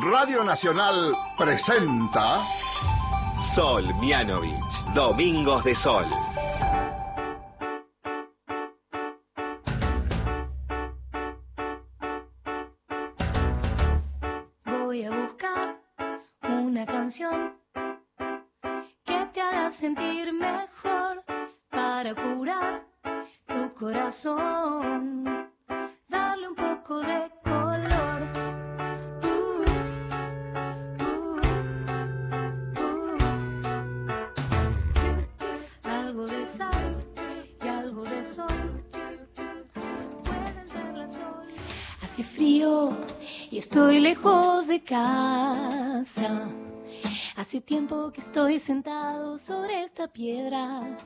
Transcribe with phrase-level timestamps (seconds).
[0.00, 2.40] Radio Nacional presenta
[3.54, 6.06] Sol Mianovich, Domingos de Sol.
[44.74, 46.48] De casa.
[47.36, 50.96] Hace tiempo que estoy sentado sobre esta piedra.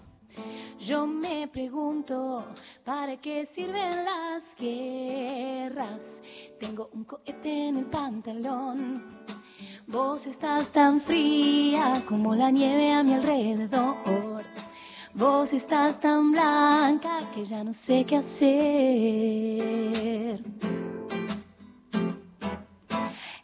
[0.79, 2.47] Yo me pregunto,
[2.83, 6.23] ¿para qué sirven las guerras?
[6.59, 9.05] Tengo un cohete en el pantalón.
[9.87, 14.45] Vos estás tan fría como la nieve a mi alrededor.
[15.13, 19.59] Vos estás tan blanca que ya no sé qué hacer.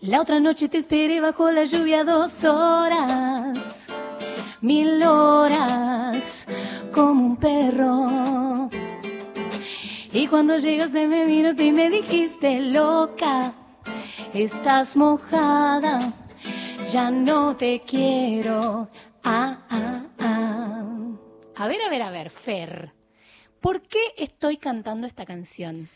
[0.06, 3.86] La otra noche te esperé bajo la lluvia dos horas,
[4.60, 6.46] mil horas,
[6.92, 8.68] como un perro.
[10.12, 13.54] Y cuando llegaste me miraste y me dijiste, loca,
[14.34, 16.12] estás mojada,
[16.92, 18.90] ya no te quiero.
[19.22, 20.84] Ah, ah, ah.
[21.56, 22.92] A ver, a ver, a ver, Fer,
[23.58, 25.88] ¿por qué estoy cantando esta canción?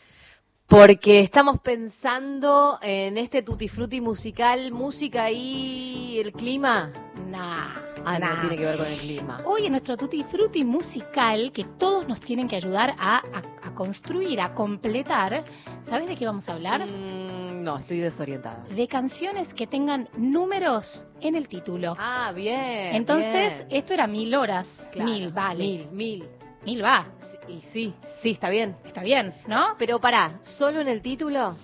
[0.69, 6.91] Porque estamos pensando en este tutti frutti musical, música y el clima.
[7.27, 7.69] Nah.
[8.05, 8.35] Ah, nah.
[8.35, 9.41] no, tiene que ver con el clima.
[9.45, 13.73] Hoy en nuestro Tutti Frutti musical, que todos nos tienen que ayudar a, a- a
[13.75, 15.43] construir, a completar,
[15.81, 16.85] ¿sabes de qué vamos a hablar?
[16.85, 18.63] Mm, no, estoy desorientada.
[18.73, 21.95] De canciones que tengan números en el título.
[21.99, 22.95] Ah, bien.
[22.95, 23.79] Entonces, bien.
[23.79, 24.89] esto era mil horas.
[24.93, 25.63] Claro, Mil, vale.
[25.63, 25.87] Mil.
[25.91, 26.29] Mil,
[26.71, 26.83] mil.
[26.83, 27.07] va.
[27.17, 28.75] Sí, Y sí, sí, está bien.
[28.85, 29.75] Está bien, ¿no?
[29.77, 31.55] Pero pará, ¿solo en el título?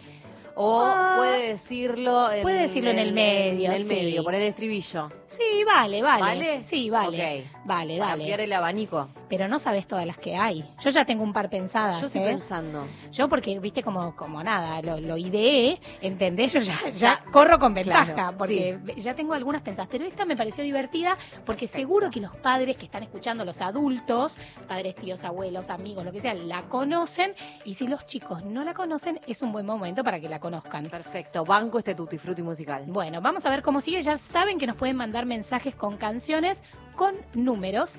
[0.58, 3.90] ¿O Ah, puede decirlo en, puede decirlo en el medio, En el sí.
[3.90, 5.12] medio, por el estribillo.
[5.26, 6.22] Sí, vale, vale.
[6.22, 6.64] ¿Vale?
[6.64, 7.46] Sí, vale.
[7.66, 8.24] Vale, Para dale.
[8.24, 9.10] ampliar el abanico.
[9.28, 10.64] Pero no sabes todas las que hay.
[10.80, 12.26] Yo ya tengo un par pensadas, Yo estoy ¿eh?
[12.28, 12.86] pensando.
[13.12, 16.54] Yo porque, viste, como, como nada, lo, lo ideé, ¿entendés?
[16.54, 19.90] Yo ya, ya corro con ventaja, claro, porque ya tengo algunas pensadas.
[19.92, 24.38] Pero esta me pareció divertida porque seguro que los padres que están escuchando, los adultos,
[24.68, 27.34] padres, tíos, abuelos, amigos, lo que sea, la conocen.
[27.66, 30.88] Y si los chicos no la conocen, es un buen momento para que la conozcan.
[30.88, 32.84] Perfecto, banco este tutti frutti musical.
[32.86, 34.04] Bueno, vamos a ver cómo sigue.
[34.04, 36.64] Ya saben que nos pueden mandar mensajes con canciones,
[36.96, 37.98] con números.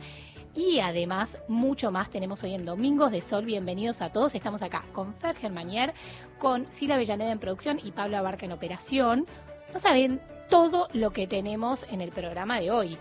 [0.55, 3.45] Y además, mucho más tenemos hoy en Domingos de Sol.
[3.45, 4.35] Bienvenidos a todos.
[4.35, 5.93] Estamos acá con Fer Germanier,
[6.39, 9.27] con Sila Avellaneda en producción y Pablo Abarca en operación.
[9.75, 12.99] No saben todo lo que tenemos en el programa de hoy.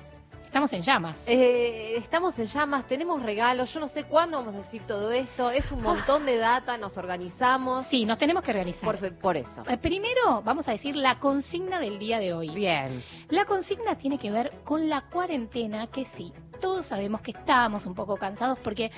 [0.56, 1.28] Estamos en llamas.
[1.28, 5.52] Eh, estamos en llamas, tenemos regalos, yo no sé cuándo vamos a decir todo esto,
[5.52, 7.86] es un montón de data, nos organizamos.
[7.86, 8.98] Sí, nos tenemos que organizar.
[9.20, 9.64] Por, eso.
[9.68, 12.52] Eh, Primero vamos a decir la consigna del día de hoy.
[12.52, 13.04] Bien.
[13.28, 17.94] La consigna tiene que ver con la cuarentena, que sí, todos sabemos que estamos un
[17.94, 18.92] poco cansados porque,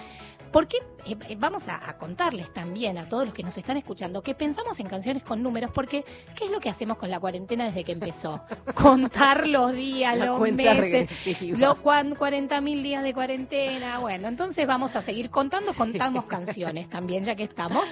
[0.52, 4.22] porque eh, eh, vamos a, a contarles también a todos los que nos están escuchando
[4.22, 6.04] que pensamos en canciones con números porque
[6.36, 8.42] ¿qué es lo que hacemos con la cuarentena desde que empezó?
[8.76, 11.10] Contar los días, La los meses,
[11.42, 14.00] los 40 mil días de cuarentena.
[14.00, 17.86] Bueno, entonces vamos a seguir contando, contamos canciones también, ya que estamos.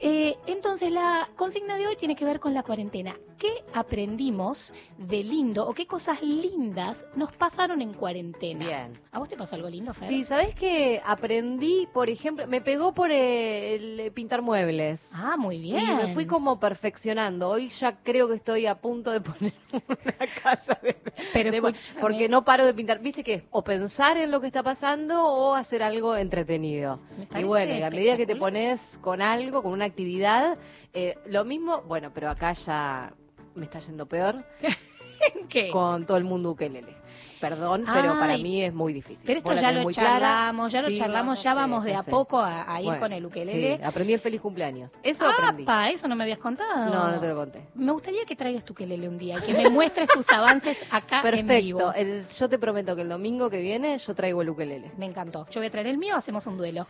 [0.00, 3.16] Eh, entonces, la consigna de hoy tiene que ver con la cuarentena.
[3.38, 8.64] ¿Qué aprendimos de lindo o qué cosas lindas nos pasaron en cuarentena?
[8.64, 9.00] Bien.
[9.12, 10.08] ¿A vos te pasó algo lindo, Fer?
[10.08, 15.14] Sí, ¿sabés que aprendí, por ejemplo, me pegó por el pintar muebles?
[15.16, 15.80] Ah, muy bien.
[15.82, 17.48] Y me fui como perfeccionando.
[17.48, 20.94] Hoy ya creo que estoy a punto de poner una casa de,
[21.32, 22.98] Pero de- porque no paro de pintar.
[22.98, 27.00] ¿Viste que o pensar en lo que está pasando o hacer algo entretenido?
[27.34, 30.58] Y bueno, y a medida que te pones con algo, con una actividad,
[30.92, 33.14] eh, lo mismo, bueno, pero acá ya
[33.54, 34.44] me está yendo peor
[35.48, 35.70] ¿Qué?
[35.70, 37.05] con todo el mundo ukelele.
[37.40, 39.24] Perdón, pero para mí es muy difícil.
[39.26, 42.80] Pero esto ya lo charlamos, ya lo charlamos, ya vamos de a poco a, a
[42.80, 43.76] ir Bueno, con el ukelele.
[43.76, 44.94] sí, aprendí el feliz cumpleaños.
[45.02, 45.62] Eso aprendí.
[45.64, 45.90] ¡Apa!
[45.90, 46.86] Eso no me habías contado.
[46.94, 47.62] No, no te lo conté.
[47.74, 51.22] Me gustaría que traigas tu ukelele un día y que me muestres tus avances acá
[51.28, 51.92] en vivo.
[51.92, 52.36] Perfecto.
[52.38, 54.92] Yo te prometo que el domingo que viene yo traigo el ukelele.
[54.96, 55.46] Me encantó.
[55.50, 56.86] Yo voy a traer el mío, hacemos un duelo.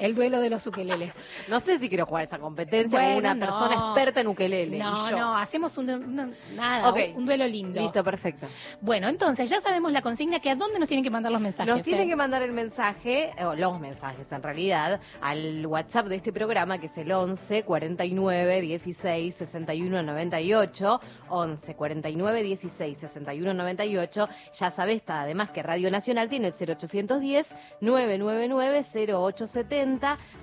[0.00, 1.28] El duelo de los ukeleles.
[1.48, 4.78] No sé si quiero jugar esa competencia con una persona experta en ukelele.
[4.78, 7.80] No, no, hacemos un, nada, un duelo lindo.
[7.80, 8.46] Listo, perfecto.
[8.80, 11.72] Bueno, entonces ya sabemos la consigna que a dónde nos tienen que mandar los mensajes.
[11.72, 16.32] Nos tienen que mandar el mensaje, o los mensajes en realidad, al WhatsApp de este
[16.32, 21.00] programa que es el 11 49 16 61 98.
[21.28, 24.28] 11 49 16 61 98.
[24.58, 29.89] Ya sabes, además que Radio Nacional tiene el 0810 999 0870.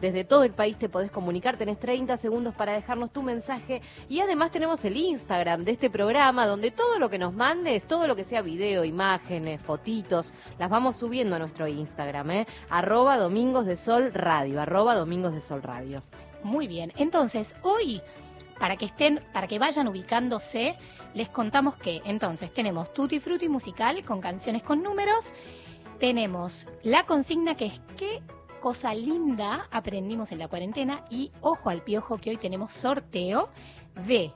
[0.02, 3.82] Desde todo el país te podés comunicar, tenés 30 segundos para dejarnos tu mensaje.
[4.10, 8.08] Y además tenemos el Instagram de este programa, donde todo lo que nos mandes, todo
[8.08, 12.48] lo que sea video, imágenes, fotitos, las vamos subiendo a nuestro Instagram, ¿eh?
[12.70, 16.04] Arroba Domingos de Sol Radio, arroba Domingos de Sol Radio.
[16.44, 18.02] Muy bien, entonces hoy
[18.60, 20.78] para que estén, para que vayan ubicándose,
[21.14, 25.34] les contamos que entonces tenemos Tutti Frutti musical con canciones con números,
[26.00, 28.22] tenemos la consigna que es qué
[28.60, 33.50] cosa linda aprendimos en la cuarentena y ojo al piojo que hoy tenemos sorteo
[34.06, 34.34] de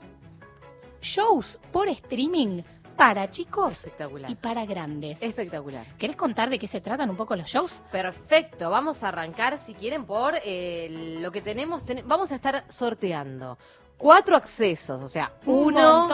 [1.01, 2.61] shows por streaming
[2.95, 3.87] para chicos
[4.27, 5.23] y para grandes.
[5.23, 5.87] Espectacular.
[5.97, 7.81] ¿Querés contar de qué se tratan un poco los shows?
[7.91, 11.83] Perfecto, vamos a arrancar si quieren por eh, lo que tenemos.
[12.05, 13.57] vamos a estar sorteando
[14.01, 16.07] cuatro accesos, o sea, uno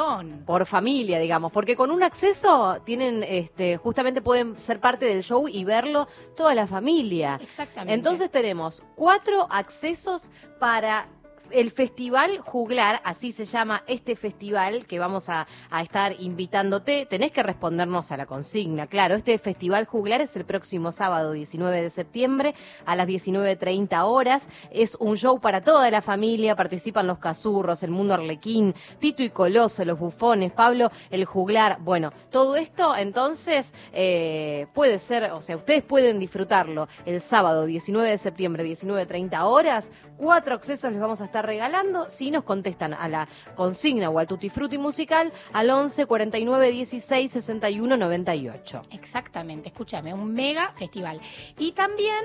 [0.45, 5.47] por familia, digamos, porque con un acceso tienen, este, justamente pueden ser parte del show
[5.47, 6.05] y verlo
[6.35, 7.39] toda la familia.
[7.41, 7.93] Exactamente.
[7.93, 10.29] Entonces tenemos cuatro accesos
[10.59, 11.07] para
[11.51, 15.47] el Festival Juglar, así se llama este festival que vamos a,
[15.81, 17.05] estar invitándote.
[17.05, 19.15] Tenés que respondernos a la consigna, claro.
[19.15, 22.55] Este Festival Juglar es el próximo sábado 19 de septiembre
[22.85, 24.49] a las 19.30 horas.
[24.71, 29.29] Es un show para toda la familia, participan los Cazurros, el Mundo Arlequín, Tito y
[29.29, 31.77] Coloso, los Bufones, Pablo el Juglar.
[31.81, 38.09] Bueno, todo esto entonces eh, puede ser, o sea, ustedes pueden disfrutarlo el sábado 19
[38.09, 39.91] de septiembre, 19.30 horas.
[40.17, 44.27] Cuatro accesos les vamos a estar regalando si nos contestan a la consigna o al
[44.27, 48.81] Tutti Frutti musical al 11 49 16 61 98.
[48.91, 51.19] Exactamente, escúchame, un mega festival.
[51.57, 52.23] Y también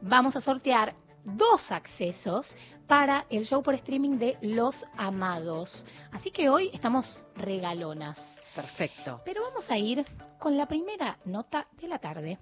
[0.00, 0.94] vamos a sortear
[1.24, 2.54] dos accesos
[2.86, 5.86] para el show por streaming de Los Amados.
[6.12, 8.40] Así que hoy estamos regalonas.
[8.54, 9.22] Perfecto.
[9.24, 10.04] Pero vamos a ir
[10.38, 12.38] con la primera nota de la tarde.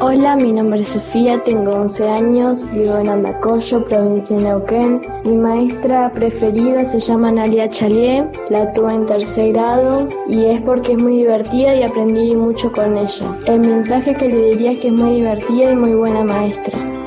[0.00, 5.00] Hola, mi nombre es Sofía, tengo 11 años, vivo en Andacoyo, provincia de Neuquén.
[5.24, 10.92] Mi maestra preferida se llama Nalia Chalié, la tuve en tercer grado y es porque
[10.92, 13.34] es muy divertida y aprendí mucho con ella.
[13.46, 16.97] El mensaje que le diría es que es muy divertida y muy buena maestra.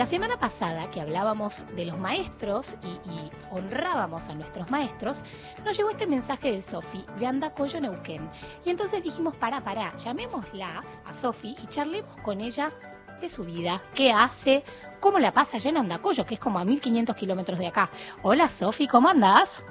[0.00, 5.22] La semana pasada que hablábamos de los maestros y, honrábamos a nuestros maestros,
[5.62, 8.30] nos llegó este mensaje de Sofi de Andacoyo Neuquén.
[8.64, 12.72] Y entonces dijimos, para, para, llamémosla a Sofi y charlemos con ella
[13.20, 14.64] de su vida, qué hace,
[15.00, 17.90] cómo la pasa allá en Andacoyo, que es como a 1500 kilómetros de acá.
[18.22, 19.62] Hola Sofi, ¿cómo andás?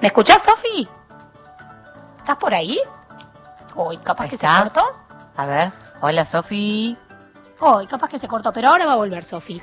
[0.00, 0.88] ¿Me escuchás, Sofi?
[2.18, 2.80] ¿Estás por ahí?
[3.76, 4.82] Uy, capaz que se cortó.
[5.36, 6.98] A ver, hola Sofi.
[7.64, 9.62] Hoy, capaz que se cortó, pero ahora va a volver Sofi.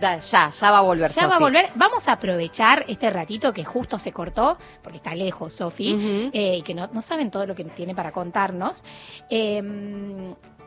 [0.00, 1.10] ya, ya va a volver.
[1.10, 1.68] Ya va a volver.
[1.74, 6.62] Vamos a aprovechar este ratito que justo se cortó, porque está lejos Sofi, eh, y
[6.62, 8.82] que no, no, saben todo lo que tiene para contarnos.
[9.28, 9.62] Eh,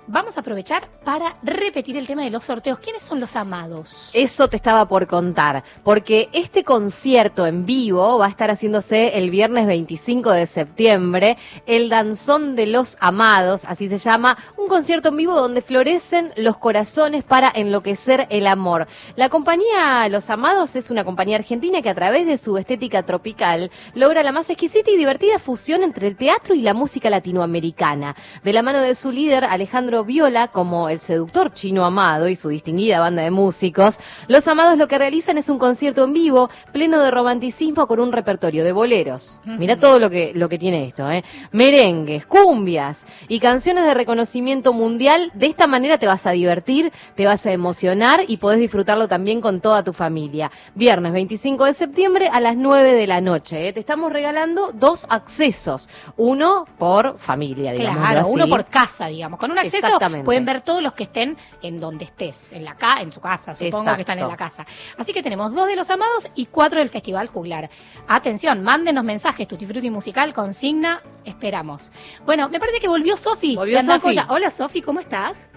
[0.10, 2.80] vamos a aprovechar para repetir el tema de los sorteos.
[2.80, 4.10] ¿Quiénes son los amados?
[4.14, 9.30] Eso te estaba por contar, porque este concierto en vivo va a estar haciéndose el
[9.30, 11.38] viernes 25 de septiembre,
[11.68, 16.58] el Danzón de los Amados, así se llama, un concierto en vivo donde florecen los
[16.58, 18.88] corazones para enloquecer el amor.
[19.16, 23.70] La compañía Los Amados es una compañía argentina que a través de su estética tropical
[23.94, 28.16] logra la más exquisita y divertida fusión entre el teatro y la música latinoamericana.
[28.44, 32.50] De la mano de su líder, Alejandro Viola como el seductor chino amado y su
[32.50, 37.02] distinguida banda de músicos, los amados lo que realizan es un concierto en vivo pleno
[37.02, 39.42] de romanticismo con un repertorio de boleros.
[39.46, 41.24] Mira todo lo que, lo que tiene esto, ¿eh?
[41.52, 45.32] Merengues, cumbias y canciones de reconocimiento mundial.
[45.34, 49.42] De esta manera te vas a divertir, te vas a emocionar y podés disfrutarlo también
[49.42, 50.52] con toda tu familia.
[50.76, 53.68] Viernes 25 de septiembre a las 9 de la noche.
[53.68, 53.74] ¿eh?
[53.74, 55.90] Te estamos regalando dos accesos.
[56.18, 58.08] Uno por familia, digamos.
[58.08, 59.40] Claro, uno por casa, digamos.
[59.40, 60.26] Con un acceso Exactamente.
[60.26, 63.56] pueden ver todos los que estén en donde estés, en la ca en su casa,
[63.56, 64.66] supongo que están en la casa.
[64.98, 67.70] Así que tenemos dos de los amados y cuatro del Festival Juglar.
[68.08, 71.92] Atención, mándenos mensajes, Tutti Frutti Musical, consigna, esperamos.
[72.26, 73.56] Bueno, me parece que volvió Sofi.
[73.56, 74.18] Volvió de Sofi.
[74.30, 75.50] Hola Sofi, ¿cómo estás?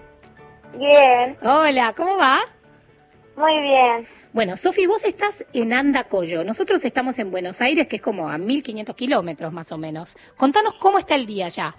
[0.77, 2.39] Bien, Hola, ¿cómo va?
[3.35, 4.07] muy bien.
[4.31, 6.43] Bueno, Sofi, vos estás en Andacoyo.
[6.43, 10.17] Nosotros estamos en Buenos Aires, que es como a 1500 kilómetros más o menos.
[10.37, 11.75] Contanos cómo está el día ya.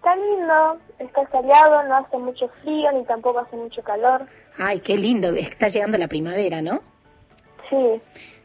[0.00, 4.26] Está lindo, está soleado, no hace mucho frío ni tampoco hace mucho calor.
[4.56, 5.28] Ay, qué lindo.
[5.34, 6.80] Está llegando la primavera, ¿no?
[7.68, 8.00] Sí,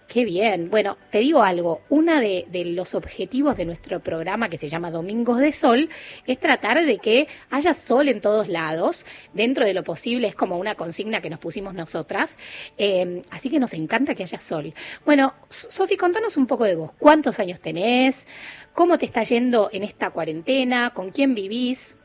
[0.07, 0.69] Qué bien.
[0.69, 1.81] Bueno, te digo algo.
[1.89, 5.89] Uno de, los objetivos de nuestro programa, que se llama Domingos de Sol,
[6.27, 9.05] es tratar de que haya sol en todos lados.
[9.33, 12.37] Dentro de lo posible, es como una consigna que nos pusimos nosotras.
[12.77, 14.73] Eh, así que nos encanta que haya sol.
[15.05, 16.91] Bueno, Sofi, contanos un poco de vos.
[16.99, 18.27] ¿Cuántos años tenés?
[18.73, 20.91] ¿Cómo te está yendo en esta cuarentena?
[20.93, 21.97] ¿Con quién vivís?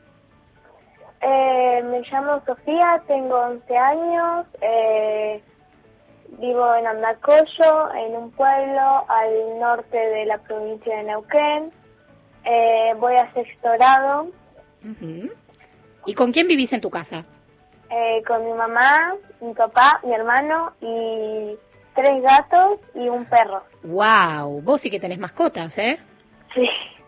[1.21, 5.41] eh, me llamo Sofía, tengo 11 años, eh,
[6.39, 11.71] vivo en Andacoyo, en un pueblo al norte de la provincia de Neuquén.
[12.43, 14.27] Eh, voy a sexto grado
[14.83, 15.29] Ujú.
[16.07, 17.23] ¿Y con quién vivís en tu casa?
[17.93, 21.55] eh, con mi mamá, mi papá, mi hermano y
[21.93, 23.61] tres gatos y un perro.
[23.83, 24.61] ¡Wow!
[24.61, 25.99] Vos sí que tenés mascotas, ¿eh?
[26.55, 26.67] Sí.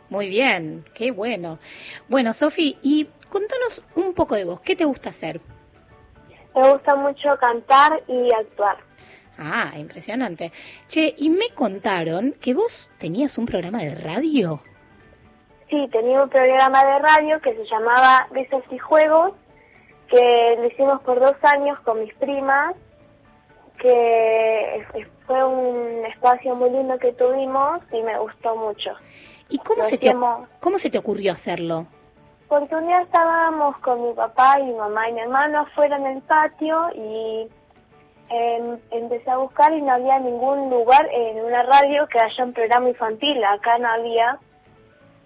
[0.09, 1.57] Muy bien, qué bueno.
[2.09, 4.59] Bueno, Sofi, y contanos un poco de vos.
[4.59, 5.39] ¿Qué te gusta hacer?
[6.53, 8.75] Me gusta mucho cantar y actuar.
[9.37, 10.51] Ah, impresionante.
[10.87, 14.61] Che, y me contaron que vos tenías un programa de radio.
[15.69, 19.33] Sí, tenía un programa de radio que se llamaba Risas y Juegos,
[20.07, 22.75] que lo hicimos por dos años con mis primas,
[23.79, 24.85] que
[25.25, 28.91] fue un espacio muy lindo que tuvimos y me gustó mucho.
[29.49, 30.15] ¿Y cómo Lo se, te,
[30.59, 31.87] cómo se te ocurrió hacerlo?
[32.47, 36.05] Porque un día estábamos con mi papá y mi mamá y mi hermano afuera en
[36.05, 37.47] el patio y
[38.33, 42.53] em, empecé a buscar y no había ningún lugar en una radio que haya un
[42.53, 44.39] programa infantil, acá no había.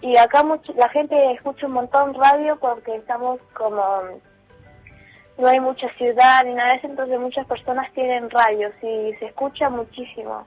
[0.01, 3.81] Y acá mucho, la gente escucha un montón radio porque estamos como,
[5.37, 9.25] no hay mucha ciudad ni nada de eso, entonces muchas personas tienen radios y se
[9.25, 10.45] escucha muchísimo.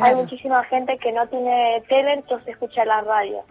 [0.00, 3.44] Hay muchísima gente que no tiene tele, entonces escucha la radio.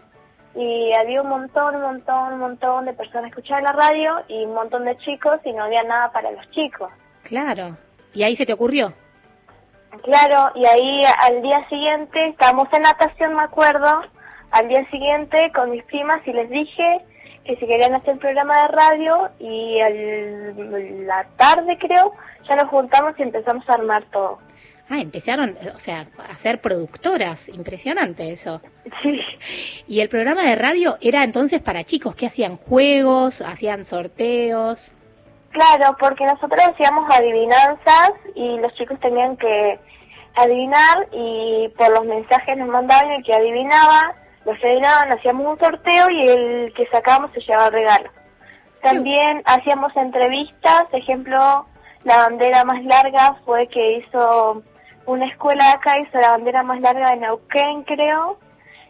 [0.54, 4.44] Y había un montón, un montón, un montón de personas que escuchaban la radio y
[4.44, 6.90] un montón de chicos y no había nada para los chicos.
[7.22, 7.76] Claro.
[8.16, 8.94] ¿Y ahí se te ocurrió?
[10.02, 14.02] Claro, y ahí al día siguiente, estábamos en natación, me acuerdo,
[14.52, 17.04] al día siguiente con mis primas y les dije
[17.44, 22.12] que si querían hacer programa de radio y a la tarde creo,
[22.48, 24.38] ya nos juntamos y empezamos a armar todo.
[24.88, 27.50] Ah, empezaron, o sea, a ser productoras.
[27.50, 28.62] Impresionante eso.
[29.02, 29.20] Sí.
[29.88, 34.94] ¿Y el programa de radio era entonces para chicos que hacían juegos, hacían sorteos?
[35.56, 39.80] Claro, porque nosotros hacíamos adivinanzas y los chicos tenían que
[40.34, 46.10] adivinar y por los mensajes nos mandaban el que adivinaba, los adivinaban, hacíamos un sorteo
[46.10, 48.10] y el que sacábamos se llevaba el regalo.
[48.82, 51.64] También hacíamos entrevistas, ejemplo,
[52.04, 54.62] la bandera más larga fue que hizo
[55.06, 58.38] una escuela acá, hizo la bandera más larga de Neuquén, creo.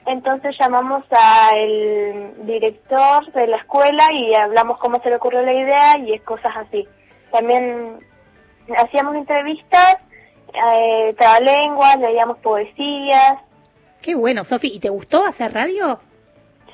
[0.07, 5.99] Entonces llamamos al director de la escuela y hablamos cómo se le ocurrió la idea
[5.99, 6.87] y es cosas así.
[7.33, 7.99] También
[8.79, 9.97] hacíamos entrevistas,
[10.55, 13.35] eh, trabalenguas, leíamos poesías.
[14.01, 14.69] Qué bueno, Sofi.
[14.73, 16.01] ¿Y te gustó hacer radio?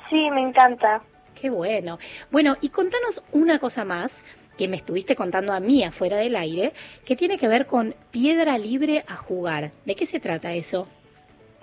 [0.09, 1.01] Sí, me encanta.
[1.33, 1.97] Qué bueno.
[2.29, 4.23] Bueno, y contanos una cosa más
[4.57, 6.73] que me estuviste contando a mí afuera del aire,
[7.05, 9.71] que tiene que ver con Piedra Libre a Jugar.
[9.85, 10.87] ¿De qué se trata eso?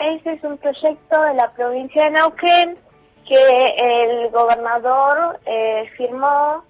[0.00, 2.78] Ese es un proyecto de la provincia de Neuquén
[3.28, 6.64] que el gobernador eh, firmó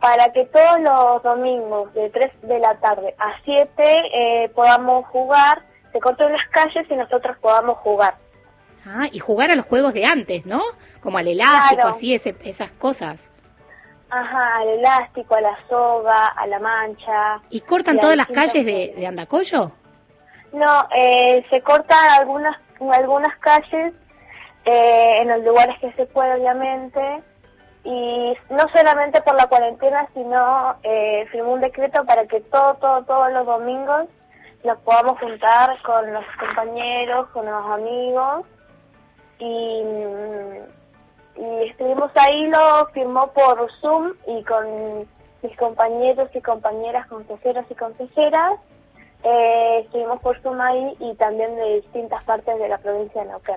[0.00, 3.70] para que todos los domingos de 3 de la tarde a 7
[4.12, 8.14] eh, podamos jugar, se corten las calles y nosotros podamos jugar.
[8.86, 10.62] Ah, y jugar a los juegos de antes, ¿no?
[11.00, 11.88] Como al elástico, Claro.
[11.90, 13.32] así, ese- esas cosas.
[14.10, 17.40] Ajá, al elástico, a la soga, a la mancha.
[17.50, 19.72] ¿Y cortan Y todas las calles de, Andacoyo?
[20.52, 22.56] No, eh, se cortan algunas,
[22.92, 23.94] algunas calles
[24.64, 27.22] eh, en los lugares que se puede, obviamente.
[27.84, 33.02] Y no solamente por la cuarentena, sino eh, firmó un decreto para que todo, todo,
[33.04, 34.08] todos los domingos
[34.64, 38.44] nos podamos juntar con los compañeros, con los amigos.
[39.38, 40.78] Y, mm,
[41.40, 45.08] y estuvimos ahí, lo firmó por Zoom y con
[45.42, 48.58] mis compañeros y compañeras, consejeros y consejeras.
[49.24, 53.56] Eh, estuvimos por ahí y también de distintas partes de la provincia de Neuquén.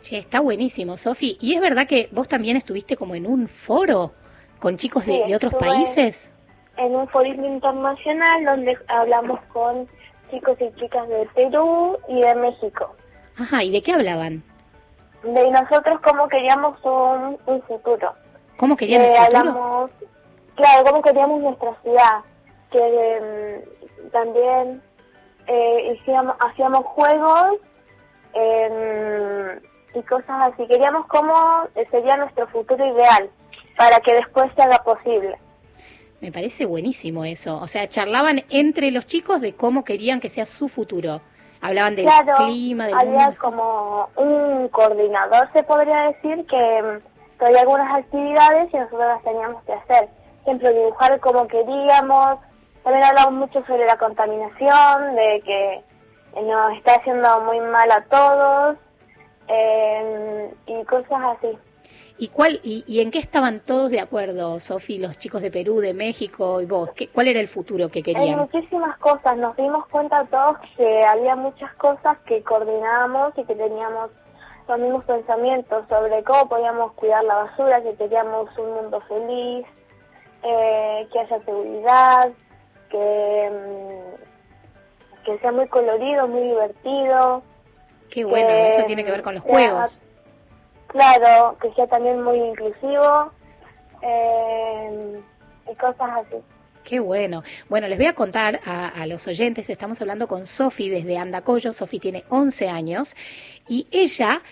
[0.00, 1.36] Che, está buenísimo, Sofi.
[1.40, 4.12] ¿Y es verdad que vos también estuviste como en un foro
[4.58, 6.32] con chicos de, de otros países?
[6.76, 9.86] En un foro internacional donde hablamos con
[10.30, 12.96] chicos y chicas de Perú y de México.
[13.38, 14.42] Ajá, ¿y de qué hablaban?
[15.22, 18.12] De nosotros cómo queríamos un, un futuro.
[18.56, 19.38] ¿Cómo querían el Eh, futuro?
[19.38, 19.90] hablamos,
[20.56, 22.20] claro, cómo queríamos nuestra ciudad.
[22.72, 24.82] Que mm, también
[25.46, 27.58] eh, hacíamos, hacíamos juegos
[28.32, 29.60] em,
[29.94, 30.66] y cosas así.
[30.66, 33.30] Queríamos cómo sería nuestro futuro ideal
[33.76, 35.38] para que después se haga posible.
[36.22, 37.58] Me parece buenísimo eso.
[37.60, 41.20] O sea, charlaban entre los chicos de cómo querían que sea su futuro.
[41.60, 47.00] Hablaban del claro, clima, del había mundo como un coordinador, se podría decir, que,
[47.44, 50.08] había algunas actividades y nosotros las teníamos que hacer.
[50.44, 52.38] Por ejemplo, dibujar como queríamos.
[52.82, 55.84] También hablamos mucho sobre la contaminación, de que
[56.40, 58.76] nos está haciendo muy mal a todos
[59.48, 61.58] eh, y cosas así.
[62.18, 65.80] ¿Y, cuál, y, y en qué estaban todos de acuerdo, Sofi, los chicos de Perú,
[65.80, 66.92] de México y vos?
[66.92, 68.38] ¿Qué, ¿Cuál era el futuro que Hay querían?
[68.38, 74.10] muchísimas cosas, nos dimos cuenta todos que había muchas cosas que coordinábamos y que teníamos
[74.68, 79.66] los mismos pensamientos sobre cómo podíamos cuidar la basura, que queríamos un mundo feliz,
[80.44, 82.30] eh, que haya seguridad,
[82.92, 87.42] que, mm, que sea muy colorido, muy divertido.
[88.10, 90.02] Qué bueno, que, eso tiene que ver con los sea- juegos.
[90.88, 93.32] Claro, que sea también muy inclusivo
[94.02, 95.20] eh,
[95.70, 96.36] y cosas así.
[96.84, 97.42] Qué bueno.
[97.68, 101.72] Bueno, les voy a contar a, a los oyentes, estamos hablando con Sofi desde Andacollo,
[101.72, 103.14] Sofi tiene 11 años
[103.68, 104.42] y ella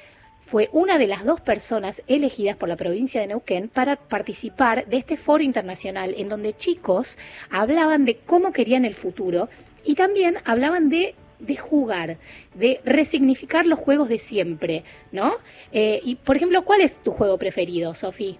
[0.51, 4.97] fue una de las dos personas elegidas por la provincia de Neuquén para participar de
[4.97, 7.19] este foro internacional en donde chicos
[7.53, 9.49] hablaban de cómo querían el futuro
[9.85, 12.19] y también hablaban de de jugar,
[12.55, 15.37] de resignificar los juegos de siempre, ¿no?
[15.73, 18.39] Eh, y, por ejemplo, ¿cuál es tu juego preferido, Sofi?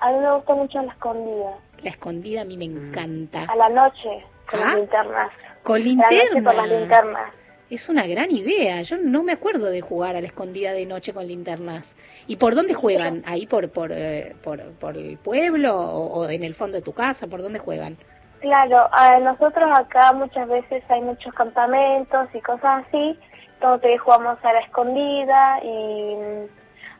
[0.00, 3.44] A mí me gusta mucho la escondida, La escondida a mí me encanta.
[3.48, 4.10] a la noche,
[4.46, 5.30] con Ah, las linternas.
[5.62, 7.30] Con A la noche con las linternas.
[7.68, 8.82] Es una gran idea.
[8.82, 11.96] Yo no me acuerdo de jugar a la escondida de noche con linternas.
[12.28, 13.24] ¿Y por dónde juegan?
[13.26, 16.92] ¿Ahí por por, eh, por, por el pueblo o, o en el fondo de tu
[16.92, 17.26] casa?
[17.26, 17.96] ¿Por dónde juegan?
[18.40, 23.18] Claro, a nosotros acá muchas veces hay muchos campamentos y cosas así,
[23.60, 26.44] donde jugamos a la escondida y mm,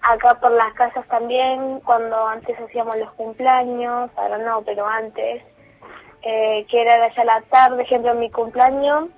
[0.03, 5.43] acá por las casas también, cuando antes hacíamos los cumpleaños, ahora no, pero antes,
[6.23, 9.11] eh, que era allá a la tarde, ejemplo, mi cumpleaños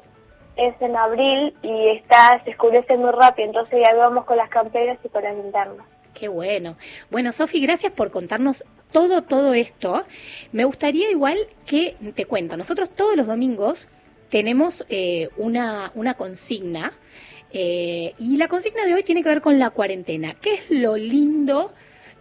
[0.58, 4.98] es en abril y está se oscurece muy rápido, entonces ya vamos con las camperas
[5.04, 5.86] y con las linternas.
[6.14, 6.76] Qué bueno.
[7.10, 10.04] Bueno, Sofi, gracias por contarnos todo, todo esto.
[10.50, 12.56] Me gustaría igual que te cuento.
[12.56, 13.88] Nosotros todos los domingos
[14.28, 16.92] tenemos eh, una, una consigna
[17.52, 20.34] eh, y la consigna de hoy tiene que ver con la cuarentena.
[20.34, 21.72] ¿Qué es lo lindo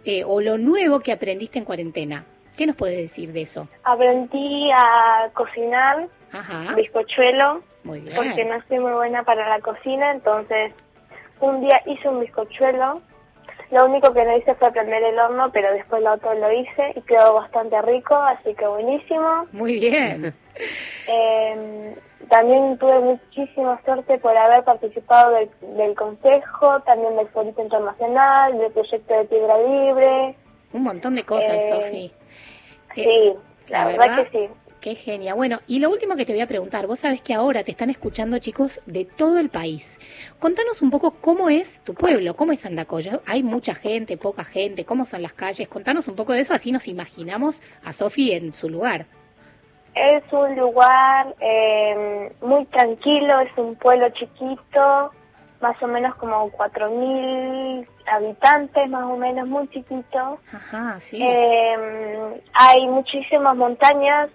[0.04, 2.24] eh, o lo nuevo que aprendiste en cuarentena?
[2.56, 3.68] ¿Qué nos puedes decir de eso?
[3.84, 8.14] Aprendí a cocinar Ajá, bizcochuelo muy bien.
[8.16, 10.72] porque no soy muy buena para la cocina, entonces
[11.40, 13.00] un día hice un bizcochuelo.
[13.70, 16.92] Lo único que no hice fue prender el horno, pero después lo otro lo hice
[16.96, 19.46] y quedó bastante rico, así que buenísimo.
[19.52, 20.34] Muy bien.
[21.06, 21.96] Eh,
[22.28, 28.72] también tuve muchísima suerte por haber participado del, del consejo, también del Foro Internacional, del
[28.72, 30.34] proyecto de Piedra Libre.
[30.72, 32.12] Un montón de cosas, Eh, Sofi.
[32.96, 33.34] Eh, sí,
[33.68, 34.52] la, la verdad, verdad- que sí.
[34.80, 35.34] Qué genia.
[35.34, 37.90] Bueno, y lo último que te voy a preguntar, vos sabés que ahora te están
[37.90, 39.98] escuchando chicos de todo el país.
[40.38, 43.22] Contanos un poco cómo es tu pueblo, cómo es Andacollo.
[43.26, 45.66] Hay mucha gente, poca gente, cómo son las calles.
[45.68, 49.06] Contanos un poco de eso, así nos imaginamos a Sofi en su lugar.
[49.96, 55.10] Es un lugar eh, muy tranquilo, es un pueblo chiquito,
[55.60, 60.38] más o menos como 4.000 habitantes, más o menos, muy chiquito.
[60.52, 61.20] Ajá, sí.
[61.20, 64.30] Eh, hay muchísimas montañas.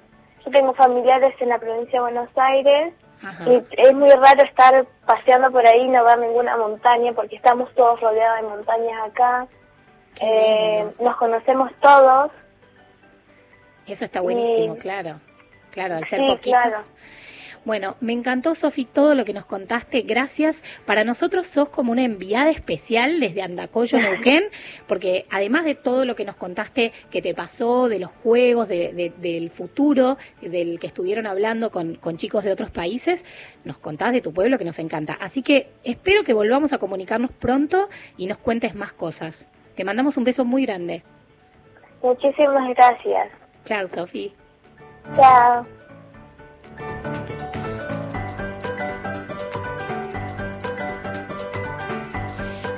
[0.45, 3.43] Yo tengo familiares en la provincia de Buenos Aires Ajá.
[3.49, 7.73] y es muy raro estar paseando por ahí y no ver ninguna montaña porque estamos
[7.75, 9.47] todos rodeados de montañas acá.
[10.19, 12.31] Eh, nos conocemos todos.
[13.87, 15.19] Eso está buenísimo, y- claro.
[15.71, 16.61] Claro, al ser Sí, poquitos.
[16.61, 16.77] claro.
[17.65, 20.01] Bueno, me encantó, Sofi, todo lo que nos contaste.
[20.01, 20.63] Gracias.
[20.85, 24.43] Para nosotros sos como una enviada especial desde Andacollo, Neuquén,
[24.85, 28.91] porque además de todo lo que nos contaste que te pasó, de los juegos, de-
[28.91, 33.23] de- del futuro, del que estuvieron hablando con, con chicos de otros países,
[33.63, 35.17] nos contás de tu pueblo que nos encanta.
[35.21, 39.47] Así que espero que volvamos a comunicarnos pronto y nos cuentes más cosas.
[39.75, 41.03] Te mandamos un beso muy grande.
[42.01, 43.29] Muchísimas gracias.
[43.63, 44.33] Chao, Sofi.
[45.15, 45.65] Chao.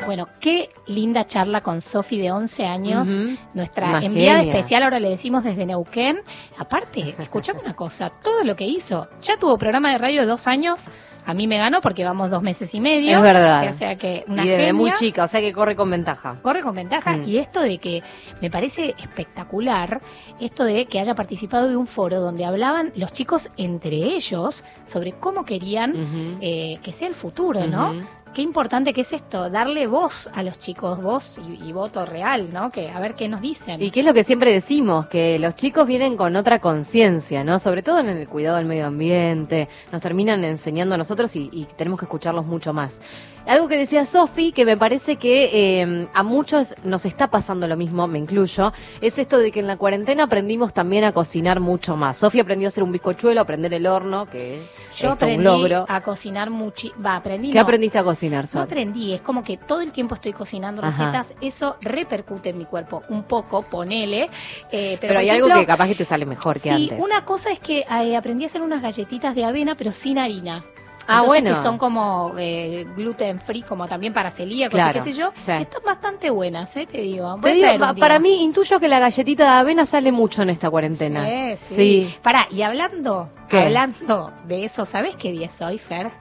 [0.06, 3.10] Bueno, qué linda charla con Sofi de 11 años,
[3.56, 4.54] nuestra Una enviada genia.
[4.54, 6.20] especial, ahora le decimos desde Neuquén.
[6.60, 10.46] Aparte, escuchame una cosa, todo lo que hizo, ya tuvo programa de radio de dos
[10.48, 10.90] años,
[11.26, 13.16] a mí me ganó porque vamos dos meses y medio.
[13.16, 13.68] Es verdad.
[13.68, 16.38] O sea que una y desde muy chica, o sea que corre con ventaja.
[16.44, 17.24] corre con ventaja Mm.
[17.28, 18.04] y esto de que
[18.42, 20.02] me parece espectacular,
[20.40, 25.14] esto de que haya participado de un foro donde hablaban los chicos entre ellos sobre
[25.14, 27.96] cómo querían eh, que sea el futuro, ¿no?
[28.36, 32.50] Qué importante que es esto, darle voz a los chicos, voz y, y voto real,
[32.52, 32.70] ¿no?
[32.70, 33.82] Que a ver qué nos dicen.
[33.82, 37.60] Y qué es lo que siempre decimos, que los chicos vienen con otra conciencia, ¿no?
[37.60, 41.66] Sobre todo en el cuidado del medio ambiente, nos terminan enseñando a nosotros y, y
[41.78, 43.00] tenemos que escucharlos mucho más.
[43.48, 47.78] Algo que decía Sofi, que me parece que eh, a muchos nos está pasando lo
[47.78, 51.96] mismo, me incluyo, es esto de que en la cuarentena aprendimos también a cocinar mucho
[51.96, 52.18] más.
[52.18, 55.44] Sofi aprendió a hacer un bizcochuelo, a aprender el horno, que es Yo aprendí un
[55.44, 55.86] logro.
[55.88, 57.50] a cocinar mucho, va, aprendí.
[57.52, 58.64] ¿Qué no, aprendiste a cocinar, No Sofi?
[58.64, 61.12] aprendí, es como que todo el tiempo estoy cocinando Ajá.
[61.12, 64.28] recetas, eso repercute en mi cuerpo un poco, ponele.
[64.72, 67.00] eh, pero hay algo que capaz que te sale mejor que Sí, antes.
[67.00, 70.64] una cosa es que eh, aprendí a hacer unas galletitas de avena, pero sin harina.
[71.08, 71.50] Ah, Entonces, bueno.
[71.56, 75.32] Que son como eh, gluten free, como también para celíacos Claro, qué sé yo.
[75.38, 75.52] sí.
[75.52, 76.88] Están bastante buenas, ¿eh?
[76.90, 77.38] Te digo.
[77.42, 81.26] Te para mí, intuyo que la galletita de avena sale mucho en esta cuarentena.
[81.26, 81.76] Sí, sí.
[81.76, 82.16] Sí.
[82.22, 83.60] Pará, y hablando, ¿Qué?
[83.60, 86.12] hablando de eso, ¿sabes qué día es hoy, Fer?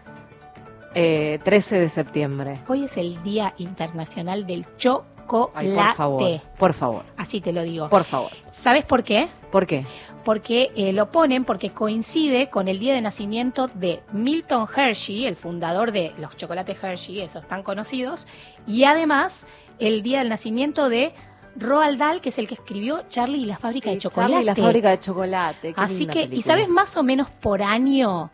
[0.94, 2.60] Eh, 13 de septiembre.
[2.68, 5.50] Hoy es el Día Internacional del Chocolate.
[5.54, 6.40] Ay, por favor.
[6.58, 7.02] Por favor.
[7.16, 7.88] Así te lo digo.
[7.88, 8.30] Por favor.
[8.52, 9.28] ¿Sabes por qué?
[9.50, 9.84] ¿Por qué?
[10.24, 15.36] Porque eh, lo ponen porque coincide con el día de nacimiento de Milton Hershey, el
[15.36, 18.26] fundador de los chocolates Hershey, esos tan conocidos,
[18.66, 19.46] y además
[19.78, 21.12] el día del nacimiento de
[21.56, 24.32] Roald Dahl, que es el que escribió Charlie y la fábrica de chocolate.
[24.32, 25.74] Charlie y la fábrica de chocolate.
[25.74, 28.30] qué Así que, ¿y sabes más o menos por año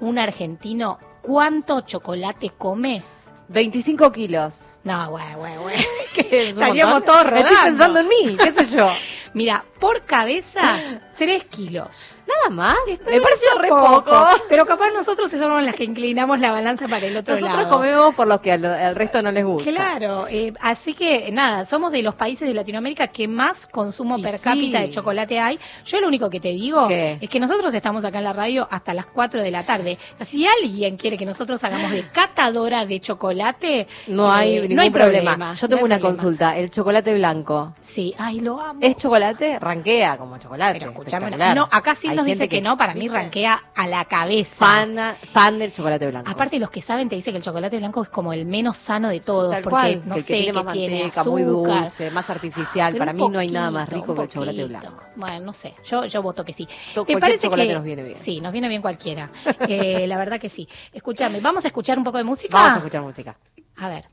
[0.00, 3.02] un argentino cuánto chocolate come?
[3.48, 4.71] 25 kilos.
[4.84, 5.76] No, güey, güey, güey.
[6.14, 7.60] ¿Qué es un Estaríamos todos Estoy rodando.
[7.64, 8.88] pensando en mí, qué sé yo.
[9.34, 10.78] Mira, por cabeza,
[11.16, 12.14] 3 kilos.
[12.26, 12.76] Nada más.
[12.86, 14.26] Me parece re poco.
[14.48, 17.76] Pero capaz nosotros somos las que inclinamos la balanza para el otro Nosotros lado.
[17.76, 19.70] comemos por lo que al, al resto no les gusta.
[19.70, 24.22] Claro, eh, así que nada, somos de los países de Latinoamérica que más consumo Y
[24.22, 24.44] per sí.
[24.44, 25.58] cápita de chocolate hay.
[25.84, 27.18] Yo lo único que te digo ¿Qué?
[27.20, 29.98] es que nosotros estamos acá en la radio hasta las 4 de la tarde.
[30.20, 34.82] Si alguien quiere que nosotros hagamos de catadora de chocolate, No hay eh, ningún no
[34.82, 35.30] hay problema.
[35.32, 35.54] problema.
[35.54, 36.16] Yo tengo una problema.
[36.22, 36.56] consulta.
[36.56, 37.74] El chocolate blanco.
[37.80, 38.80] Sí, ay, lo amo.
[38.82, 39.58] ¿Es chocolate?
[39.58, 40.78] Ranquea como chocolate.
[40.78, 44.04] Pero escuchame, no, acá sí Hay nos dice que, no, para mí ranquea a la
[44.06, 44.64] cabeza.
[44.64, 44.96] Fan,
[45.32, 46.30] fan del chocolate blanco.
[46.30, 49.08] Aparte los que saben te dicen que el chocolate blanco es como el menos sano
[49.08, 51.26] de todos, porque cual, no que sé, que tiene azúcar.
[51.26, 52.96] muy dulce, más artificial.
[52.96, 55.02] Para mí no hay nada más rico que el chocolate blanco.
[55.16, 56.66] Bueno, no sé, yo, yo voto que sí.
[56.94, 58.16] To- ¿Te parece chocolate que nos viene bien.
[58.16, 59.30] Sí, nos viene bien cualquiera.
[59.68, 60.68] Eh, la verdad que sí.
[60.92, 62.56] Escúchame, vamos a escuchar un poco de música.
[62.56, 63.36] Vamos a escuchar música.
[63.76, 64.08] A ver.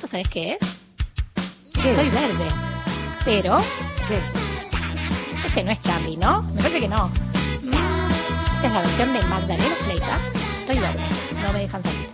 [0.00, 0.58] ¿Esto sabes qué es?
[1.74, 2.14] ¿Qué Estoy es?
[2.14, 2.46] verde.
[3.22, 3.58] Pero
[4.08, 4.18] ¿Qué?
[5.46, 6.40] este no es Charlie, ¿no?
[6.40, 7.10] Me parece que no.
[8.54, 10.22] Esta es la versión de Magdalena Fleitas.
[10.60, 11.02] Estoy verde.
[11.42, 12.08] No me dejan salir.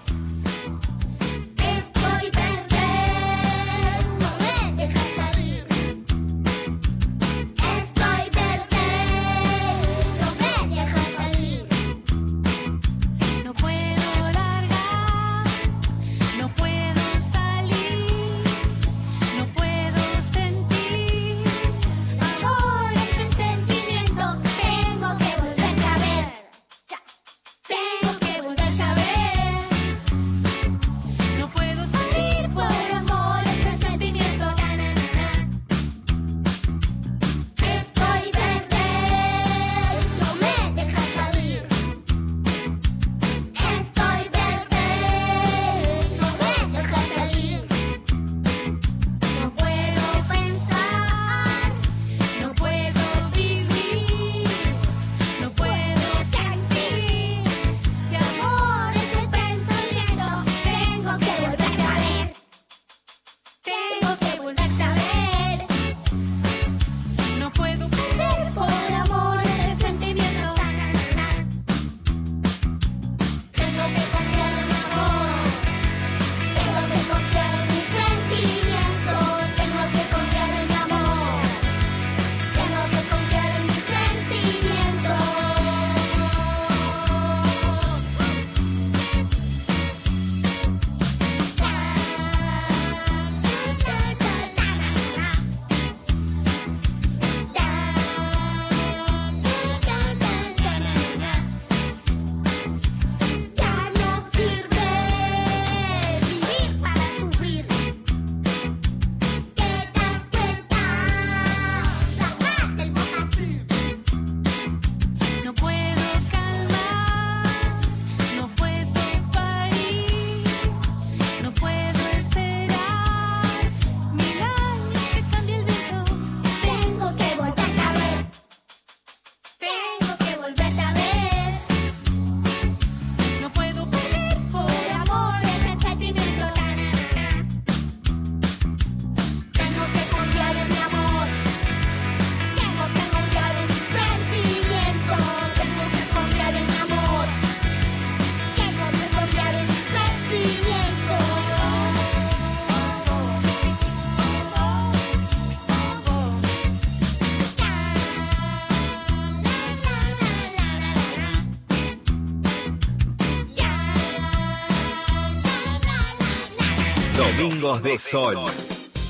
[167.66, 168.36] Domingos de Sol.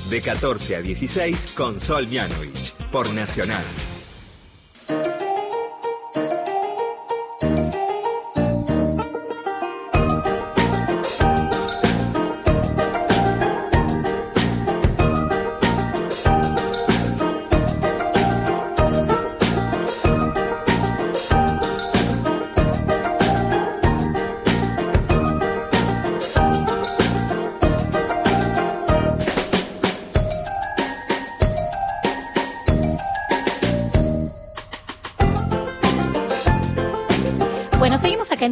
[0.09, 2.73] De 14 a 16 con Sol Mianovich.
[2.91, 3.63] Por Nacional.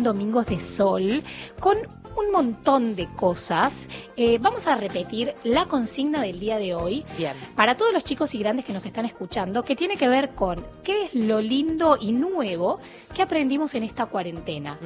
[0.05, 1.23] Domingos de Sol
[1.59, 1.77] con
[2.15, 3.89] un montón de cosas.
[4.17, 7.35] Eh, vamos a repetir la consigna del día de hoy Bien.
[7.53, 10.65] para todos los chicos y grandes que nos están escuchando, que tiene que ver con
[10.83, 12.79] qué es lo lindo y nuevo
[13.13, 14.79] que aprendimos en esta cuarentena.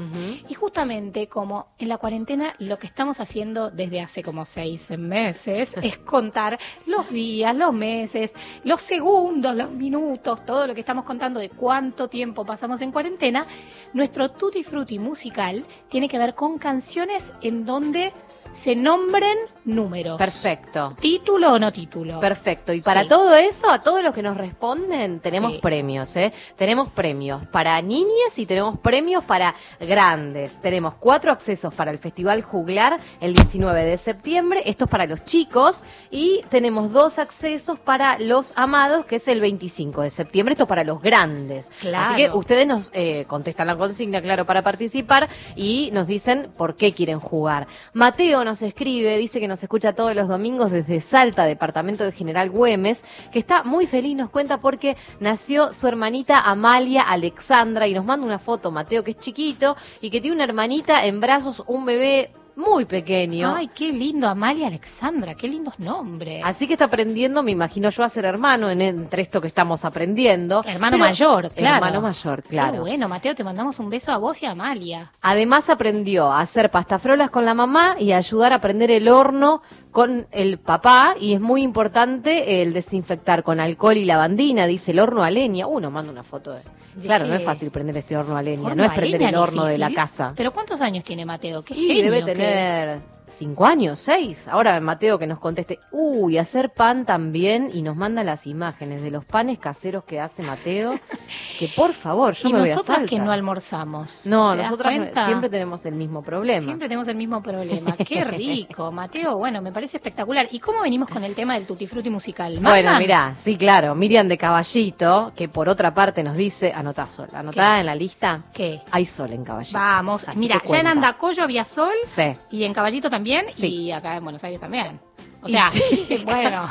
[0.47, 5.75] Y justamente como en la cuarentena lo que estamos haciendo desde hace como seis meses
[5.81, 11.39] es contar los días, los meses, los segundos, los minutos, todo lo que estamos contando
[11.39, 13.45] de cuánto tiempo pasamos en cuarentena,
[13.93, 18.11] nuestro Tutti Frutti musical tiene que ver con canciones en donde
[18.51, 19.37] se nombren
[19.69, 20.17] números.
[20.17, 20.95] Perfecto.
[20.99, 22.19] ¿Título o no título?
[22.19, 22.73] Perfecto.
[22.73, 23.07] Y para Sí.
[23.07, 25.59] todo eso, a todos los que nos responden, tenemos Sí.
[25.61, 26.33] premios, ¿eh?
[26.55, 30.59] Tenemos premios para niñas y tenemos premios para grandes.
[30.61, 34.63] Tenemos cuatro accesos para el Festival Juglar el 19 de septiembre.
[34.65, 35.83] Esto es para los chicos.
[36.11, 40.53] Y tenemos dos accesos para los amados, que es el 25 de septiembre.
[40.53, 41.71] Esto para los grandes.
[41.79, 42.05] Claro.
[42.05, 46.75] Así que ustedes nos eh, contestan la consigna, claro, para participar y nos dicen por
[46.75, 47.67] qué quieren jugar.
[47.93, 52.49] Mateo nos escribe, dice que nos escucha todos los domingos desde Salta, departamento de General
[52.49, 58.05] Güemes, que está muy feliz, nos cuenta porque nació su hermanita Amalia Alexandra y nos
[58.05, 61.85] manda una foto, Mateo, que es chiquito y que tiene una hermanita en brazos, un
[61.85, 63.55] bebé muy pequeño.
[63.55, 66.41] Ay, qué lindo, Amalia Alexandra, qué lindos nombres.
[66.43, 69.85] Así que está aprendiendo, me imagino yo, a ser hermano en, entre esto que estamos
[69.85, 70.61] aprendiendo.
[70.65, 71.75] Hermano Pero- mayor, claro.
[71.75, 72.73] Hermano mayor, claro.
[72.73, 75.11] Qué bueno, Mateo, te mandamos un beso a vos y a Amalia.
[75.21, 79.61] Además aprendió a hacer pastafrolas con la mamá y a ayudar a aprender el horno
[79.91, 84.99] con el papá y es muy importante el desinfectar con alcohol y lavandina, dice el
[84.99, 85.67] horno a leña.
[85.67, 86.61] Uno manda una foto de...
[86.95, 89.35] ¿De Claro, no es fácil prender este horno a leña, Horno no es prender el
[89.35, 90.33] horno de la casa.
[90.35, 91.63] ¿Pero cuántos años tiene Mateo?
[91.63, 93.01] Qué genio debe que es.
[93.29, 94.47] Cinco años, seis.
[94.47, 99.11] Ahora Mateo que nos conteste, uy, hacer pan también y nos manda las imágenes de
[99.11, 100.99] los panes caseros que hace Mateo,
[101.59, 104.25] que por favor, yo y me voy a nosotras que no almorzamos.
[104.25, 106.61] No, ¿Te das nosotras siempre tenemos el mismo problema.
[106.61, 107.95] Siempre tenemos el mismo problema.
[107.97, 109.37] Qué rico, Mateo.
[109.37, 110.47] Bueno, me parece espectacular.
[110.51, 112.57] ¿Y cómo venimos con el tema del tutti frutti musical?
[112.61, 117.29] Bueno, mirá, sí, claro, Miriam de Caballito, que por otra parte nos dice, anotá sol,
[117.33, 117.79] anotada ¿Qué?
[117.81, 118.81] en la lista, ¿Qué?
[118.91, 119.77] hay sol en Caballito.
[119.77, 120.23] Vamos.
[120.27, 120.87] Así Mira, ya en.
[120.87, 122.35] Andacoyo había sol Sí.
[122.51, 123.18] y en Caballito también
[123.53, 123.67] Sí.
[123.83, 124.99] y acá en Buenos Aires también.
[125.41, 126.21] O Y sea, sí.
[126.25, 126.69] bueno.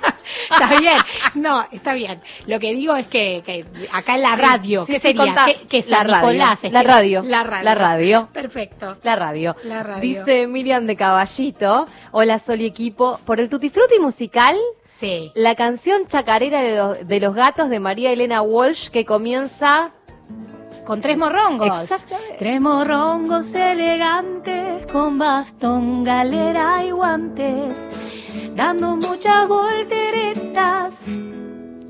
[0.50, 0.96] Está bien,
[1.34, 2.20] no, está bien.
[2.46, 5.34] Lo que digo es que, que acá en la Sí, radio, sí, ¿qué sería?
[5.46, 6.60] ¿Qué, qué La radio, Nicolás?
[6.70, 7.64] La radio, La radio.
[7.64, 8.28] la radio.
[8.32, 8.96] Perfecto.
[9.02, 9.56] La radio.
[9.64, 10.00] La radio.
[10.00, 14.56] Dice Miriam de Caballito, hola Sol y equipo, por el Tutti Frutti musical,
[14.94, 15.32] Sí.
[15.34, 19.92] la canción chacarera de los gatos de María Elena Walsh que comienza...
[20.88, 21.82] Con tres morrongos.
[21.82, 22.36] Exactamente.
[22.38, 27.76] Tres morrongos elegantes con bastón, galera y guantes,
[28.56, 31.02] dando muchas volteretas.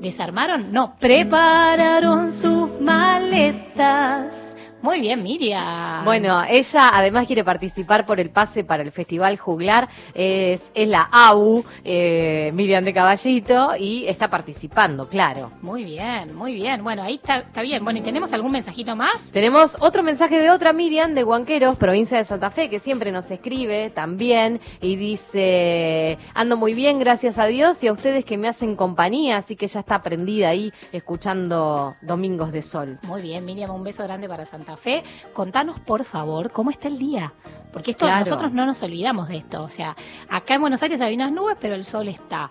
[0.01, 0.73] ¿Desarmaron?
[0.73, 4.57] No, prepararon sus maletas.
[4.81, 6.05] Muy bien, Miriam.
[6.05, 11.09] Bueno, ella además quiere participar por el pase para el Festival Juglar, es, es la
[11.11, 15.51] AU, eh, Miriam de Caballito, y está participando, claro.
[15.61, 16.81] Muy bien, muy bien.
[16.81, 17.83] Bueno, ahí está, está bien.
[17.83, 19.31] Bueno, ¿y tenemos algún mensajito más?
[19.31, 23.29] Tenemos otro mensaje de otra Miriam de Huanqueros, provincia de Santa Fe, que siempre nos
[23.29, 28.47] escribe también y dice, ando muy bien, gracias a Dios y a ustedes que me
[28.47, 32.99] hacen compañía, así que ya está prendida ahí escuchando Domingos de Sol.
[33.03, 35.03] Muy bien, Miriam, un beso grande para Santa Fe.
[35.33, 37.33] Contanos, por favor, cómo está el día.
[37.71, 38.19] Porque esto Claro.
[38.25, 39.61] nosotros no nos olvidamos de esto.
[39.63, 39.95] O sea,
[40.27, 42.49] acá en Buenos Aires hay unas nubes, pero el sol está.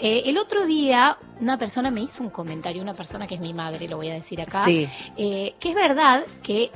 [0.00, 3.54] Eh, el otro día, una persona me hizo un comentario, una persona que es mi
[3.54, 4.88] madre, lo voy a decir acá, Sí.
[5.16, 6.70] eh, que es verdad que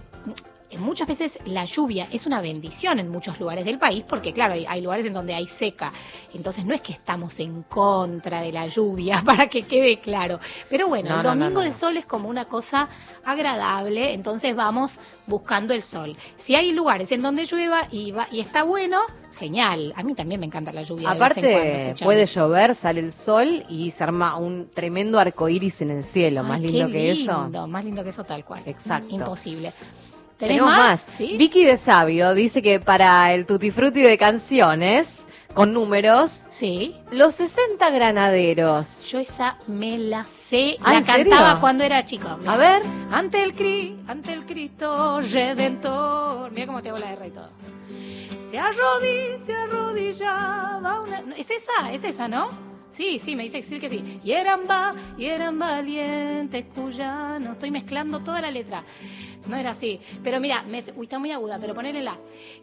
[0.78, 4.66] muchas veces la lluvia es una bendición en muchos lugares del país, porque claro, hay,
[4.68, 5.92] hay lugares en donde hay seca,
[6.34, 10.38] entonces no es que estamos en contra de la lluvia, para que quede claro.
[10.68, 12.88] Pero bueno, No, el no, domingo no, de sol es como una cosa
[13.24, 16.16] agradable, entonces vamos buscando el sol.
[16.36, 19.00] Si hay lugares en donde llueva y, va, y está bueno,
[19.34, 19.92] genial.
[19.96, 21.12] A mí también me encanta la lluvia.
[21.12, 25.18] de vez en cuando, Aparte, puede llover, sale el sol y se arma un tremendo
[25.18, 26.42] arco iris en el cielo.
[26.42, 27.50] Ay, Más qué lindo que eso.
[27.68, 28.62] Más lindo que eso, tal cual.
[28.66, 29.14] Exacto.
[29.14, 29.72] Imposible.
[30.38, 30.78] ¿Tenés Tenemos más?
[31.06, 31.06] más.
[31.16, 31.36] ¿Sí?
[31.38, 36.96] Vicky de Sabio dice que para el Tutti Frutti de canciones con números, Sí.
[37.12, 39.04] los 60 granaderos.
[39.04, 41.30] Yo esa me la sé, Ah, la ¿en serio?
[41.30, 42.26] cantaba cuando era chico.
[42.46, 42.82] A ver.
[43.12, 46.50] Ante el Cri, ante el Cristo Redentor.
[46.50, 47.50] Mira cómo te hago la R y todo.
[48.50, 51.22] Se arrodilla, se arrodillaba una...
[51.36, 51.92] ¿Es esa?
[51.92, 52.48] ¿Es esa, no?
[52.96, 54.20] Sí, sí, me dice decir que sí.
[54.22, 57.52] Y eran va, y eran valientes cuyanos.
[57.52, 58.84] Estoy mezclando toda la letra.
[59.46, 60.00] No era así.
[60.22, 62.16] Pero mira, me, uy, está muy aguda, pero ponele la.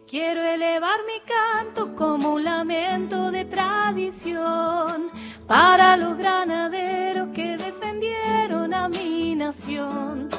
[0.08, 5.10] Quiero elevar mi canto como un lamento de tradición
[5.46, 10.30] para los granaderos que defendieron a mi nación.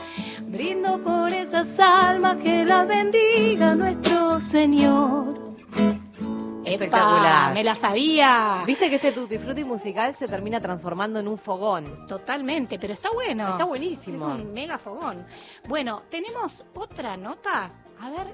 [0.41, 5.32] Brindo por esas almas que las bendiga nuestro Señor.
[6.73, 6.85] ¡Epa!
[6.85, 7.53] Espectacular.
[7.53, 8.63] Me la sabía.
[8.65, 12.07] Viste que este tutti frutti musical se termina transformando en un fogón.
[12.07, 13.49] Totalmente, pero está bueno.
[13.49, 14.17] Está buenísimo.
[14.17, 15.25] Es un mega fogón.
[15.67, 17.71] Bueno, tenemos otra nota.
[17.99, 18.33] A ver,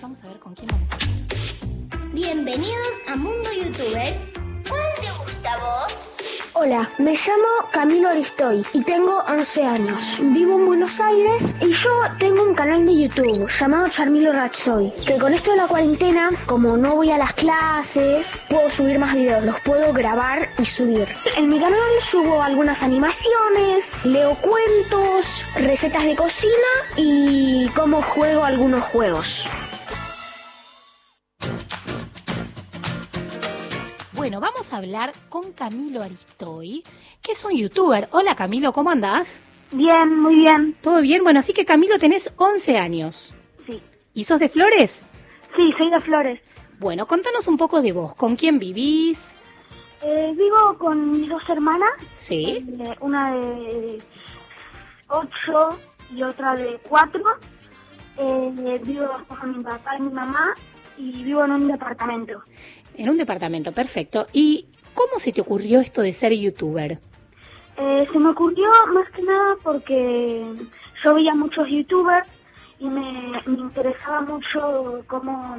[0.00, 2.12] vamos a ver con quién vamos a hablar.
[2.12, 4.32] Bienvenidos a Mundo Youtuber.
[4.68, 6.17] ¿Cuál te gusta a vos?
[6.60, 10.18] Hola, me llamo Camilo Aristoy y tengo 11 años.
[10.20, 15.18] Vivo en Buenos Aires y yo tengo un canal de YouTube llamado Charmilo Ratsoy, que
[15.18, 19.44] con esto de la cuarentena, como no voy a las clases, puedo subir más videos,
[19.44, 21.06] los puedo grabar y subir.
[21.36, 26.52] En mi canal subo algunas animaciones, leo cuentos, recetas de cocina
[26.96, 29.48] y cómo juego algunos juegos.
[34.28, 36.84] Bueno, vamos a hablar con Camilo Aristoy,
[37.22, 38.08] que es un youtuber.
[38.10, 39.40] Hola Camilo, ¿cómo andás?
[39.72, 40.76] Bien, muy bien.
[40.82, 41.24] ¿Todo bien?
[41.24, 43.34] Bueno, así que Camilo tenés 11 años.
[43.66, 43.82] Sí.
[44.12, 45.06] ¿Y sos de Flores?
[45.56, 46.42] Sí, soy de Flores.
[46.78, 48.14] Bueno, contanos un poco de vos.
[48.16, 49.34] ¿Con quién vivís?
[50.02, 51.88] Eh, vivo con mis dos hermanas,
[52.18, 52.66] Sí.
[52.80, 53.98] eh, una de
[55.08, 55.78] ocho
[56.14, 57.22] y otra de cuatro.
[58.18, 60.52] Eh, vivo con mi papá y mi mamá
[60.98, 62.42] y vivo en un departamento.
[62.98, 64.26] En un departamento, perfecto.
[64.32, 66.98] ¿Y cómo se te ocurrió esto de ser youtuber?
[67.76, 70.44] Eh, se me ocurrió más que nada porque
[71.04, 72.28] yo veía muchos youtubers
[72.80, 75.56] y me, me interesaba mucho cómo,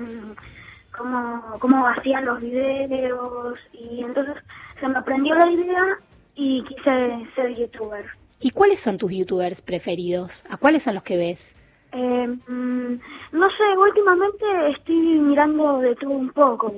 [0.95, 4.35] cómo, cómo hacían los videos y entonces
[4.77, 5.97] se me aprendió la idea
[6.35, 8.05] y quise ser youtuber.
[8.41, 10.43] ¿Y cuáles son tus youtubers preferidos?
[10.49, 11.55] ¿A cuáles son los que ves?
[11.93, 12.99] Eh, mm,
[13.31, 14.45] no sé, últimamente
[14.77, 16.75] estoy mirando de todo un poco.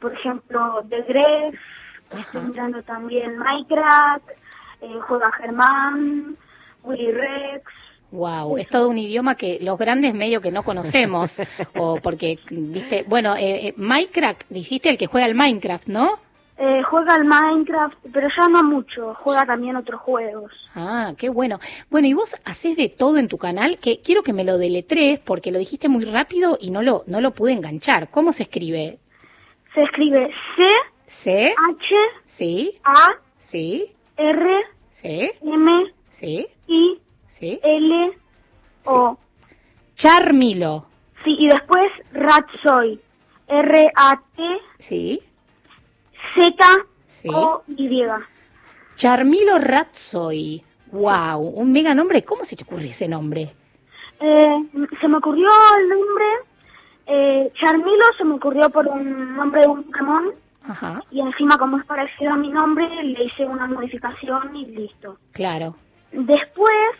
[0.00, 1.54] Por ejemplo, The Gref,
[2.18, 4.28] estoy mirando también Minecraft,
[4.80, 6.36] eh, Juega Germán,
[6.82, 7.64] Willy Rex.
[8.12, 11.40] Wow, es todo un idioma que los grandes medio que no conocemos.
[11.76, 16.18] o porque, viste, bueno, eh, eh, Minecraft, dijiste el que juega al Minecraft, ¿no?
[16.62, 20.52] Eh, juega al Minecraft, pero ya no mucho, juega también otros juegos.
[20.74, 21.58] Ah, qué bueno.
[21.88, 25.20] Bueno, y vos haces de todo en tu canal, que quiero que me lo deletres
[25.20, 28.10] porque lo dijiste muy rápido y no lo, no lo pude enganchar.
[28.10, 28.98] ¿Cómo se escribe?
[29.74, 30.66] Se escribe C,
[31.06, 31.54] ¿C?
[31.70, 31.94] H,
[32.26, 32.80] ¿Sí?
[32.84, 33.08] A,
[33.40, 33.92] ¿Sí?
[34.16, 34.60] R,
[34.92, 35.30] ¿Sí?
[35.42, 36.46] M, ¿Sí?
[36.66, 37.60] I, ¿Sí?
[37.62, 38.18] L,
[38.84, 39.16] O.
[39.94, 40.86] Charmilo.
[41.24, 43.00] Sí, y después Ratsoy.
[43.48, 44.42] R-A-T,
[44.78, 45.22] ¿Sí?
[46.34, 46.54] Z,
[47.06, 47.28] Sí.
[47.32, 48.02] O, Y.
[48.94, 50.62] Charmilo Ratsoy.
[50.92, 52.22] Wow, un mega nombre.
[52.24, 53.52] ¿Cómo se te ocurre ese nombre?
[54.20, 54.64] Eh,
[55.00, 56.24] se me ocurrió el nombre,
[57.12, 61.78] eh, Charmilo se me ocurrió por un nombre de un Pokémon Ajá, y encima como
[61.78, 65.18] es parecido a mi nombre le hice una modificación y listo.
[65.32, 65.74] claro.
[66.12, 66.96] Después,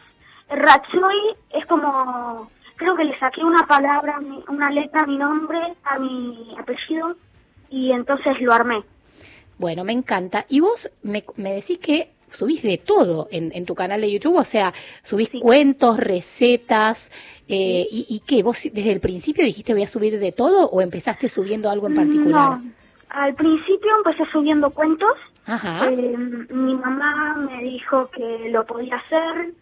[0.49, 5.99] Ratsoy es como, creo que le saqué una palabra, una letra a mi nombre, a
[5.99, 7.17] mi apellido
[7.71, 8.83] y entonces lo armé.
[9.59, 10.47] Bueno, me encanta.
[10.49, 14.37] Y vos me, me decís que subís de todo en, en tu canal de YouTube,
[14.37, 14.73] o sea,
[15.03, 15.41] subís Sí.
[15.41, 17.11] cuentos, recetas,
[17.49, 18.43] eh, y, ¿y qué?
[18.43, 21.95] ¿Vos desde el principio dijiste voy a subir de todo o empezaste subiendo algo en
[21.95, 22.59] particular?
[22.59, 22.63] No,
[23.11, 25.11] al principio empecé subiendo cuentos.
[25.47, 26.17] Ajá, Eh,
[26.51, 29.53] mi mamá me dijo que lo podía hacer.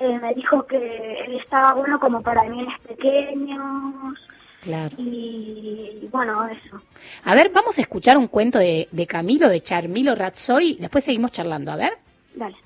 [0.00, 4.18] eh, me dijo que estaba bueno como para niños pequeños.
[4.60, 4.94] claro.
[4.98, 6.80] Y bueno, eso.
[7.24, 11.30] A ver, vamos a escuchar un cuento de, de Camilo, de Charmilo Ratsoy, después seguimos
[11.32, 11.92] charlando, a ver.
[12.34, 12.63] Dale.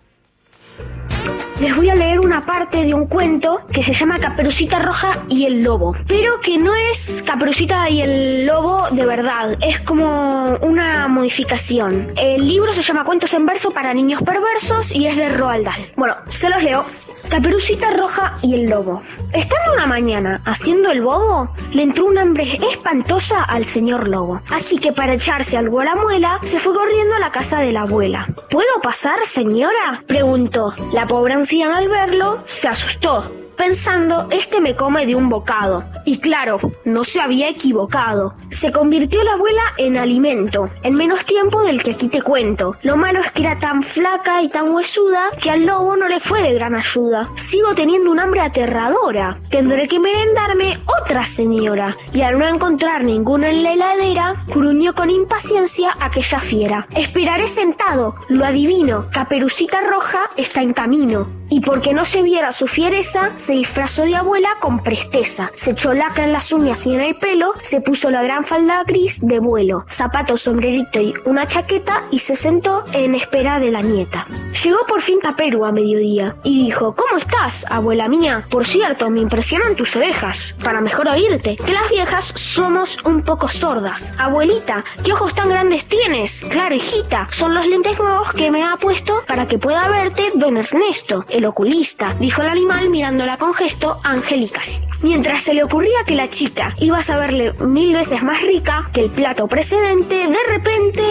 [1.60, 5.44] Les voy a leer una parte de un cuento que se llama Caperucita Roja y
[5.44, 11.08] el Lobo, pero que no es Caperucita y el Lobo de verdad, es como una
[11.08, 12.12] modificación.
[12.16, 15.92] El libro se llama Cuentos en verso para niños perversos y es de Roald Dahl.
[15.96, 16.84] Bueno, se los leo.
[17.28, 19.02] Caperucita Roja y el Lobo.
[19.32, 24.40] Estando una mañana haciendo el bobo, le entró una hambre espantosa al señor Lobo.
[24.50, 27.72] Así que para echarse algo a la muela, se fue corriendo a la casa de
[27.72, 28.26] la abuela.
[28.48, 30.02] ¿Puedo pasar, señora?
[30.06, 30.72] preguntó.
[30.92, 33.47] La pobre anciana al verlo se asustó.
[33.58, 35.84] Pensando, este me come de un bocado.
[36.06, 38.34] Y claro, no se había equivocado.
[38.48, 42.76] Se convirtió la abuela en alimento, en menos tiempo del que aquí te cuento.
[42.82, 46.20] Lo malo es que era tan flaca y tan huesuda que al lobo no le
[46.20, 47.28] fue de gran ayuda.
[47.34, 49.36] Sigo teniendo un hambre aterradora.
[49.50, 51.94] Tendré que merendarme otra señora.
[52.12, 56.86] Y al no encontrar ninguna en la heladera, gruñó con impaciencia aquella fiera.
[56.94, 59.08] Esperaré sentado, lo adivino.
[59.12, 61.28] Caperucita Roja está en camino.
[61.50, 65.50] Y porque no se viera su fiereza, se disfrazó de abuela con presteza.
[65.54, 68.84] Se echó laca en las uñas y en el pelo, se puso la gran falda
[68.84, 73.80] gris de vuelo, zapato, sombrerito y una chaqueta y se sentó en espera de la
[73.80, 74.26] nieta.
[74.62, 78.44] Llegó por fin Caperu a mediodía y dijo, ¿Cómo estás, abuela mía?
[78.50, 83.48] Por cierto, me impresionan tus orejas, para mejor oírte, que las viejas somos un poco
[83.48, 84.12] sordas.
[84.18, 86.44] Abuelita, ¿qué ojos tan grandes tienes?
[86.50, 90.58] Claro, hijita, son los lentes nuevos que me ha puesto para que pueda verte don
[90.58, 94.68] Ernesto, el oculista, dijo el animal mirándola con gesto angelical.
[95.02, 99.02] Mientras se le ocurría que la chica iba a saberle mil veces más rica que
[99.02, 101.02] el plato precedente, de repente...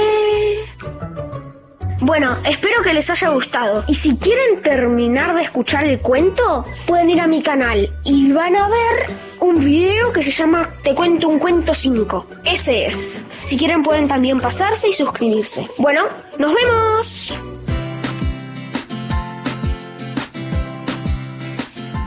[2.00, 3.84] Bueno, espero que les haya gustado.
[3.88, 8.56] Y si quieren terminar de escuchar el cuento, pueden ir a mi canal y van
[8.56, 9.10] a ver
[9.40, 12.28] un video que se llama Te cuento un cuento 5.
[12.46, 13.24] Ese es.
[13.40, 15.68] Si quieren pueden también pasarse y suscribirse.
[15.78, 16.04] Bueno,
[16.38, 17.36] nos vemos.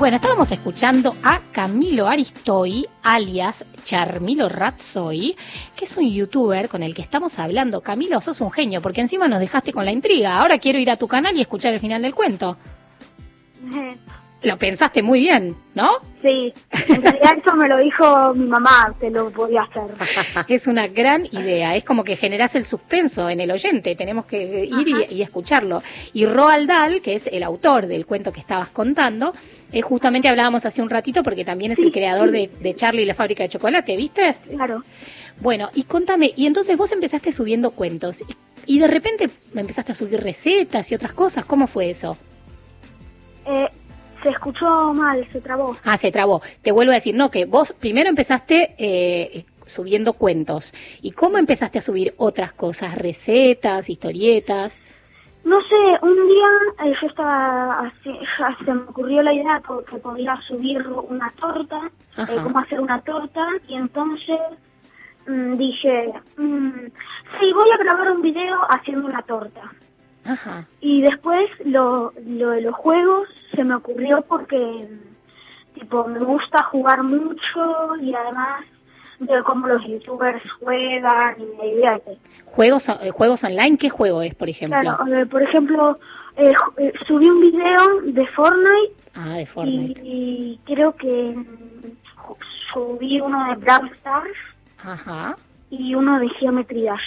[0.00, 5.36] Bueno, estábamos escuchando a Camilo Aristoy, alias Charmilo Razzoy,
[5.76, 7.82] que es un youtuber con el que estamos hablando.
[7.82, 10.40] Camilo, sos un genio, porque encima nos dejaste con la intriga.
[10.40, 12.56] Ahora quiero ir a tu canal y escuchar el final del cuento.
[14.42, 15.90] Lo pensaste muy bien, ¿no?
[16.22, 16.52] Sí,
[16.88, 19.82] en realidad eso me lo dijo mi mamá, que lo podía hacer.
[20.48, 21.76] Es una gran idea.
[21.76, 23.94] Es como que generás el suspenso en el oyente.
[23.96, 25.82] Tenemos que ir y, y escucharlo.
[26.14, 29.34] Y Roald Dahl, que es el autor del cuento que estabas contando,
[29.72, 33.06] eh, justamente hablábamos hace un ratito porque también es el creador de, de Charlie y
[33.06, 34.36] la fábrica de chocolate, ¿viste?
[34.48, 34.82] Claro.
[35.40, 39.94] Bueno, y contame, y entonces vos empezaste subiendo cuentos y, y de repente empezaste a
[39.94, 41.44] subir recetas y otras cosas.
[41.44, 42.16] ¿Cómo fue eso?
[43.46, 43.68] Eh,
[44.22, 45.76] se escuchó mal, se trabó.
[45.84, 46.42] Ah, se trabó.
[46.62, 50.72] Te vuelvo a decir, no, que vos primero empezaste eh, subiendo cuentos.
[51.02, 52.96] ¿Y cómo empezaste a subir otras cosas?
[52.96, 54.82] Recetas, historietas.
[55.44, 56.48] No sé, un día
[56.84, 61.90] eh, yo estaba, así, ya se me ocurrió la idea que podía subir una torta,
[62.18, 64.38] eh, cómo hacer una torta, y entonces
[65.26, 66.70] mm, dije, mm,
[67.40, 69.62] sí, voy a grabar un video haciendo una torta.
[70.32, 70.66] Ajá.
[70.80, 74.88] Y después lo, lo de los juegos se me ocurrió porque,
[75.74, 78.64] tipo, me gusta jugar mucho y además
[79.18, 82.18] veo cómo los youtubers juegan y me divierte.
[82.46, 83.76] ¿Juegos, eh, juegos online?
[83.76, 84.78] ¿Qué juego es, por ejemplo?
[84.80, 85.98] Claro, por ejemplo,
[86.36, 90.00] eh, eh, subí un video de Fortnite Ah, de y, Fortnite.
[90.04, 91.36] y creo que
[92.72, 94.36] subí uno de Brawl Stars
[94.84, 95.36] Ajá.
[95.70, 97.02] y uno de Geometry Dash.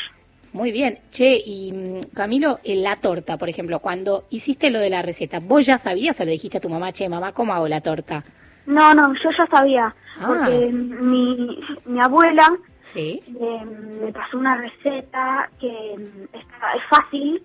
[0.53, 0.99] Muy bien.
[1.09, 5.39] Che, y mm, Camilo, en la torta, por ejemplo, cuando hiciste lo de la receta,
[5.41, 8.23] ¿vos ya sabías o le dijiste a tu mamá, che, mamá, ¿cómo hago la torta?
[8.65, 10.25] No, no, yo ya sabía, Ah.
[10.27, 12.47] porque mi, mi abuela
[12.83, 13.19] Sí.
[13.27, 13.65] eh,
[14.01, 17.43] me pasó una receta que mm, está- es fácil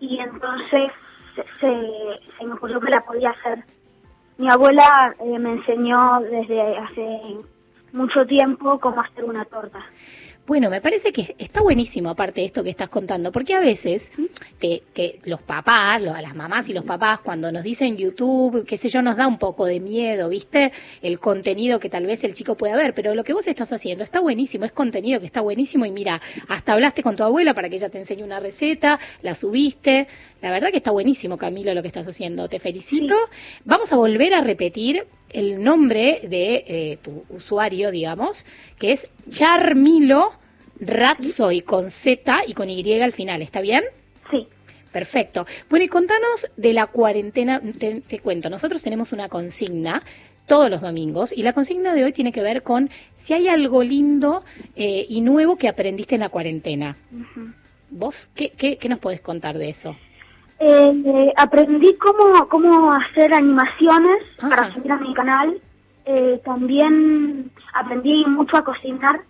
[0.00, 0.90] y entonces
[1.36, 3.62] se, se- se me ocurrió que la podía hacer.
[4.38, 7.20] Mi abuela eh, me enseñó desde hace
[7.92, 9.84] mucho tiempo cómo hacer una torta.
[10.48, 14.10] Bueno, me parece que está buenísimo aparte de esto que estás contando, porque a veces
[14.58, 18.64] te- que los papás, lo- a las mamás y los papás, cuando nos dicen YouTube,
[18.66, 20.72] qué sé yo, nos da un poco de miedo, ¿viste?
[21.02, 24.02] El contenido que tal vez el chico pueda ver, pero lo que vos estás haciendo
[24.02, 26.18] está buenísimo, es contenido que está buenísimo y mira,
[26.48, 30.08] hasta hablaste con tu abuela para que ella te enseñe una receta, la subiste,
[30.40, 33.14] la verdad que está buenísimo, Camilo, lo que estás haciendo, te felicito.
[33.66, 38.44] Vamos a volver a repetir el nombre de eh, tu usuario, digamos,
[38.78, 40.32] que es Charmilo
[40.80, 43.84] Ratzoy con Z y con Y al final, ¿está bien?
[44.30, 44.46] Sí.
[44.92, 45.46] Perfecto.
[45.68, 50.02] Bueno, y contanos de la cuarentena, te, te cuento, nosotros tenemos una consigna
[50.48, 53.84] todos los domingos y la consigna de hoy tiene que ver con si hay algo
[53.84, 54.42] lindo
[54.74, 56.96] eh, y nuevo que aprendiste en la cuarentena.
[57.90, 59.96] ¿Vos qué, qué, qué nos podés contar de eso?
[60.60, 65.60] Eh, aprendí cómo, cómo hacer animaciones para subir a mi canal.
[66.04, 69.20] Eh, también aprendí mucho a cocinar.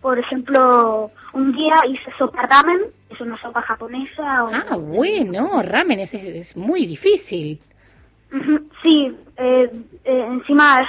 [0.00, 4.44] Por ejemplo, un día hice sopa ramen, es una sopa japonesa.
[4.44, 7.58] o- Ah, bueno, ramen es, es muy difícil.
[8.82, 9.70] Sí, eh,
[10.04, 10.88] eh, encima es,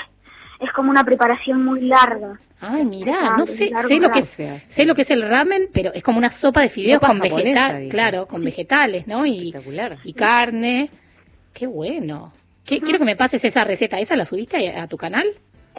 [0.67, 2.39] es como una preparación muy larga.
[2.60, 4.26] Ay, mirá, no sé, sé lo que es,
[4.64, 7.91] sé lo que es el ramen, pero es como una sopa de fideos con vegetales,
[7.91, 9.26] claro, con vegetales, ¿no?
[9.26, 9.51] Y,
[10.03, 10.89] y carne.
[11.53, 12.34] Qué bueno.
[12.66, 13.99] Que- Quiero que me pases esa receta.
[13.99, 15.28] ¿Esa la subiste a, a tu canal?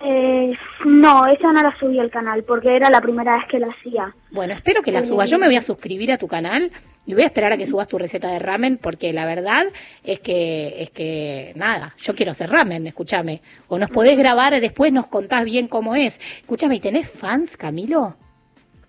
[0.02, 0.52] Eh,
[0.84, 4.14] no, esa no la subí al canal porque era la primera vez que la hacía.
[4.30, 5.30] Bueno, espero que la subas.
[5.30, 6.70] Yo me voy a suscribir a tu canal
[7.06, 9.66] y voy a esperar a que subas tu receta de ramen porque la verdad
[10.04, 13.42] es que, es que, nada, yo quiero hacer ramen, escúchame.
[13.68, 16.20] O nos podés grabar y después nos contás bien cómo es.
[16.40, 18.14] Escúchame, ¿y tenés fans, Camilo?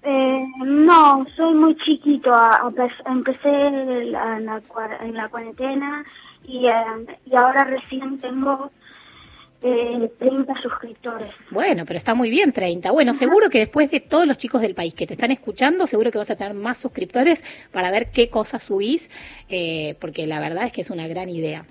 [0.03, 2.31] Eh, no, soy muy chiquito.
[3.05, 4.37] empecé en la,
[5.01, 6.03] en la cuarentena
[6.45, 8.71] y, eh, y ahora recién tengo
[9.61, 11.29] eh, 30 suscriptores.
[11.51, 12.91] Bueno, pero está muy bien, 30.
[12.91, 16.11] Bueno, seguro que después de todos los chicos del país que te están escuchando, seguro
[16.11, 19.11] que vas a tener más suscriptores para ver qué cosas subís,
[19.49, 21.65] eh, porque la verdad es que es una gran idea.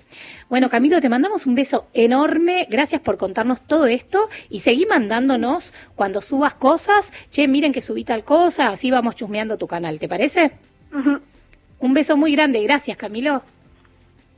[0.49, 2.67] Bueno, Camilo, te mandamos un beso enorme.
[2.69, 7.11] Gracias por contarnos todo esto y seguí mandándonos cuando subas cosas.
[7.31, 10.51] Che, miren que subí tal cosa, así vamos chusmeando tu canal, ¿te parece?
[11.79, 12.61] Un beso muy grande.
[12.61, 13.41] Gracias, Camilo.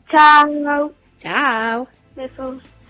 [0.09, 0.93] Chao.
[1.17, 1.87] Chao.
[2.15, 2.80] Besos.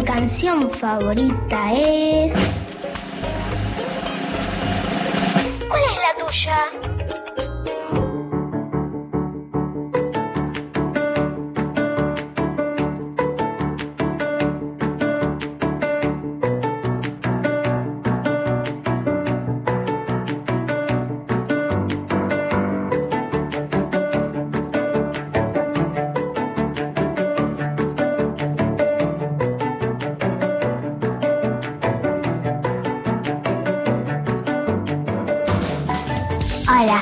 [0.00, 2.32] Mi canción favorita es...
[5.68, 6.89] ¿Cuál es la tuya?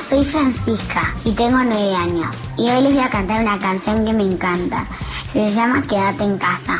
[0.08, 2.44] Soy Francisca y tengo nueve años.
[2.56, 4.86] Y hoy les voy a cantar una canción que me encanta.
[5.30, 6.78] Se llama Quédate en casa.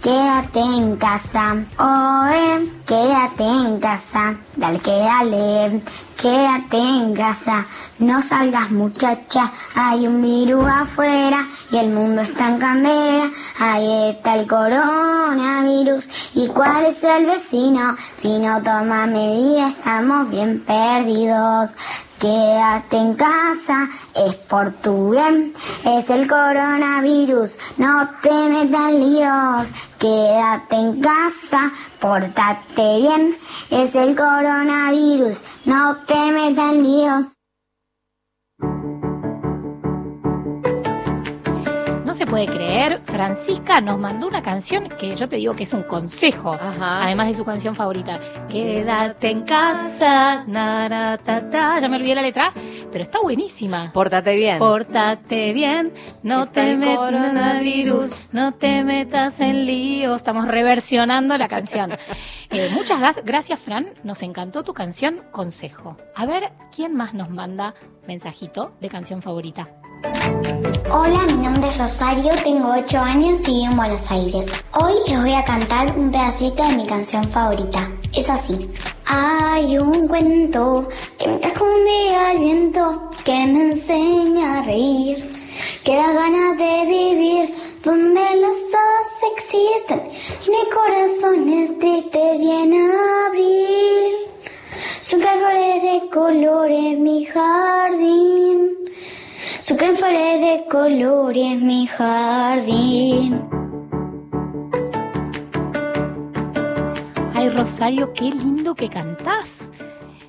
[0.00, 5.82] Quédate en casa, oe, quédate en casa, dale que dale,
[6.16, 7.66] quédate en casa,
[7.98, 14.36] no salgas muchacha, hay un virus afuera y el mundo está en candela, ahí está
[14.36, 21.76] el coronavirus y cuál es el vecino, si no toma medidas estamos bien perdidos.
[22.20, 25.54] Quédate en casa, es por tu bien,
[25.86, 29.72] es el coronavirus, no te metas líos.
[29.98, 33.38] Quédate en casa, pórtate bien,
[33.70, 37.39] es el coronavirus, no te metas líos.
[42.10, 45.72] No se puede creer, Francisca nos mandó una canción que yo te digo que es
[45.72, 48.18] un consejo, además de su canción favorita.
[48.48, 51.78] Quédate en casa, naratata.
[51.78, 52.52] ya me olvidé la letra,
[52.90, 53.92] pero está buenísima.
[53.92, 54.58] Pórtate bien.
[54.58, 55.92] Pórtate bien,
[56.24, 58.28] no Está te metas coronavirus.
[58.32, 60.16] no te metas en lío.
[60.16, 61.92] Estamos reversionando la canción.
[62.52, 63.90] Eh, muchas gra- gracias, Fran.
[64.02, 65.96] Nos encantó tu canción Consejo.
[66.16, 67.74] A ver, ¿quién más nos manda
[68.08, 69.68] mensajito de canción favorita?
[70.02, 74.46] Hola, mi nombre es Rosario, tengo 8 años y vivo en Buenos Aires.
[74.72, 77.90] Hoy les voy a cantar un pedacito de mi canción favorita.
[78.14, 78.70] Es así.
[79.06, 80.88] Hay un cuento
[81.18, 85.18] que me trajo un día el viento que me enseña a reír,
[85.84, 90.08] que da ganas de vivir donde las hadas existen
[90.46, 92.72] y no hay corazones tristes y en
[93.26, 94.12] abril.
[95.02, 98.76] Son flores de colores mi jardín.
[99.60, 103.42] Su gran flores de colores mi jardín.
[107.34, 109.70] Ay, Rosario, qué lindo que cantás.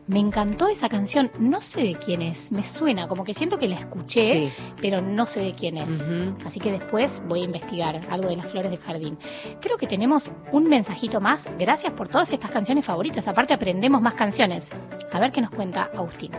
[0.08, 1.32] Me encantó esa canción.
[1.40, 4.54] No sé de quién es, me suena, como que siento que la escuché, Sí.
[4.82, 6.12] pero no sé de quién es.
[6.46, 9.18] Así que después voy a investigar algo de las flores del jardín.
[9.62, 11.48] Creo que tenemos un mensajito más.
[11.58, 13.28] Gracias por todas estas canciones favoritas.
[13.28, 14.72] Aparte aprendemos más canciones.
[15.14, 16.32] A ver qué nos cuenta Agustín.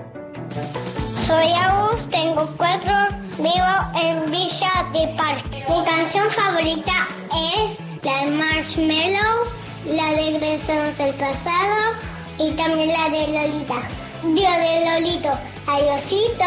[1.32, 2.92] Soy Agus, tengo cuatro,
[3.38, 5.64] vivo en Villa de Parque.
[5.66, 9.46] Mi canción favorita es la de Marshmallow,
[9.86, 11.94] la de Regresamos al pasado
[12.38, 13.76] y también la de Lolita.
[14.24, 15.30] Digo de Lolito.
[15.68, 16.44] Adiosito.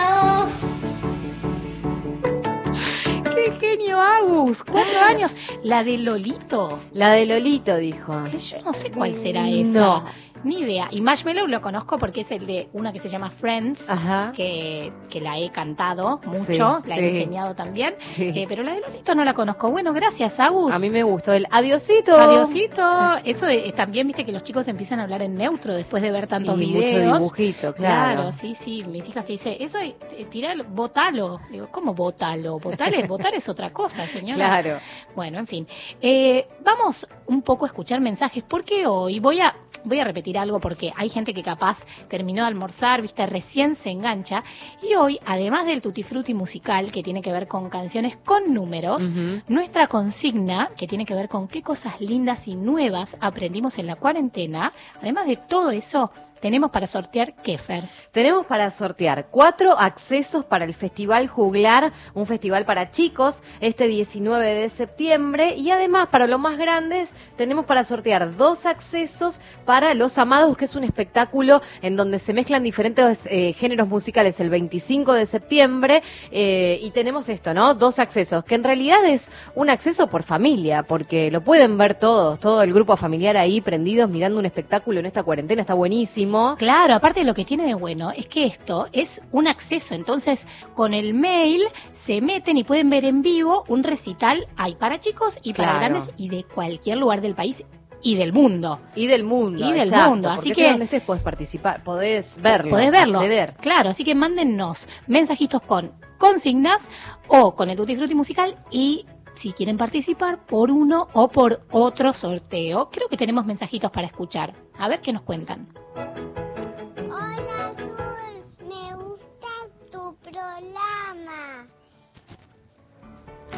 [3.33, 4.63] ¡Qué genio, Agus!
[4.63, 5.35] Cuatro años.
[5.63, 6.79] La de Lolito.
[6.93, 8.23] La de Lolito, dijo.
[8.29, 9.79] Que yo no sé cuál será esa.
[9.79, 10.05] No.
[10.45, 10.87] Ni idea.
[10.91, 14.31] Y Marshmallow lo conozco porque es el de una que se llama Friends, Ajá.
[14.33, 17.01] que, que la he cantado mucho, Sí, la sí.
[17.01, 17.95] he enseñado también.
[18.15, 18.31] Sí.
[18.33, 19.69] Eh, pero la de Lolito no la conozco.
[19.71, 20.73] Bueno, gracias, Agus.
[20.73, 22.15] A mí me gustó el adiosito.
[22.15, 22.81] Adiosito.
[23.25, 26.27] Eso de- también, viste que los chicos empiezan a hablar en neutro después de ver
[26.27, 27.19] tantos Y mucho videos.
[27.19, 28.31] dibujito, claro.
[28.31, 28.83] sí, sí.
[28.87, 31.41] Mis hijas que dicen, eso es eh, tirar, botalo.
[31.49, 32.59] Digo, ¿cómo botalo?
[32.59, 34.61] Votar es, votar es otra cosa, señora.
[34.61, 34.77] Claro.
[35.15, 35.67] Bueno, en fin.
[36.01, 40.59] Eh, vamos un poco a escuchar mensajes, porque hoy voy a, voy a repetir algo
[40.59, 44.43] porque hay gente que capaz terminó de almorzar, viste, recién se engancha.
[44.81, 49.11] Y hoy, además del tutti frutti musical, que tiene que ver con canciones con números,
[49.47, 53.95] nuestra consigna, que tiene que ver con qué cosas lindas y nuevas aprendimos en la
[53.95, 57.83] cuarentena, además de todo eso, tenemos para sortear Kefer.
[58.11, 64.53] Tenemos para sortear cuatro accesos para el Festival Juglar, un festival para chicos, este 19
[64.53, 65.55] de septiembre.
[65.55, 70.65] Y además, para los más grandes, tenemos para sortear dos accesos para Los Amados, que
[70.65, 76.03] es un espectáculo en donde se mezclan diferentes eh, géneros musicales el 25 de septiembre.
[76.31, 77.73] eh, y tenemos esto, ¿no?
[77.73, 82.39] Dos accesos, que en realidad es un acceso por familia, porque lo pueden ver todos,
[82.39, 86.24] todo el grupo familiar ahí prendidos mirando un espectáculo en esta cuarentena, está buenísimo.
[86.57, 90.93] Claro, aparte lo que tiene de bueno es que esto es un acceso, entonces con
[90.93, 91.63] el mail
[91.93, 96.09] se meten y pueden ver en vivo un recital, hay para chicos y para grandes
[96.17, 97.63] y de cualquier lugar del país
[98.01, 98.79] y del mundo.
[98.95, 99.67] Y del mundo.
[99.67, 102.69] Y del exacto, mundo, así que- donde estés podés participar, podés verlo.
[102.69, 103.17] Podés verlo.
[103.19, 103.55] acceder.
[103.59, 106.89] Claro, así que mándennos mensajitos con consignas
[107.27, 112.13] o con el Tutti Frutti musical y si quieren participar por uno o por otro
[112.13, 112.89] sorteo.
[112.89, 114.53] Creo que tenemos mensajitos para escuchar.
[114.77, 115.67] A ver qué nos cuentan.
[115.95, 119.47] Hola Azul, me gusta
[119.89, 121.65] tu programa.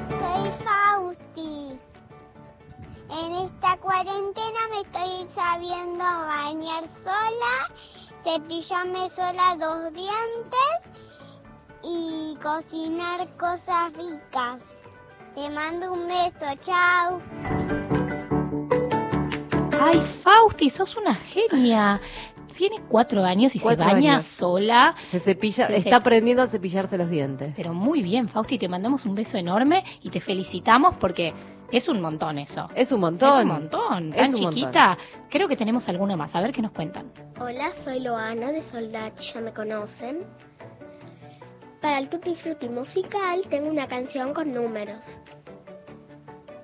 [0.08, 1.80] Soy Fausti.
[3.10, 7.72] En esta cuarentena me estoy sabiendo bañar sola,
[8.24, 10.74] cepillarme sola dos dientes
[11.82, 14.88] y cocinar cosas ricas.
[15.34, 17.97] Te mando un beso, chao.
[19.80, 22.00] Ay, Fausti, sos una genia.
[22.56, 24.26] Tiene cuatro años y Cuatro se baña años.
[24.26, 24.96] sola.
[25.06, 27.54] Se cepilla, Se está cep- aprendiendo a cepillarse los dientes.
[27.56, 31.34] Pero muy bien, Fausti, te mandamos un beso enorme y te felicitamos porque
[31.72, 32.68] es un montón eso.
[32.74, 33.30] es un montón.
[33.38, 34.14] Es un montón.
[34.14, 34.54] Es Tan un montón.
[34.56, 34.98] chiquita.
[35.30, 36.34] Creo que tenemos alguna más.
[36.34, 37.12] A ver qué nos cuentan.
[37.40, 40.26] Hola, soy Loana de Soldat, ya me conocen.
[41.80, 45.20] Para el Tutti Frutti musical tengo una canción con números.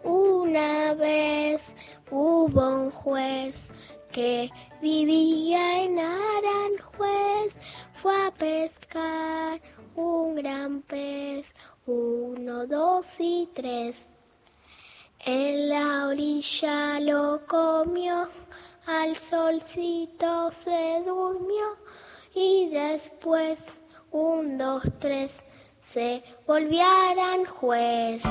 [0.04, 1.76] Una vez
[2.12, 3.72] hubo un juez
[4.12, 4.50] que
[4.82, 7.54] vivía en Aranjuez,
[7.94, 9.60] fue a pescar
[9.96, 11.54] un gran pez,
[11.86, 14.08] uno, dos y tres.
[15.26, 18.28] En la orilla lo comió,
[18.86, 21.78] al solcito se durmió
[22.36, 23.60] y después,
[24.12, 25.44] un, dos, tres,
[25.82, 26.84] se volvió
[27.46, 28.24] juez.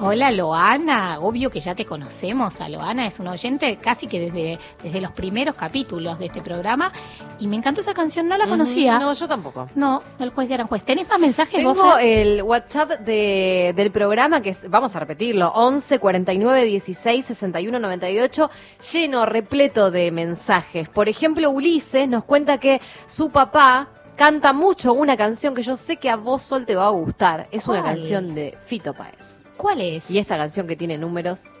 [0.00, 1.18] Hola, Loana.
[1.18, 3.08] Obvio que ya te conocemos a Loana.
[3.08, 6.92] Es una oyente casi que desde, desde los primeros capítulos de este programa.
[7.40, 8.28] Y me encantó esa canción.
[8.28, 9.00] No la conocía.
[9.00, 9.68] No, yo tampoco.
[9.74, 10.84] No, el juez de Aranjuez.
[10.84, 12.06] ¿Tenés más mensajes, vos, Tengo Fer?
[12.06, 18.50] el WhatsApp de, del programa que es, vamos a repetirlo, 11 49 16 61 98,
[18.92, 20.88] lleno, repleto de mensajes.
[20.88, 25.96] Por ejemplo, Ulises nos cuenta que su papá canta mucho una canción que yo sé
[25.96, 27.48] que a vos, Sol, te va a gustar.
[27.50, 29.47] Es una canción de Fito Páez.
[29.58, 30.10] ¿Cuál es?
[30.10, 31.52] Y esta canción que tiene números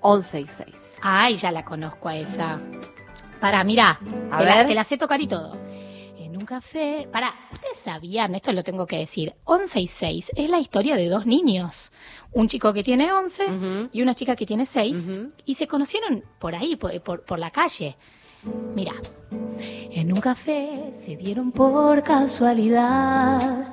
[0.00, 0.98] 11 y 6.
[1.02, 2.58] Ay, ya la conozco a esa.
[3.40, 3.98] Para, mira,
[4.30, 5.56] A te la, te la sé tocar y todo.
[6.18, 7.08] En un café.
[7.12, 9.34] Para, ustedes sabían, esto lo tengo que decir.
[9.44, 11.90] 11 y 6 es la historia de dos niños.
[12.32, 15.10] Un chico que tiene 11 y una chica que tiene 6.
[15.44, 17.96] Y se conocieron por ahí, por, por- por la calle.
[18.74, 18.92] Mira.
[19.90, 23.72] En un café se vieron por casualidad,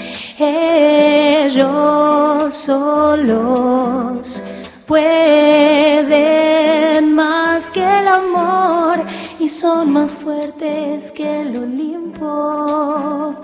[0.41, 4.43] ellos solos
[4.85, 6.21] pueden
[7.13, 9.05] más que el amor
[9.39, 13.35] y son más fuertes que el Olimpo.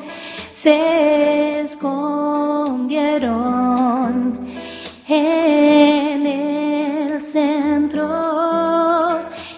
[0.51, 4.45] Se escondieron
[5.07, 8.09] en el centro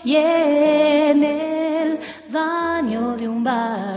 [0.04, 3.89] y en el baño de un bar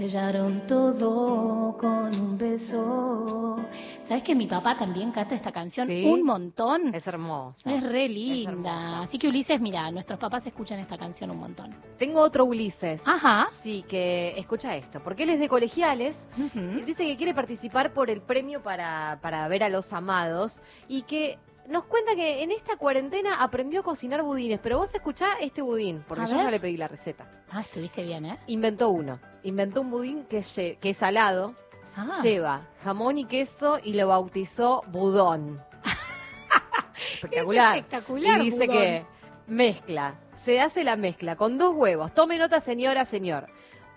[0.00, 3.58] sellaron todo con un beso.
[4.02, 6.06] ¿Sabes que mi papá también canta esta canción Sí.
[6.06, 6.94] un montón?
[6.94, 7.70] Es hermosa.
[7.70, 9.02] Es re linda.
[9.02, 11.74] Así que Ulises, mira, nuestros papás escuchan esta canción un montón.
[11.98, 13.06] Tengo otro Ulises.
[13.06, 13.50] Ajá.
[13.52, 18.08] Sí, que escucha esto, porque él es de colegiales y dice que quiere participar por
[18.08, 21.38] el premio para, para ver a los amados y que
[21.70, 26.04] nos cuenta que en esta cuarentena aprendió a cocinar budines, pero vos escuchá este budín,
[26.06, 26.44] porque A yo ver.
[26.44, 27.26] ya le pedí la receta.
[27.50, 28.38] Ah, estuviste bien, ¿eh?
[28.48, 31.54] Inventó uno, inventó un budín que, lle- que es salado,
[31.96, 32.20] Ah.
[32.22, 35.62] lleva jamón y queso y lo bautizó budón.
[37.14, 37.76] Espectacular.
[37.76, 38.78] Es espectacular, Y dice budón.
[38.82, 39.04] que
[39.46, 42.12] mezcla, se hace la mezcla con dos huevos.
[42.14, 43.46] Tome nota, señora, señor.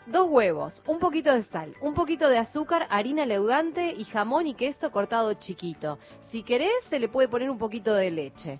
[0.06, 4.54] Dos huevos, un poquito de sal, un poquito de azúcar, harina leudante y jamón y
[4.54, 5.98] queso cortado chiquito.
[6.20, 8.60] Si querés, se le puede poner un poquito de leche.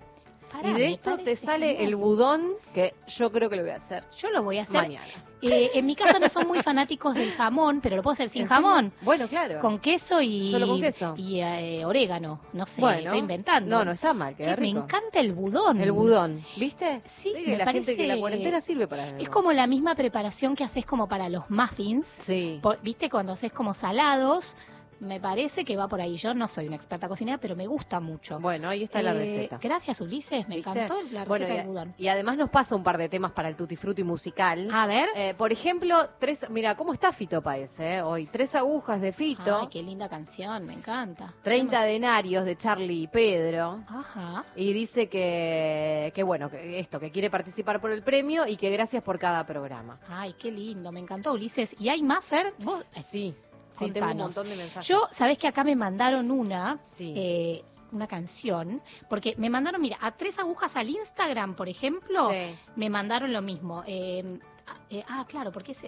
[0.54, 1.84] Pará, y de esto te sale genial.
[1.86, 4.04] el budón que yo creo que lo voy a hacer.
[4.16, 4.82] Yo lo voy a hacer.
[4.82, 5.04] Mañana.
[5.42, 8.46] Eh, en mi casa no son muy fanáticos del jamón, pero lo puedo hacer sin
[8.46, 8.92] jamón.
[9.02, 9.58] Bueno, claro.
[9.60, 10.50] Con queso y.
[10.50, 11.14] Solo con queso.
[11.18, 12.40] Y eh, orégano.
[12.54, 13.00] No sé, Bueno.
[13.00, 13.68] estoy inventando.
[13.76, 15.80] No, no está mal, Che, me encanta el budón.
[15.82, 17.02] El budón, ¿viste?
[17.04, 17.84] Sí, me la parece.
[17.94, 19.18] gente que la cuarentena sirve para algo.
[19.18, 22.06] Es como la misma preparación que haces como para los muffins.
[22.06, 22.58] Sí.
[22.62, 23.10] Por- ¿Viste?
[23.10, 24.56] Cuando haces como salados.
[25.00, 26.16] Me parece que va por ahí.
[26.16, 28.38] Yo no soy una experta cocinera, pero me gusta mucho.
[28.40, 29.58] Bueno, ahí está la Eh, receta.
[29.62, 30.48] Gracias, Ulises.
[30.48, 30.70] Me ¿Viste?
[30.70, 31.94] encantó la receta Bueno, y, del budón.
[31.98, 34.68] y además nos pasa un par de temas para el Tutti Frutti musical.
[34.72, 35.08] A ver.
[35.16, 38.02] Eh, por ejemplo, tres, mira, ¿cómo está Fito Paez, eh?
[38.02, 40.66] Hoy, tres agujas de Fito, Ay, qué linda canción.
[40.66, 41.32] Me encanta.
[41.42, 43.82] 30 denarios de Charlie y Pedro.
[43.88, 44.44] Ajá.
[44.56, 48.70] Y dice que, que bueno, que esto, que quiere participar por el premio y que
[48.70, 49.98] gracias por cada programa.
[50.08, 51.74] Ay, qué lindo, me encantó Ulises.
[51.78, 52.54] ¿Y hay más, Fer?
[52.58, 52.84] ¿Vos?
[53.02, 53.34] Sí,
[53.74, 54.26] sí, tengo un Contanos.
[54.36, 54.88] montón de mensajes.
[54.88, 57.12] Yo, sabés que acá me mandaron una, Sí.
[57.16, 62.56] eh, una canción, porque me mandaron, mira, a tres agujas al Instagram, por ejemplo, Sí.
[62.76, 63.84] me mandaron lo mismo.
[63.86, 65.84] Eh, ah, eh, ah, claro, porque es,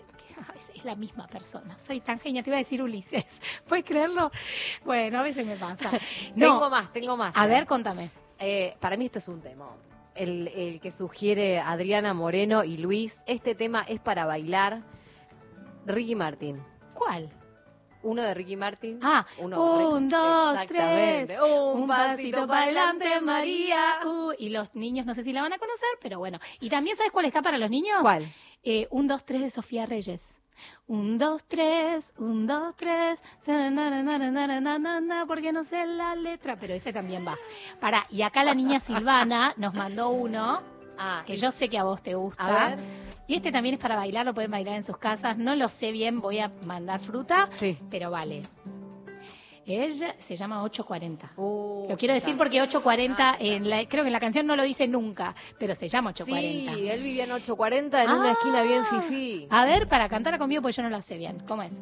[0.84, 1.78] la misma persona.
[1.80, 3.41] Soy tan genial, te iba a decir Ulises.
[3.68, 4.30] ¿Puedes creerlo?
[4.84, 5.91] Bueno, a veces me pasa.
[6.37, 7.37] No, tengo más, tengo más.
[7.37, 7.49] A eh.
[7.49, 8.11] ver, contame.
[8.80, 9.66] Para mí este es un tema.
[10.14, 14.82] El, el que sugiere Adriana Moreno y Luis, este tema es para bailar.
[15.87, 16.62] Ricky Martin.
[16.95, 17.30] ¿Cuál?
[18.07, 19.00] Uno de Ricky Martin.
[19.02, 19.50] Ah, un,
[20.09, 21.28] dos, tres.
[21.40, 23.98] Un, un pasito para adelante, María.
[24.04, 26.38] Uh, y los niños, no sé si la van a conocer, pero bueno.
[26.61, 27.98] ¿Y también sabes cuál está para los niños?
[28.02, 28.32] ¿Cuál?
[28.62, 30.40] Eh, un, dos, tres de Sofía Reyes.
[30.86, 33.18] Un, dos, tres, un, dos, tres,
[35.26, 37.36] porque no sé la letra, pero ese también va.
[37.80, 40.62] Para, y acá la niña Silvana nos mandó uno,
[40.96, 42.68] ah, que yo sé que a vos te gusta.
[42.68, 42.76] A
[43.29, 45.37] y este también es para bailar, lo pueden bailar en sus casas.
[45.39, 47.77] No lo sé bien, voy a mandar fruta, Sí.
[47.91, 48.43] pero vale.
[49.69, 51.33] Ella se llama 840.
[51.37, 54.62] Uh, Lo quiero decir porque 840, en la, creo que en la canción no lo
[54.62, 56.75] dice nunca, pero se llama 840.
[56.75, 58.33] Sí, él vivía en 840 en una Ah.
[58.33, 59.49] esquina bien fifí.
[59.51, 61.43] A ver, para cantarla conmigo, pues yo no lo sé bien.
[61.49, 61.75] ¿Cómo es?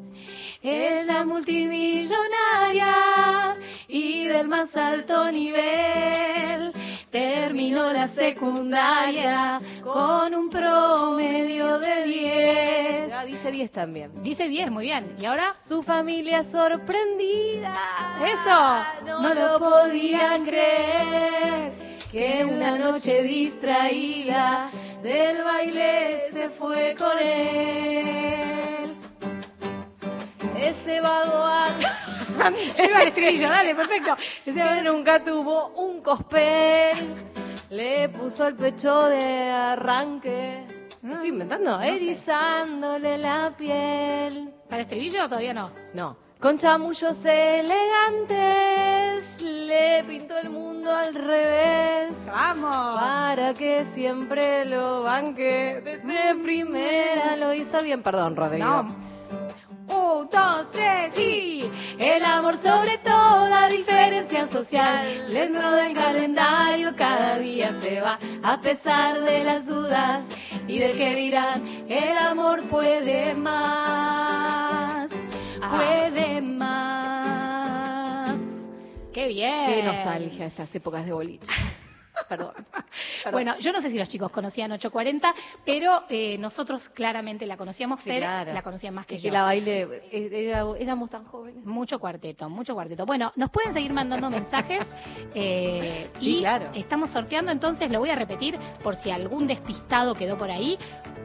[0.63, 3.57] Ella multimillonaria
[3.89, 6.73] y del más alto nivel.
[7.11, 13.11] Terminó la secundaria con un promedio de 10.
[13.11, 14.11] Ya dice 10 también.
[14.23, 15.15] Dice 10, muy bien.
[15.21, 15.55] ¿Y ahora?
[15.55, 17.74] Su familia sorprendida.
[18.25, 18.85] Eso.
[19.05, 21.73] No, lo podían creer.
[22.11, 24.71] Que una noche distraída
[25.03, 28.95] del baile se fue con él.
[30.57, 31.45] Ese vago
[32.89, 34.17] iba al estribillo, dale, perfecto.
[34.45, 37.15] que nunca tuvo un cospel.
[37.71, 40.65] Le puso el pecho de arranque.
[41.03, 41.73] ¿Me estoy inventando?
[41.79, 41.83] no.
[41.83, 44.55] Erizándole la piel.
[44.69, 45.71] ¿Para el estribillo todavía no?
[45.93, 46.24] No.
[46.45, 48.37] Con chamullos elegantes
[49.41, 52.31] le pintó el mundo al revés.
[52.31, 53.01] ¡Vamos!
[53.01, 55.81] Para que siempre lo banque.
[55.83, 58.03] Desde primera lo hizo bien.
[58.03, 58.63] Perdón, Rodrigo.
[58.63, 58.95] No.
[59.89, 61.65] Un, dos, tres y
[61.99, 65.33] el amor sobre toda diferencia social.
[65.33, 70.29] Dentro del calendario cada día se va, a pesar de las dudas
[70.69, 75.11] y del que dirán, el amor puede más,
[75.71, 77.55] puede más.
[79.13, 79.67] ¡Qué bien!
[79.67, 81.53] Qué nostalgia estas épocas de boliche.
[82.29, 82.53] Perdón.
[83.25, 83.33] Perdón.
[83.33, 88.01] Bueno, yo no sé si los chicos conocían 840, pero eh, nosotros claramente la conocíamos.
[88.01, 88.53] Sí, Fer claro.
[88.53, 89.29] la conocía más que Es yo.
[89.29, 91.65] que la baile, eh, era- éramos tan jóvenes.
[91.65, 93.07] Mucho cuarteto, mucho cuarteto.
[93.07, 94.87] Bueno, nos pueden seguir mandando mensajes
[95.35, 96.71] eh, Sí, y claro.
[96.75, 100.79] estamos sorteando, entonces lo voy a repetir por si algún despistado quedó por ahí.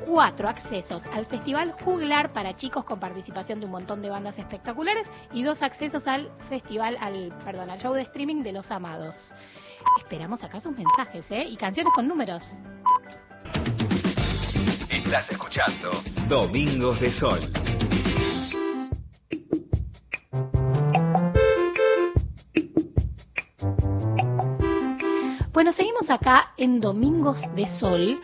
[0.05, 5.11] Cuatro accesos al Festival Juglar para chicos con participación de un montón de bandas espectaculares
[5.33, 9.35] y dos accesos al festival, al, perdón, al show de streaming de Los Amados.
[9.97, 11.43] Esperamos acá sus mensajes, ¿eh?
[11.43, 12.55] Y canciones con números.
[14.89, 15.91] Estás escuchando
[16.27, 17.39] Domingos de Sol.
[25.51, 28.21] Bueno, seguimos acá en Domingos de Sol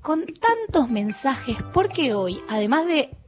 [0.00, 3.21] con tantos mensajes porque hoy, además de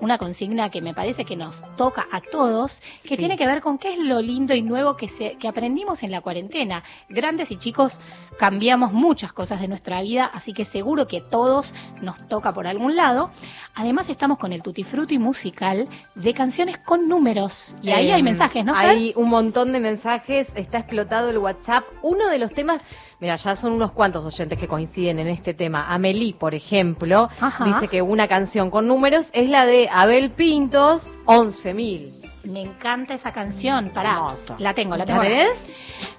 [0.00, 3.16] una consigna que me parece que nos toca a todos, que Sí.
[3.16, 6.10] tiene que ver con qué es lo lindo y nuevo que, se, que aprendimos en
[6.10, 6.82] la cuarentena.
[7.08, 8.00] Grandes y chicos
[8.38, 12.96] cambiamos muchas cosas de nuestra vida, así que seguro que todos nos toca por algún
[12.96, 13.30] lado.
[13.74, 17.74] Además estamos con el Tutti Frutti musical de canciones con números.
[17.82, 18.74] Y ahí Eh, hay mensajes, ¿no?
[18.74, 18.86] Fer?
[18.90, 21.84] Hay un montón de mensajes, está explotado el WhatsApp.
[22.02, 22.80] Uno de los temas,
[23.20, 25.86] mira, ya son unos cuantos oyentes que coinciden en este tema.
[25.92, 27.64] Amelie, por ejemplo, Ajá.
[27.64, 32.14] dice que una canción con números es la de Abel Pintos, 11.000.
[32.44, 33.90] Me encanta esa canción.
[33.90, 34.56] Pará, Hermoso.
[34.58, 35.20] la tengo, la ¿La tengo.
[35.20, 35.68] tenés?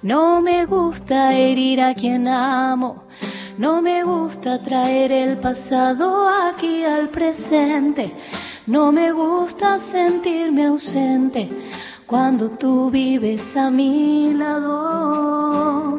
[0.02, 3.04] No me gusta herir a quien amo.
[3.58, 8.14] No me gusta traer el pasado aquí al presente.
[8.66, 11.50] No me gusta sentirme ausente
[12.06, 15.98] cuando tú vives a mi lado.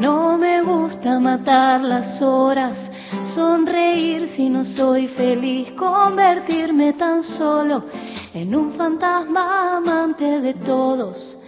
[0.00, 2.90] No me gusta matar las horas,
[3.22, 7.84] sonreír si no soy feliz, convertirme tan solo
[8.32, 11.38] en un fantasma amante de todos,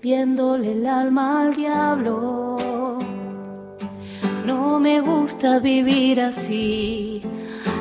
[0.00, 2.98] viéndole el alma al diablo.
[4.46, 7.22] No me gusta vivir así,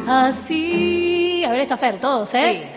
[0.05, 1.45] así.
[1.45, 2.75] A ver, está Fer, todos, ¿eh?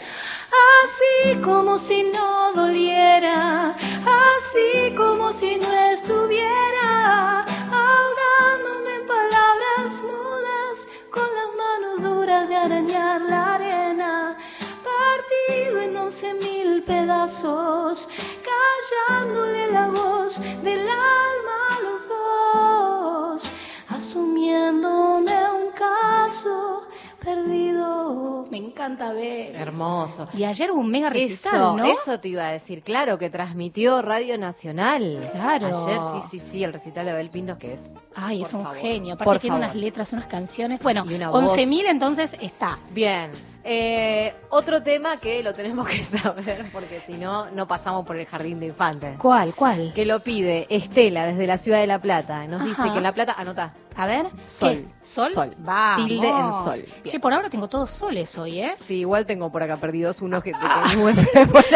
[0.52, 11.24] Así como si no doliera, así como si no estuviera, ahogándome en palabras mudas, con
[11.24, 14.36] las manos duras de arañar la arena,
[14.84, 18.10] partido en once mil pedazos,
[18.50, 23.50] callándole la voz del alma a los dos,
[23.88, 26.86] asumiéndome un caso
[27.22, 28.44] perdido.
[28.50, 29.54] Me encanta ver.
[29.56, 30.28] Hermoso.
[30.34, 31.84] Y ayer hubo un mega recital, Eso, ¿no?
[31.86, 35.30] eso te iba a decir, claro, que transmitió Radio Nacional.
[35.32, 35.66] Claro.
[35.68, 37.90] Ayer sí, sí, sí, el recital de Abel Pintos que es.
[38.14, 38.76] Ay, Por es un favor.
[38.78, 39.14] genio.
[39.14, 39.64] Aparte Por tiene favor.
[39.70, 40.80] unas letras, unas canciones.
[40.82, 41.56] Bueno, Y una voz.
[41.56, 42.78] 11.000 entonces está.
[42.90, 43.30] Bien.
[43.64, 48.26] Eh, otro tema que lo tenemos que saber, porque si no, no pasamos por el
[48.26, 49.16] jardín de infantes.
[49.18, 49.54] ¿Cuál?
[49.54, 49.92] ¿Cuál?
[49.94, 52.46] Que lo pide Estela desde la ciudad de La Plata.
[52.46, 53.74] Nos dice que en La Plata, anota.
[53.94, 54.24] A ver.
[54.46, 54.70] Sol.
[54.72, 54.86] ¿qué?
[55.06, 55.30] ¿Sol?
[55.32, 55.54] Sol.
[55.58, 56.06] Vamos.
[56.08, 56.76] Tilde en sol.
[57.02, 57.12] Bien.
[57.12, 58.74] Che, por ahora tengo todos soles hoy, ¿eh?
[58.80, 60.52] Sí, igual tengo por acá perdidos unos que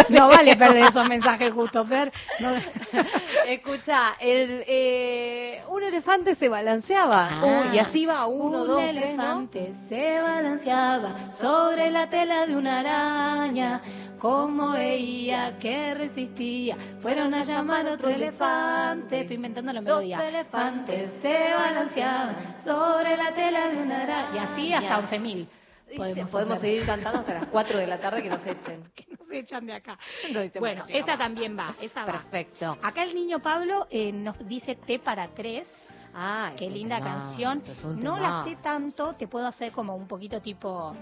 [0.09, 2.11] No vale perder esos mensajes justo, Fer.
[2.41, 2.53] No-
[3.47, 7.71] Escucha, el, eh, un elefante se balanceaba Ah.
[7.75, 9.01] Y así va uno, un dos, tres, ¿no?
[9.03, 13.81] elefante se balanceaba sobre la tela de una araña.
[14.19, 19.21] Como veía que resistía, fueron a llamar a otro elefante.
[19.21, 20.27] Estoy inventando la Dos melodía.
[20.29, 24.35] elefantes se balanceaban sobre la tela de una araña.
[24.35, 25.47] Y así hasta 11.000.
[25.87, 28.91] Dice, Podemos, Podemos, seguir cantando hasta las 4 de la tarde que nos echen.
[28.95, 29.99] que nos echan de acá.
[30.33, 32.13] No Bueno, mucho, esa también va, esa va.
[32.13, 32.77] Perfecto.
[32.83, 35.89] Acá el niño Pablo eh, nos dice T para tres.
[36.15, 37.59] Ah, Qué linda canción.
[37.59, 40.97] es No la sé tanto, te puedo hacer como un poquito tipo.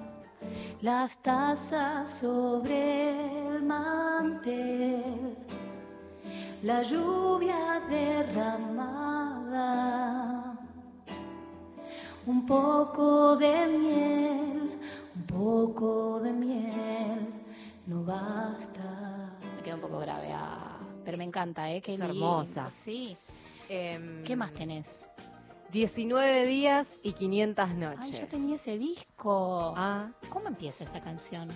[0.81, 3.11] Las tazas sobre
[3.49, 5.37] el mantel,
[6.63, 9.65] la lluvia derramada,
[12.27, 14.79] un poco de miel,
[15.17, 17.29] un poco de miel,
[17.87, 19.31] no basta.
[19.57, 21.81] Me queda un poco grave, ah, pero me encanta, ¿eh?
[21.81, 22.71] Qué Es lindo, hermosa.
[22.71, 23.17] Sí.
[23.69, 25.09] Em, ¿Qué más tenés?
[25.75, 28.15] 19 días y 500 noches.
[28.15, 29.75] Ay, yo tenía ese disco.
[29.77, 31.49] Ah, ¿Cómo empieza esa canción?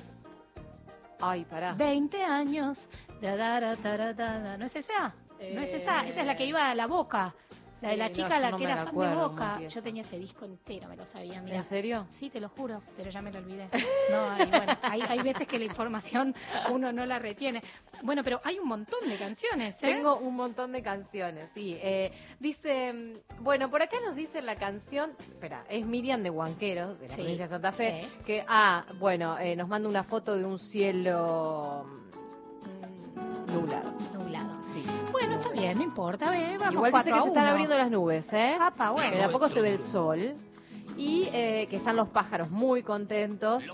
[1.21, 1.73] ay, pará.
[1.75, 2.89] 20 años.
[3.23, 4.57] da, da, da, da, da, da, da.
[4.57, 5.15] ¿No es esa?
[5.55, 6.05] ¿No es esa?
[6.05, 7.33] Esa es la que iba a la boca.
[7.81, 9.61] La de la chica, la que era fan acuerdo de Boca.
[9.69, 11.41] Yo tenía ese disco entero, me lo sabía.
[11.43, 11.57] Mira.
[11.57, 12.07] ¿En serio?
[12.11, 13.69] Sí, te lo juro, pero ya me lo olvidé.
[14.11, 16.35] No, hay, bueno, hay, hay veces que la información
[16.71, 17.63] uno no la retiene.
[18.03, 19.95] Bueno, pero hay un montón de canciones, ¿eh?
[19.95, 21.77] Tengo un montón de canciones, sí.
[21.83, 22.11] Eh,
[22.41, 27.07] dice, mm, bueno, por acá nos dice la canción, espera, es Miriam de Huanqueros, de
[27.09, 28.25] la Sí, provincia de Santa Fe, sí.
[28.25, 31.85] que, ah, bueno, eh, nos manda una foto de un cielo
[35.29, 36.31] Bueno, está bien, no importa.
[36.31, 37.51] ve, Vamos Igual dice cuatro que a se están uno.
[37.53, 38.57] abriendo las nubes, ¿eh?
[38.61, 39.11] Apa, bueno.
[39.11, 40.35] Que de a poco se ve el sol.
[40.97, 43.65] Y eh, que están los pájaros muy contentos.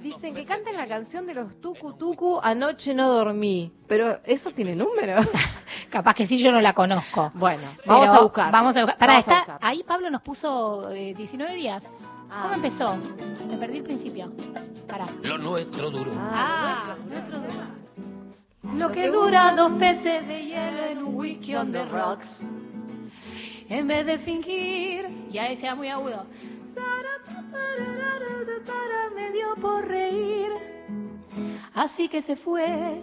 [0.00, 3.72] Dicen que cantan la canción de los Tucu Tucu, Anoche no dormí.
[3.88, 5.26] Pero eso tiene números.
[5.90, 7.32] Capaz que sí, yo no la conozco.
[7.34, 8.52] Bueno, vamos a buscar.
[8.52, 8.98] Vamos a buscar.
[8.98, 9.58] Pará, Vamos a está, buscar.
[9.68, 11.92] ahí Pablo nos puso eh, 19 días.
[12.30, 12.40] Ah.
[12.42, 12.96] ¿Cómo empezó?
[13.50, 14.30] Me perdí el principio.
[14.86, 15.06] Pará.
[15.24, 16.12] Lo nuestro duro.
[16.16, 17.77] Ah, nuestro duro.
[18.74, 22.46] Lo que dura dos peces de hielo en un whisky on the rocks.
[23.68, 26.26] En vez de fingir, ya era muy agudo,
[29.14, 30.50] me dio por reír.
[31.74, 33.00] Así que se fue,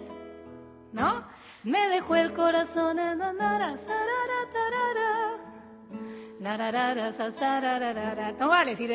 [0.92, 1.24] ¿no?
[1.62, 5.36] Me dejó el corazón en andara, sarara, tarara.
[6.40, 8.32] Nararara, sa, sararara.
[8.32, 8.90] No vale decir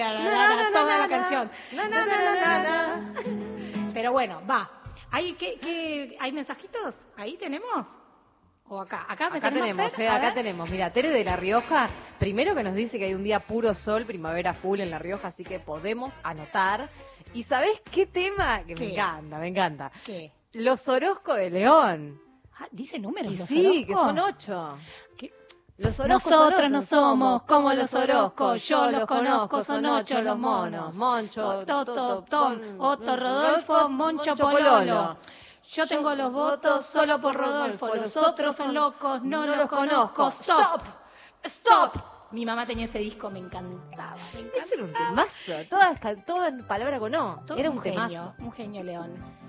[0.73, 1.49] toda la canción.
[3.93, 4.80] Pero bueno, va.
[5.11, 6.95] ¿Hay, qué, qué- ¿Hay mensajitos?
[7.17, 7.97] ¿Ahí tenemos?
[8.67, 9.05] ¿O acá?
[9.09, 10.05] Acá, me Acá tenemos, Fer?
[10.05, 10.33] eh, acá ver.
[10.33, 10.69] tenemos.
[10.69, 11.89] Mira, Tere de La Rioja,
[12.19, 15.27] primero que nos dice que hay un día puro sol, primavera full en La Rioja,
[15.27, 16.89] así que podemos anotar.
[17.33, 18.63] ¿Y sabés qué tema?
[18.65, 18.85] Que ¿Qué?
[18.85, 19.91] me encanta, me encanta.
[20.05, 20.31] ¿Qué?
[20.53, 22.21] Los Orozco de León.
[22.59, 24.77] Ah, dice números Y los sí, que son ocho.
[25.17, 25.33] ¿Qué?
[25.81, 30.95] Los Nosotros no somos como los Orozco, yo los conozco, son ocho los monos.
[30.95, 35.17] Moncho, Toto, Tom, Otto, Rodolfo, Moncho, Pololo.
[35.71, 40.27] Yo tengo los votos solo por Rodolfo, los otros son locos, no los conozco.
[40.27, 40.81] Stop,
[41.43, 41.95] stop.
[42.31, 44.15] Mi mamá tenía ese disco, me encantaba.
[44.33, 44.63] me encantaba.
[44.63, 45.51] Ese era un temazo.
[46.25, 47.43] Todas, en palabra con O.
[47.45, 48.33] Todo Era un, genio, temazo.
[48.39, 49.40] un genio León.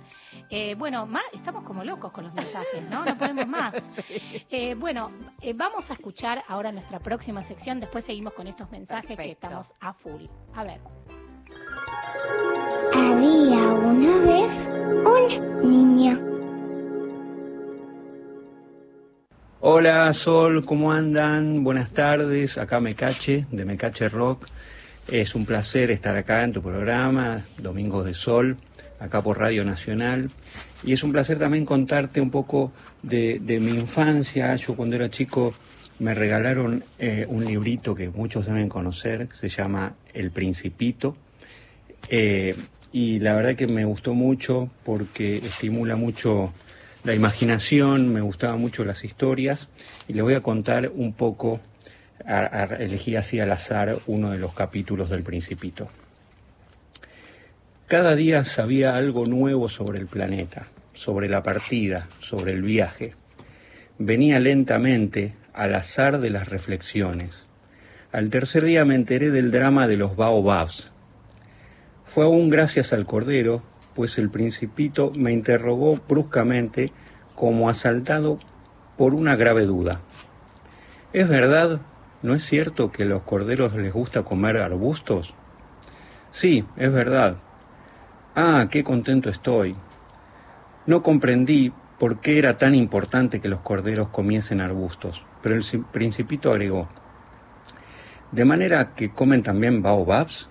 [0.50, 3.04] Eh, bueno, ma- estamos como locos con los mensajes, ¿no?
[3.04, 3.74] No podemos más.
[4.50, 5.10] Eh, bueno,
[5.40, 7.80] eh, vamos a escuchar ahora nuestra próxima sección.
[7.80, 10.24] Después seguimos con estos mensajes que estamos a full.
[10.54, 10.80] A ver.
[12.94, 16.20] Había una vez un niño.
[19.60, 21.62] Hola Sol, ¿cómo andan?
[21.64, 24.46] Buenas tardes, acá Mecache, de Mecache Rock.
[25.08, 28.56] Es un placer estar acá en tu programa, Domingos de Sol,
[29.02, 30.30] acá por Radio Nacional.
[30.84, 32.72] Y es un placer también contarte un poco
[33.02, 34.54] de, mi infancia.
[34.56, 35.54] Yo cuando era chico
[35.98, 41.16] me regalaron eh, un librito que muchos deben conocer, se llama El Principito.
[42.08, 42.56] Eh,
[42.92, 46.52] y la verdad que me gustó mucho porque estimula mucho
[47.04, 49.68] la imaginación, me gustaban mucho las historias
[50.06, 51.60] y les voy a contar un poco,
[52.78, 55.88] elegí así al azar uno de los capítulos del Principito.
[57.92, 63.14] Cada día sabía algo nuevo sobre el planeta, sobre la partida, sobre el viaje.
[63.98, 67.44] Venía lentamente al azar de las reflexiones.
[68.10, 70.90] Al tercer día me enteré del drama de los baobabs,
[72.06, 73.62] fue aún gracias al Cordero,
[73.94, 76.92] pues el principito me interrogó bruscamente
[77.34, 78.38] como asaltado
[78.96, 80.00] por una grave duda.
[81.12, 81.82] ¿Es verdad,
[82.22, 85.34] no es cierto que a los corderos les gusta comer arbustos?
[86.30, 87.36] Sí, es verdad.
[88.34, 89.80] Ah, qué contento estoy.
[90.84, 95.84] No comprendí por qué era tan importante que los corderos comiesen arbustos, pero el ci-
[95.90, 96.88] principito agregó,
[98.30, 100.50] ¿de manera que comen también baobabs?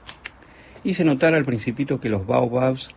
[0.83, 2.95] Hice notar al principito que los baobabs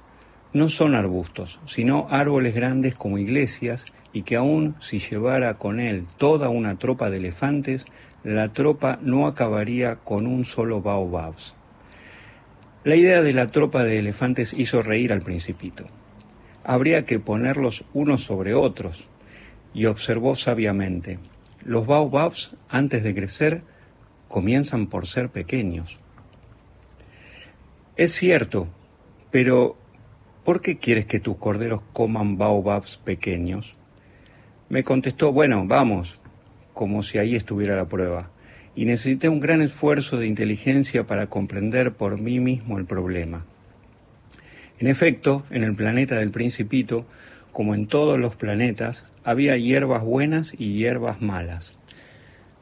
[0.52, 6.08] no son arbustos, sino árboles grandes como iglesias y que aun si llevara con él
[6.16, 7.86] toda una tropa de elefantes,
[8.22, 11.56] la tropa no acabaría con un solo baobabs.
[12.84, 15.86] La idea de la tropa de elefantes hizo reír al principito.
[16.64, 19.08] Habría que ponerlos unos sobre otros,
[19.72, 21.18] y observó sabiamente,
[21.64, 23.62] los baobabs, antes de crecer,
[24.28, 25.98] comienzan por ser pequeños.
[27.96, 28.68] Es cierto,
[29.30, 29.78] pero
[30.44, 33.76] ¿por qué quieres que tus corderos coman baobabs pequeños?
[34.68, 36.20] Me contestó, bueno, vamos,
[36.74, 38.30] como si ahí estuviera la prueba.
[38.76, 43.44] Y necesité un gran esfuerzo de inteligencia para comprender por mí mismo el problema.
[44.78, 47.06] En efecto, en el planeta del principito,
[47.52, 51.72] como en todos los planetas, había hierbas buenas y hierbas malas.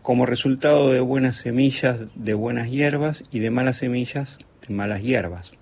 [0.02, 5.52] Como resultado de buenas semillas de buenas hierbas y de malas semillas de malas hierbas.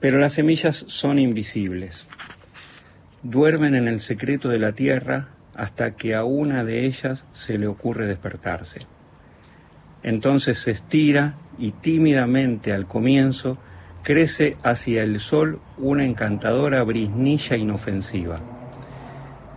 [0.00, 2.06] Pero las semillas son invisibles.
[3.22, 5.28] Duermen en el secreto de la tierra
[5.58, 8.86] hasta que a una de ellas se le ocurre despertarse.
[10.04, 13.58] Entonces se estira y tímidamente al comienzo
[14.04, 18.40] crece hacia el sol una encantadora brisnilla inofensiva.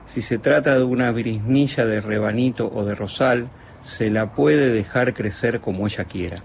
[0.07, 3.49] Si se trata de una brisnilla de rebanito o de rosal,
[3.81, 6.41] se la puede dejar crecer como ella quiera.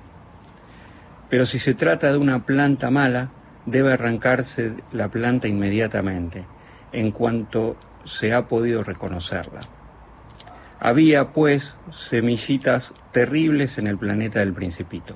[1.30, 3.30] Pero si se trata de una planta mala,
[3.64, 6.44] debe arrancarse la planta inmediatamente,
[6.92, 7.76] en cuanto
[8.06, 9.62] se ha podido reconocerla.
[10.78, 15.14] Había, pues, semillitas terribles en el planeta del principito.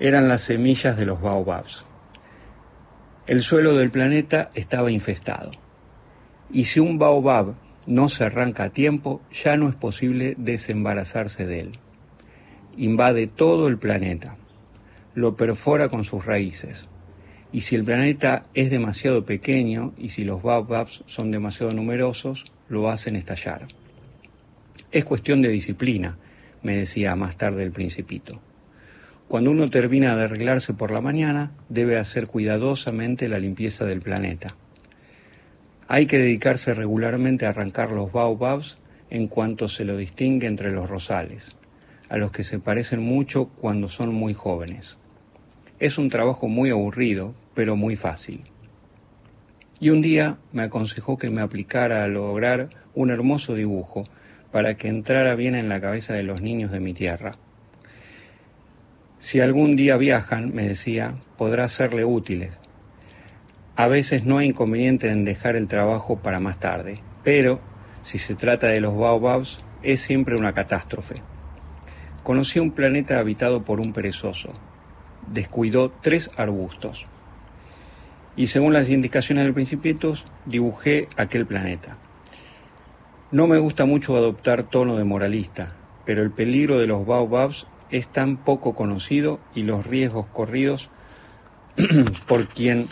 [0.00, 1.84] Eran las semillas de los baobabs.
[3.26, 5.50] El suelo del planeta estaba infestado.
[6.50, 7.54] Y si un baobab
[7.86, 11.78] no se arranca a tiempo, ya no es posible desembarazarse de él.
[12.76, 14.36] Invade todo el planeta,
[15.14, 16.88] lo perfora con sus raíces.
[17.52, 22.90] Y si el planeta es demasiado pequeño y si los baobabs son demasiado numerosos, lo
[22.90, 23.68] hacen estallar.
[24.92, 26.18] Es cuestión de disciplina,
[26.62, 28.40] me decía más tarde el principito.
[29.28, 34.54] Cuando uno termina de arreglarse por la mañana, debe hacer cuidadosamente la limpieza del planeta.
[35.86, 38.78] Hay que dedicarse regularmente a arrancar los baobabs
[39.10, 41.56] en cuanto se lo distingue entre los rosales,
[42.08, 44.96] a los que se parecen mucho cuando son muy jóvenes.
[45.80, 48.42] Es un trabajo muy aburrido, pero muy fácil.
[49.80, 54.02] Y un día me aconsejó que me aplicara a lograr un hermoso dibujo
[54.50, 57.36] para que entrara bien en la cabeza de los niños de mi tierra.
[59.20, 62.58] Si algún día viajan, me decía, podrá serle útiles.
[63.76, 67.60] A veces no hay inconveniente en dejar el trabajo para más tarde, pero
[68.02, 71.22] si se trata de los baobabs, es siempre una catástrofe.
[72.24, 74.52] Conocí un planeta habitado por un perezoso.
[75.32, 77.06] Descuidó tres arbustos.
[78.36, 80.14] Y según las indicaciones del Principito,
[80.46, 81.96] dibujé aquel planeta.
[83.30, 85.74] No me gusta mucho adoptar tono de moralista,
[86.06, 90.88] pero el peligro de los baobabs es tan poco conocido y los riesgos corridos
[92.26, 92.88] por quien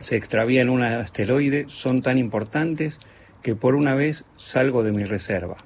[0.00, 2.98] se extravía en un asteroide son tan importantes
[3.42, 5.58] que por una vez salgo de mi reserva.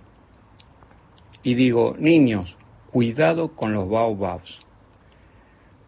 [1.42, 2.56] Y digo, niños,
[2.90, 4.63] cuidado con los baobabs.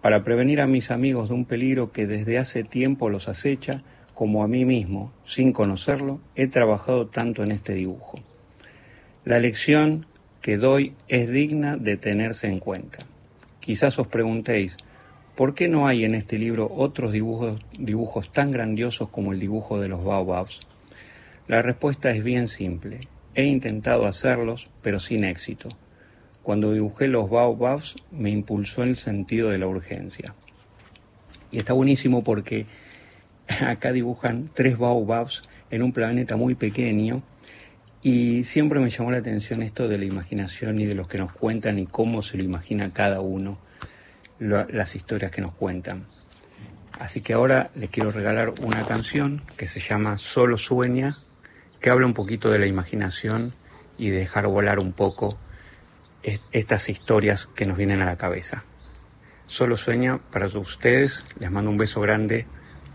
[0.07, 3.83] Para prevenir a mis amigos de un peligro que desde hace tiempo los acecha,
[4.15, 8.21] como a mí mismo, sin conocerlo, he trabajado tanto en este dibujo.
[9.25, 10.07] La lección
[10.43, 12.99] que doy es digna de tenerse en cuenta.
[13.59, 14.77] Quizás os preguntéis,
[15.35, 19.81] ¿por qué no hay en este libro otros dibujos, dibujos tan grandiosos como el dibujo
[19.81, 20.61] de los baobabs?
[21.49, 23.01] La respuesta es bien simple.
[23.35, 25.71] He intentado hacerlos, pero sin éxito.
[26.47, 30.33] Cuando dibujé los baobabs me impulsó el sentido de la urgencia.
[31.51, 32.67] Y está buenísimo porque
[33.67, 35.43] acá dibujan tres baobabs
[35.73, 37.25] en un planeta muy pequeño
[38.01, 41.33] y siempre me llamó la atención esto de la imaginación y de los que nos
[41.33, 43.59] cuentan y cómo se lo imagina cada uno,
[44.39, 46.07] las historias que nos cuentan.
[46.93, 51.19] Así que ahora les quiero regalar una canción que se llama Solo Sueña,
[51.81, 53.53] que habla un poquito de la imaginación
[53.99, 55.41] y de dejar volar un poco
[56.27, 58.65] est- estas historias que nos vienen a la cabeza.
[59.47, 62.47] Solo Sueña para ustedes, les mando un beso grande,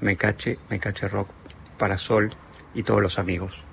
[0.02, 1.30] me cache, me cache rock
[1.80, 2.36] para Sol
[2.76, 3.64] y todos los amigos.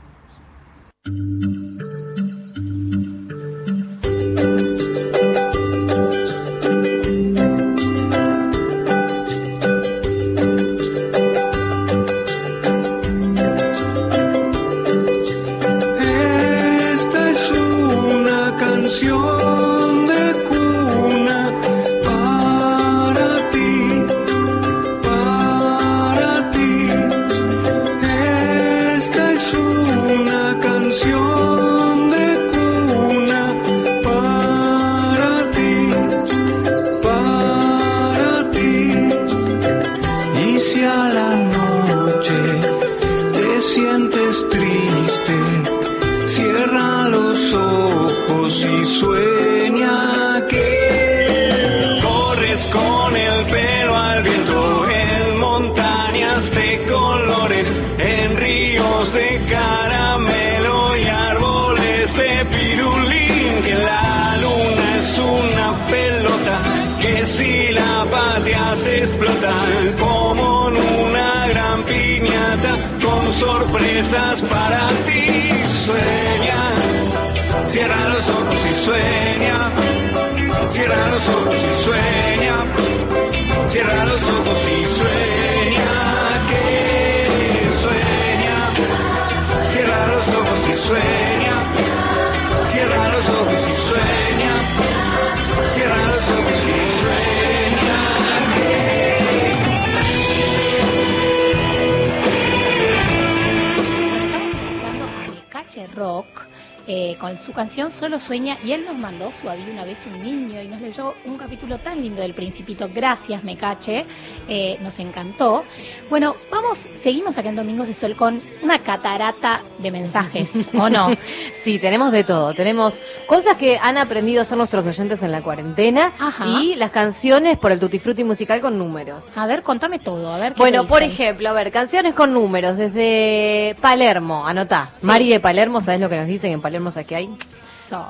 [105.99, 106.48] Rock
[106.91, 110.23] eh, con su canción Solo Sueña y él nos mandó su había una vez un
[110.23, 112.89] niño y nos leyó un capítulo tan lindo del Principito.
[112.91, 114.07] Gracias Mecache,
[114.49, 115.65] eh, nos encantó.
[116.09, 121.11] Bueno, vamos, seguimos acá en Domingos de Sol con una catarata de mensajes, ¿o no?
[121.53, 122.55] Sí, tenemos de todo.
[122.55, 126.47] Tenemos cosas que han aprendido a hacer nuestros oyentes en la cuarentena Ajá.
[126.47, 129.37] y las canciones por el Tutti Frutti musical con números.
[129.37, 132.79] A ver, contame todo, a ver qué Bueno, por ejemplo, a ver, canciones con números
[132.79, 134.93] desde Palermo, anotá.
[134.97, 135.07] Sí.
[135.07, 137.29] Mari de Palermo, ¿sabes lo que nos dicen en Palermo aquí hay?
[137.55, 138.03] Sol.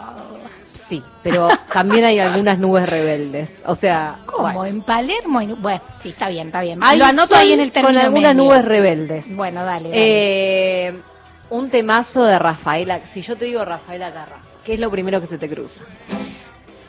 [0.72, 3.62] Sí, pero también hay algunas nubes rebeldes.
[3.66, 5.40] O sea, Como en Palermo.
[5.42, 6.78] y- Bueno, sí, está bien, está bien.
[6.80, 8.48] Lo anoto ahí en el término con algunas medio.
[8.48, 9.36] nubes rebeldes.
[9.36, 10.00] Bueno, dale, dale.
[10.88, 11.02] Eh,
[11.50, 13.04] un temazo de Rafaela.
[13.06, 15.82] Si yo te digo Rafaela Carrà, ¿qué es lo primero que se te cruza?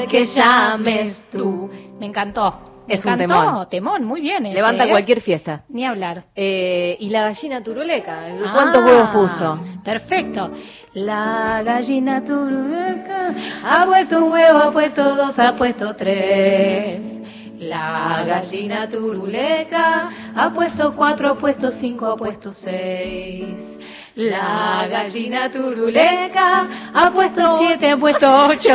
[0.09, 1.71] que llames tú.
[2.01, 2.85] Me encantó.
[2.89, 3.69] Me Es un temón.
[3.69, 4.47] Temón, muy bien.
[4.47, 4.91] ese, Levanta ¿eh?
[4.91, 5.63] cualquier fiesta.
[5.69, 6.25] Ni hablar.
[6.35, 9.61] Eh, y la gallina turuleca, ¿cuántos huevos puso?
[9.85, 10.51] Perfecto.
[10.95, 13.35] La gallina turuleca
[13.65, 17.21] ha puesto un huevo, ha puesto dos, ha puesto tres.
[17.59, 23.79] La gallina turuleca ha puesto cuatro, ha puesto cinco, ha puesto seis.
[24.17, 28.75] La gallina turuleca ha puesto siete, ha puesto ocho.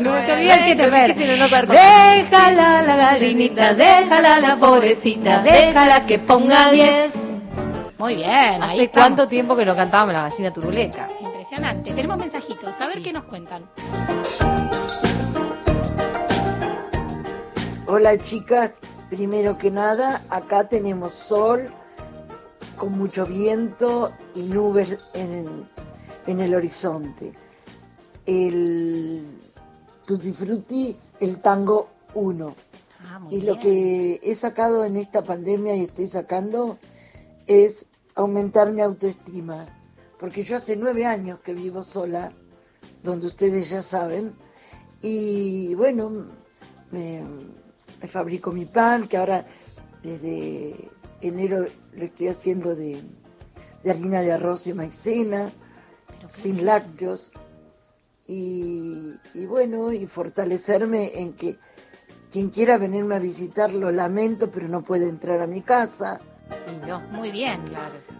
[0.00, 0.88] no se olvida el siete.
[1.68, 7.42] Déjala la gallinita, déjala la pobrecita, déjala que ponga diez.
[7.98, 8.92] Muy bien, ahí ¿Hace estamos.
[8.92, 11.08] cuánto tiempo que no cantábamos la gallina turuleca?
[11.20, 11.90] Impresionante.
[11.90, 12.80] Tenemos mensajitos.
[12.80, 13.64] A ver qué nos cuentan.
[17.88, 18.78] Hola chicas,
[19.10, 21.72] primero que nada, acá tenemos sol
[22.76, 25.68] con mucho viento y nubes en,
[26.26, 27.32] en el horizonte.
[28.24, 29.24] El
[30.04, 32.54] Tutti Frutti, el tango 1.
[33.30, 36.78] y lo que he sacado en esta pandemia y estoy sacando
[37.46, 39.66] es aumentar mi autoestima.
[40.18, 42.32] Porque yo hace nueve años que vivo sola,
[43.02, 44.34] donde ustedes ya saben,
[45.02, 46.26] y bueno,
[46.90, 47.22] me,
[48.00, 49.46] me fabrico mi pan, que ahora
[50.02, 50.90] desde
[51.20, 53.02] enero lo estoy haciendo de,
[53.82, 55.50] de harina de arroz y maicena,
[56.26, 57.32] sin lácteos,
[58.26, 61.58] y, y bueno, y fortalecerme en que
[62.30, 66.20] quien quiera venirme a visitar lo lamento, pero no puede entrar a mi casa.
[66.68, 67.00] Y no.
[67.10, 67.60] Muy bien.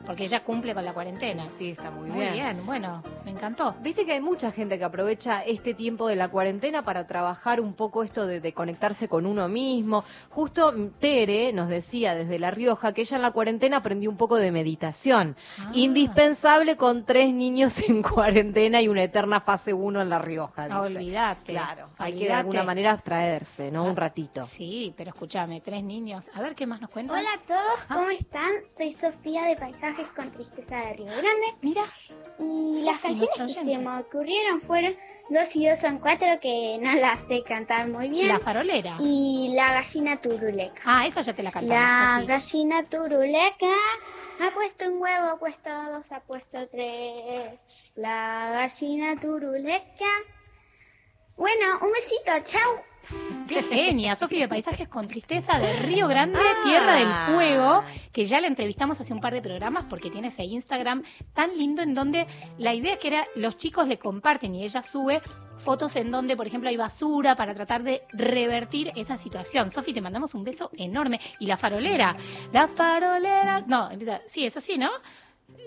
[0.04, 1.48] Porque ella cumple con la cuarentena.
[1.48, 2.32] Sí, está muy Muy bien.
[2.32, 3.74] bien, bueno, me encantó.
[3.80, 7.74] Viste que hay mucha gente que aprovecha este tiempo de la cuarentena para trabajar un
[7.74, 10.04] poco esto de, de conectarse con uno mismo.
[10.30, 14.36] Justo Tere nos decía desde La Rioja que ella en la cuarentena aprendió un poco
[14.36, 15.36] de meditación.
[15.58, 15.70] Ah.
[15.74, 20.68] Indispensable con tres niños en cuarentena y una eterna fase 1 en La Rioja.
[20.68, 20.98] No, dice.
[20.98, 21.52] olvídate.
[21.52, 23.70] Claro, hay que de alguna manera abstraerse, Ah.
[23.72, 23.84] ¿no?
[23.84, 24.44] Un ratito.
[24.44, 26.30] Sí, pero escúchame, tres niños.
[26.34, 27.18] A ver qué más nos cuentan.
[27.18, 28.52] Hola a todos, ¿cómo están?
[28.66, 31.46] Soy Sofía de Paisajes con Tristeza de Río Grande.
[31.62, 31.84] Mira.
[32.38, 34.94] Y las canciones que se me ocurrieron fueron
[35.28, 38.28] Dos y dos son cuatro, que no las sé cantar muy bien.
[38.28, 38.96] La farolera.
[39.00, 40.82] Y La gallina turuleca.
[40.84, 41.76] Ah, esa ya te la cantamos.
[41.76, 43.74] La gallina turuleca
[44.40, 47.58] ha puesto un huevo, ha puesto dos, ha puesto tres.
[47.96, 50.06] La gallina turuleca.
[51.36, 52.82] Bueno, un besito, chau.
[53.48, 58.40] Qué genia, Sofi de Paisajes con Tristeza de Río Grande, Tierra del Fuego, que ya
[58.40, 61.02] la entrevistamos hace un par de programas porque tiene ese Instagram
[61.32, 62.26] tan lindo en donde
[62.58, 65.22] la idea que era los chicos le comparten y ella sube
[65.58, 69.70] fotos en donde, por ejemplo, hay basura para tratar de revertir esa situación.
[69.70, 71.20] Sofi, te mandamos un beso enorme.
[71.38, 72.16] Y la farolera,
[72.52, 74.90] la farolera, no, empieza, sí, es así, ¿no?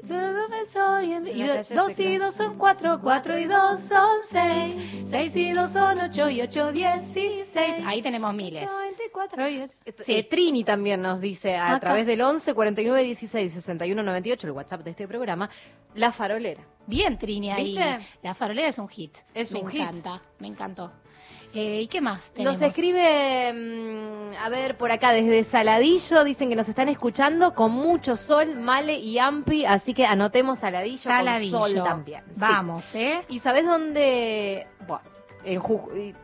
[0.03, 4.75] Dame soy en- y do- dos y dos son cuatro, cuatro y dos son seis,
[5.09, 7.75] seis y dos son ocho y ocho dieciséis.
[7.85, 8.67] Ahí tenemos miles.
[10.05, 10.13] Sí.
[10.15, 11.79] Eh, Trini también nos dice a Acá.
[11.79, 15.49] través del 11 49 16 61 98, el WhatsApp de este programa,
[15.95, 16.63] La Farolera.
[16.87, 17.65] Bien, Trini, ahí.
[17.75, 17.99] ¿Viste?
[18.23, 19.15] La farolera es un hit.
[19.35, 19.81] Es me un hit.
[19.81, 20.91] encanta, me encantó.
[21.53, 22.59] Eh, ¿Y qué más tenemos?
[22.59, 27.71] Nos escribe, mm, a ver, por acá desde Saladillo, dicen que nos están escuchando con
[27.71, 31.59] mucho sol, Male y Ampi, así que anotemos Saladillo, Saladillo.
[31.59, 32.23] con sol también.
[32.31, 32.39] Sí.
[32.41, 33.21] Vamos, ¿eh?
[33.29, 34.67] ¿Y sabes dónde?
[34.87, 35.03] Bueno,
[35.43, 36.15] en Jujuy,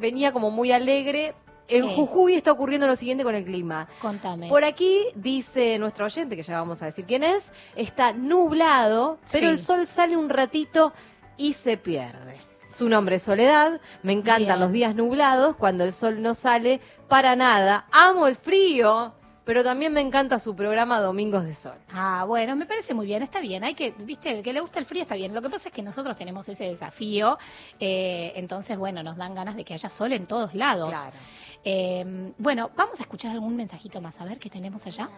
[0.00, 1.34] venía como muy alegre.
[1.68, 1.94] En ¿Qué?
[1.94, 3.88] Jujuy está ocurriendo lo siguiente con el clima.
[4.00, 4.48] Contame.
[4.48, 9.46] Por aquí dice nuestro oyente, que ya vamos a decir quién es, está nublado, pero
[9.46, 9.52] Sí.
[9.52, 10.92] el sol sale un ratito
[11.36, 12.40] y se pierde.
[12.72, 14.60] Su nombre es Soledad, me encantan Bien.
[14.60, 17.86] los días nublados, cuando el sol no sale para nada.
[17.92, 19.12] Amo el frío,
[19.44, 21.76] pero también me encanta su programa Domingos de Sol.
[21.92, 23.62] Ah, bueno, me parece muy bien, está bien.
[23.62, 25.34] Hay que, viste, el que le gusta el frío está bien.
[25.34, 27.38] Lo que pasa es que nosotros tenemos ese desafío,
[27.78, 30.90] eh, entonces, bueno, nos dan ganas de que haya sol en todos lados.
[30.90, 31.12] Claro.
[31.64, 35.10] Eh, bueno, vamos a escuchar algún mensajito más, a ver qué tenemos allá.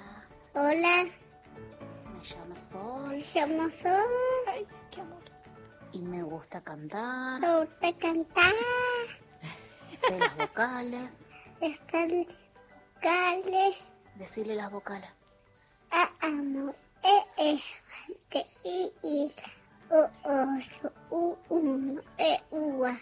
[0.55, 1.05] Hola.
[1.05, 3.09] Me llamo Sol.
[3.11, 4.11] Me llamo Sol.
[4.53, 5.24] Ay, qué amor.
[5.95, 7.41] Y me gusta cantar.
[7.41, 8.53] Me gusta cantar.
[9.97, 11.25] Sé las vocales.
[11.61, 12.27] Están.
[14.17, 15.09] Decirle las vocales.
[15.93, 16.75] A amor.
[17.05, 17.61] E, e,
[18.29, 19.33] te, i, i.
[19.89, 20.59] O, o,
[21.11, 22.03] u, uno.
[22.19, 22.99] E, ua.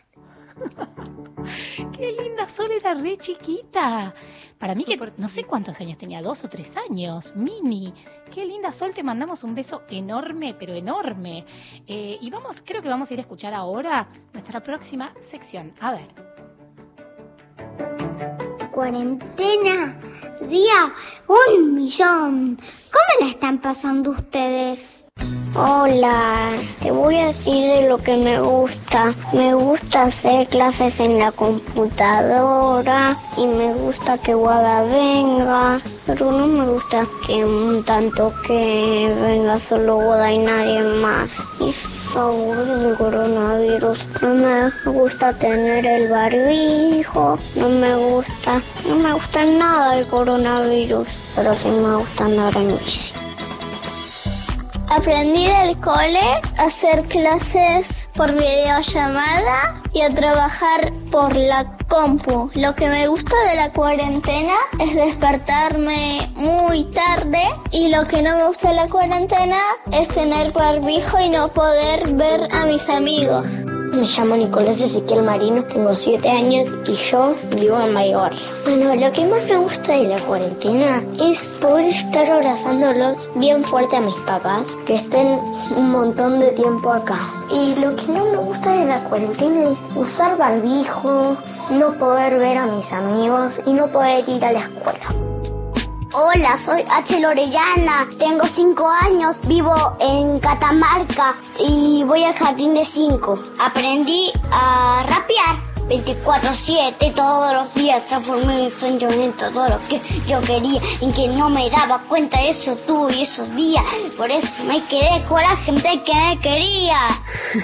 [1.97, 4.15] Qué linda Sol era re chiquita.
[4.59, 7.93] Para mí que no sé cuántos años tenía, dos o tres años, mini.
[8.33, 11.45] Qué linda Sol, te mandamos un beso enorme, pero enorme.
[11.87, 15.73] Eh, y vamos, creo que vamos a ir a escuchar ahora nuestra próxima sección.
[15.81, 16.09] A ver.
[18.71, 20.01] cuarentena?
[20.49, 20.95] Día
[21.27, 22.57] un millón.
[22.57, 25.05] ¿Cómo la están pasando ustedes?
[25.55, 29.15] Hola, te voy a decir de lo que me gusta.
[29.35, 36.47] Me gusta hacer clases en la computadora y me gusta que Wada venga, pero no
[36.47, 37.45] me gusta que
[37.85, 41.29] tanto que venga solo Wada y nadie más.
[41.61, 41.77] Y es
[42.17, 44.09] aburrido el coronavirus.
[44.23, 51.09] No me gusta tener el barbijo, no me gusta, no me gusta nada el coronavirus,
[51.37, 53.13] pero sí me gusta andar en bici.
[54.95, 56.21] Aprendí del cole
[56.59, 62.51] a hacer clases por videollamada y a trabajar por la compu.
[62.55, 68.37] Lo que me gusta de la cuarentena es despertarme muy tarde y lo que no
[68.37, 69.61] me gusta de la cuarentena
[69.91, 73.65] es tener barbijo y no poder ver a mis amigos.
[73.93, 78.33] Me llamo Nicolás Ezequiel Marino, tengo 7 años y yo vivo en Mayor.
[78.65, 83.97] Bueno, lo que más me gusta de la cuarentena es poder estar abrazándolos bien fuerte
[83.97, 85.39] a mis papás, que estén
[85.77, 87.21] un montón de tiempo acá.
[87.51, 91.37] Y lo que no me gusta de la cuarentena es usar barbijo,
[91.71, 95.32] no poder ver a mis amigos y no poder ir a la escuela.
[96.15, 97.27] Hola, soy H.
[97.27, 103.43] Orellana, tengo 5 años, vivo en Catamarca y voy al jardín de 5.
[103.59, 110.41] Aprendí a rapear 24-7 todos los días, transformé mi sueño en todo lo que yo
[110.41, 113.85] quería y que no me daba cuenta de eso tú y esos días.
[114.17, 116.99] Por eso me quedé con la gente que me quería.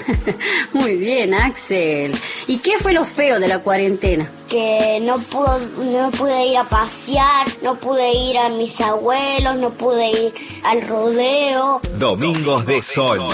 [0.73, 2.15] Muy bien, Axel.
[2.45, 4.29] ¿Y qué fue lo feo de la cuarentena?
[4.47, 5.59] que no pudo,
[5.91, 10.33] no pude ir a pasear, no pude ir a mis abuelos, no pude ir
[10.63, 11.79] al rodeo.
[11.99, 13.29] Domingos de Sol.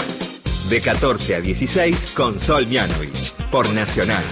[0.68, 3.32] De 14 a 16 con Sol Mianovich.
[3.50, 4.24] Por Nacional.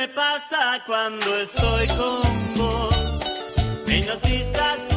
[0.00, 2.94] Me pasa cuando estoy con vos.
[3.86, 4.89] Me hipnotiza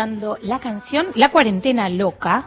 [0.00, 2.44] escuchando la canción La cuarentena loca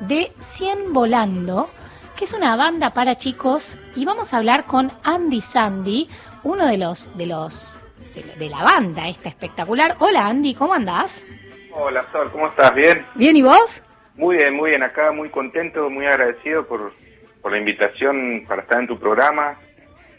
[0.00, 1.70] de 100 Volando,
[2.16, 6.08] que es una banda para chicos y vamos a hablar con Andy Sandy,
[6.42, 7.78] uno de los de los
[8.12, 9.94] de, la- de la banda esta espectacular.
[10.00, 11.24] Hola Andy, ¿cómo andás?
[11.72, 12.74] Hola, Sol, ¿cómo estás?
[12.74, 13.06] ¿Bien?
[13.14, 13.82] Bien, ¿y vos?
[14.16, 14.82] Muy bien, muy bien.
[14.82, 16.92] Acá muy contento, muy agradecido por,
[17.40, 19.54] por la invitación para estar en tu programa.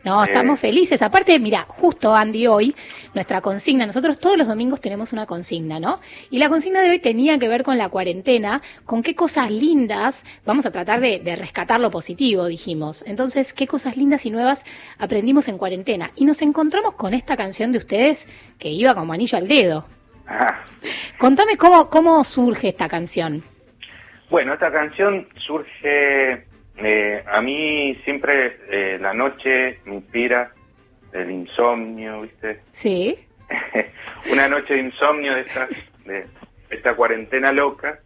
[0.07, 1.01] No, Eh, estamos felices.
[1.01, 2.73] Aparte, mira, justo Andy hoy,
[3.13, 5.99] nuestra consigna, nosotros todos los domingos tenemos una consigna, ¿no?
[6.29, 10.25] Y la consigna de hoy tenía que ver con la cuarentena, con qué cosas lindas,
[10.45, 13.03] vamos a tratar de, de rescatar lo positivo, dijimos.
[13.05, 14.63] Entonces, qué cosas lindas y nuevas
[14.97, 16.11] aprendimos en cuarentena.
[16.15, 18.29] Y nos encontramos con esta canción de ustedes
[18.59, 19.85] que iba como anillo al dedo.
[20.25, 20.63] Ah,
[21.17, 23.43] Contame cómo, cómo surge esta canción.
[24.29, 26.45] Bueno, esta canción surge,
[26.77, 30.51] eh, a mí siempre eh, la noche me inspira
[31.11, 32.61] el insomnio, ¿viste?
[32.71, 33.17] Sí.
[34.31, 35.67] Una noche de insomnio de esta,
[36.05, 36.25] de
[36.69, 37.99] esta cuarentena loca.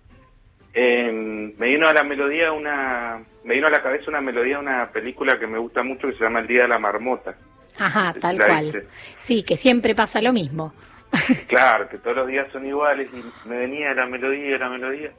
[0.73, 1.11] eh,
[1.57, 4.89] me vino a la melodía una, me vino a la cabeza una melodía de una
[4.91, 7.35] película que me gusta mucho que se llama El Día de la Marmota.
[7.77, 8.85] Ajá, tal ¿La cual.
[9.19, 10.73] Sí, que siempre pasa lo mismo.
[11.47, 15.11] Claro, que todos los días son iguales y me venía la melodía, la melodía.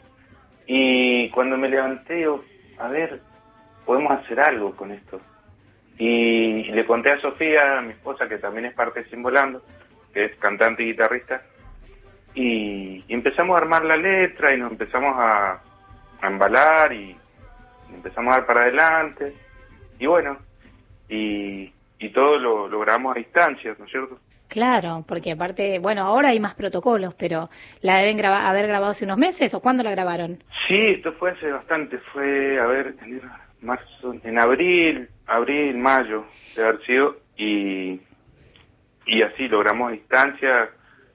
[0.66, 2.42] Y cuando me levanté, digo,
[2.78, 3.20] a ver,
[3.84, 5.20] podemos hacer algo con esto.
[5.98, 9.62] Y le conté a Sofía, mi esposa, que también es parte de Simbolando,
[10.12, 11.42] que es cantante y guitarrista,
[12.34, 15.60] y, y empezamos a armar la letra y nos empezamos a,
[16.20, 17.16] a embalar y
[17.92, 19.34] empezamos a dar para adelante.
[19.98, 20.38] Y bueno,
[21.08, 24.18] y, y todo lo logramos a distancia, ¿no es cierto?
[24.48, 27.48] Claro, porque aparte, bueno, ahora hay más protocolos, pero
[27.80, 30.42] ¿la deben graba- haber grabado hace unos meses o cuándo la grabaron?
[30.68, 33.30] Sí, esto fue hace bastante, fue, a ver, enero,
[33.62, 36.24] marzo, en abril, abril, mayo,
[36.56, 38.00] de haber sido, y,
[39.06, 40.70] y así logramos a distancia,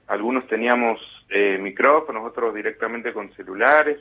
[0.06, 1.00] algunos teníamos
[1.30, 3.98] eh, micrófonos, otros directamente con celulares,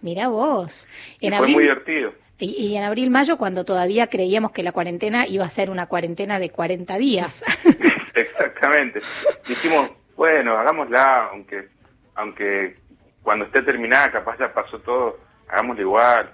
[0.00, 0.86] Mira vos.
[1.20, 2.12] y En fue muy abril, divertido.
[2.38, 5.86] y, y en abril, mayo, cuando todavía creíamos que la cuarentena iba a ser una
[5.86, 7.44] cuarentena de 40 días.
[8.14, 9.00] Exactamente.
[9.48, 11.68] Dijimos, bueno, hagámosla, aunque,
[12.14, 12.74] aunque
[13.22, 15.18] cuando esté terminada capaz ya pasó todo,
[15.48, 16.32] hagámosla igual.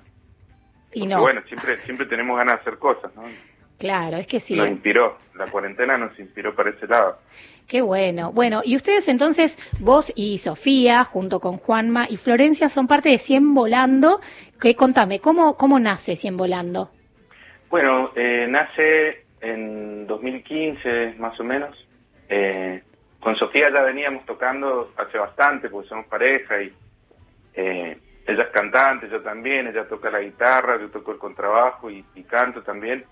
[0.94, 3.22] Y no, bueno, siempre, siempre tenemos ganas de hacer cosas, ¿no?
[3.78, 4.56] claro, es que sí.
[4.56, 7.18] Nos inspiró, la cuarentena nos inspiró para ese lado.
[7.66, 8.32] Qué bueno.
[8.32, 13.18] Bueno, y ustedes entonces, vos y Sofía, junto con Juanma y Florencia, son parte de
[13.18, 14.20] 100 Volando.
[14.60, 16.90] Que contame, ¿cómo, cómo nace 100 Volando?
[17.70, 21.76] Bueno, eh, nace en 2015 más o menos.
[22.28, 22.82] Eh,
[23.20, 26.72] con Sofía ya veníamos tocando hace bastante porque somos pareja y
[27.54, 32.05] eh, ella es cantante, yo también, ella toca la guitarra, yo toco el contrabajo y,
[32.14, 33.05] y canto también.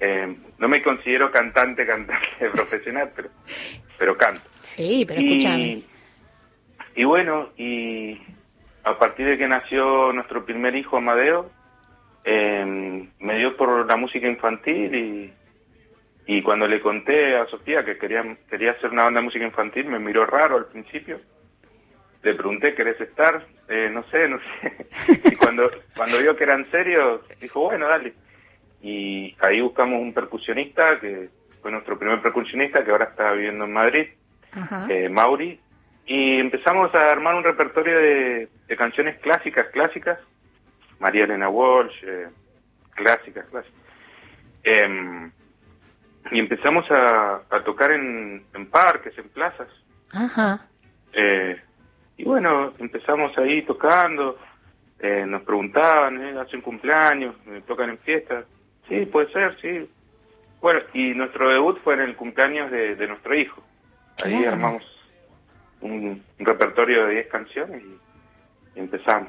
[0.00, 3.28] Eh, no me considero cantante, cantante profesional, pero,
[3.98, 4.42] pero canto.
[4.60, 5.82] Sí, pero Y- escúchame.
[6.96, 8.20] Y bueno, y
[8.84, 11.50] a partir de que nació nuestro primer hijo, Amadeo,
[12.24, 15.32] eh, me dio por la música infantil y,
[16.26, 19.86] y cuando le conté a Sofía que quería, quería hacer una banda de música infantil,
[19.86, 21.20] me miró raro al principio.
[22.24, 23.46] Le pregunté, ¿querés estar?
[23.68, 24.88] Eh, no sé, no sé.
[25.32, 28.14] Y cuando, cuando vio que era en serio, dijo, bueno, dale.
[28.82, 31.28] Y ahí buscamos un percusionista, que
[31.60, 34.06] fue nuestro primer percusionista, que ahora está viviendo en Madrid
[34.88, 35.60] eh, Mauri,
[36.06, 40.18] y empezamos a armar un repertorio de, de canciones clásicas, clásicas,
[41.00, 42.28] María Elena Walsh, eh,
[42.94, 43.80] clásicas, clásicas.
[44.62, 45.30] Em,
[46.30, 49.68] y empezamos a, a tocar en, en parques, en plazas.
[50.12, 50.66] Ajá.
[51.12, 51.60] Eh,
[52.16, 54.38] y bueno, empezamos ahí tocando,
[55.00, 58.44] eh, nos preguntaban, eh, hacen cumpleaños, me tocan en fiestas.
[58.88, 59.88] Sí, puede ser, sí.
[60.60, 63.62] Bueno, y nuestro debut fue en el cumpleaños de, de nuestro hijo.
[64.24, 64.52] Ahí Claro.
[64.52, 64.82] armamos
[65.80, 69.28] un, un repertorio de 10 canciones y, y empezamos.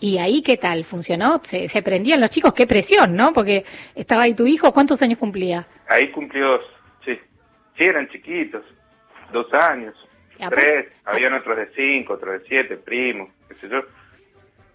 [0.00, 0.84] ¿Y ahí qué tal?
[0.84, 1.38] ¿Funcionó?
[1.44, 2.52] ¿Se, se prendían los chicos?
[2.54, 3.32] ¡Qué presión, ¿no?
[3.32, 3.64] Porque
[3.94, 5.64] estaba ahí tu hijo, ¿cuántos años cumplía?
[5.88, 6.64] Ahí cumplió dos,
[7.04, 7.16] sí.
[7.78, 8.64] Sí, eran chiquitos,
[9.32, 9.94] dos años,
[10.50, 13.82] tres, habían otros de cinco, otros de siete, primos, qué sé yo.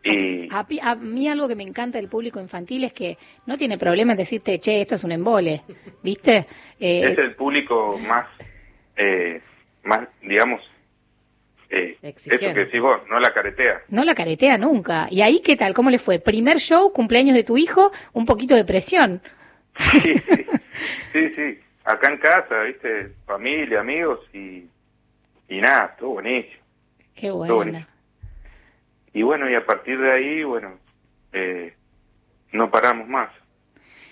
[0.04, 4.14] Y A, mí algo que me encanta del público infantil es que no tiene problema
[4.14, 5.64] en decirte, che, esto es un embole,
[6.04, 6.46] ¿viste?
[6.80, 8.28] Eh, es el público más,
[8.96, 9.42] eh,
[9.84, 10.62] más digamos,
[11.72, 13.82] eh, eso que decís vos, no la caretea.
[13.90, 15.08] no la caretea nunca.
[15.10, 15.74] ¿Y ahí qué tal?
[15.74, 16.20] ¿Cómo le fue?
[16.20, 19.24] Primer show, cumpleaños de tu hijo, un poquito de presión.
[21.12, 24.66] Sí, sí, acá en casa, viste, familia, amigos y,
[25.50, 26.62] y nada, estuvo buenísimo.
[27.16, 27.56] Qué bueno.
[27.56, 27.88] buenísimo.
[29.14, 30.78] Y bueno, y a partir de ahí, bueno,
[31.34, 31.74] eh,
[32.52, 33.30] no paramos más.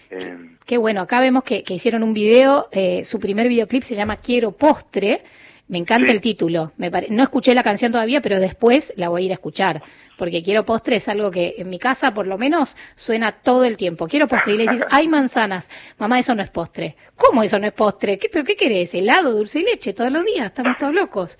[0.09, 3.95] Eh, Qué bueno, acá vemos que, que hicieron un video, eh, su primer videoclip se
[3.95, 5.21] llama Quiero Postre.
[5.67, 6.11] Me encanta Sí.
[6.11, 6.71] el título.
[6.77, 9.81] Me pare- No escuché la canción todavía, pero después la voy a ir a escuchar.
[10.17, 13.75] Porque Quiero Postre es algo que en mi casa, por lo menos, suena todo el
[13.75, 14.07] tiempo.
[14.07, 14.53] Quiero postre.
[14.53, 15.69] Y le dices, hay manzanas.
[15.97, 16.95] Mamá, eso no es postre.
[17.15, 18.17] ¿Cómo eso no es postre?
[18.19, 18.93] ¿Qué, ¿Pero qué querés?
[18.93, 20.45] ¿Helado, dulce y leche todos los días?
[20.45, 21.37] Estamos todos locos.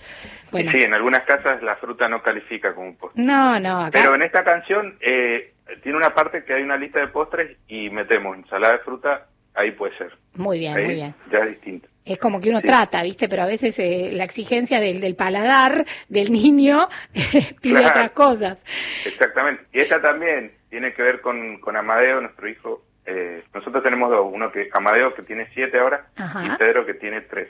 [0.52, 3.24] Bueno, Sí, en algunas casas la fruta no califica como un postre.
[3.24, 3.92] no, no, acá.
[4.00, 5.54] Pero en esta canción eh,
[5.84, 9.72] tiene una parte que hay una lista de postres y metemos ensalada de fruta, ahí
[9.72, 10.12] puede ser.
[10.34, 11.16] Muy bien, Ahí muy bien.
[11.32, 11.88] Ya es distinto.
[12.06, 13.28] Es como que uno trata, ¿viste?
[13.28, 17.88] Pero a veces eh, la exigencia del, del paladar del niño pide Claro.
[17.90, 18.64] otras cosas.
[19.06, 19.64] Exactamente.
[19.74, 22.84] Y esta también tiene que ver con, con Amadeo, nuestro hijo.
[23.08, 26.46] Eh, nosotros tenemos dos, uno que Amadeo que tiene siete ahora Ajá.
[26.46, 27.50] y Pedro que tiene tres.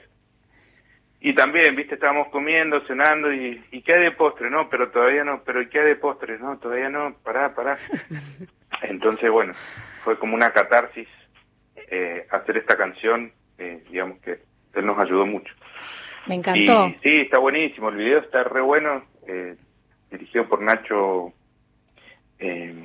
[1.20, 4.50] Y también, viste, estábamos comiendo, cenando y, y ¿qué hay de postre?
[4.50, 6.38] No, pero todavía no, pero ¿y qué hay de postre?
[6.40, 7.78] No, todavía no, pará, pará.
[8.84, 9.54] Entonces, bueno,
[10.04, 11.08] fue como una catarsis
[11.90, 14.40] eh, hacer esta canción, eh, digamos que
[14.74, 15.54] él nos ayudó mucho.
[16.28, 16.88] Me encantó.
[16.88, 19.56] Y sí, está buenísimo, el video está re bueno, eh,
[20.12, 21.34] dirigido por Nacho...
[22.40, 22.76] Eh,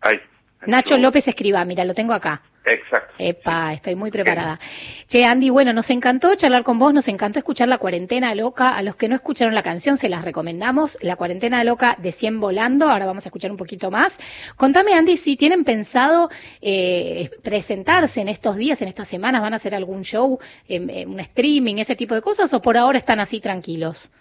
[0.00, 0.20] ay,
[0.66, 2.42] Nacho López escriba, mira, lo tengo acá.
[2.72, 3.14] Exacto.
[3.18, 4.58] Epa, estoy muy preparada.
[5.06, 8.76] Che, Andy, bueno, nos encantó charlar con vos, nos encantó escuchar La Cuarentena Loca.
[8.76, 10.98] A los que no escucharon la canción, se las recomendamos.
[11.00, 12.88] La Cuarentena Loca de 100 Volando.
[12.88, 14.18] Ahora vamos a escuchar un poquito más.
[14.56, 16.28] Contame, Andy, si tienen pensado
[16.60, 20.38] eh, presentarse en estos días, en estas semanas, ¿van a hacer algún show,
[20.68, 22.52] em, eh, un streaming, ese tipo de cosas?
[22.54, 24.12] ¿O por ahora están así tranquilos?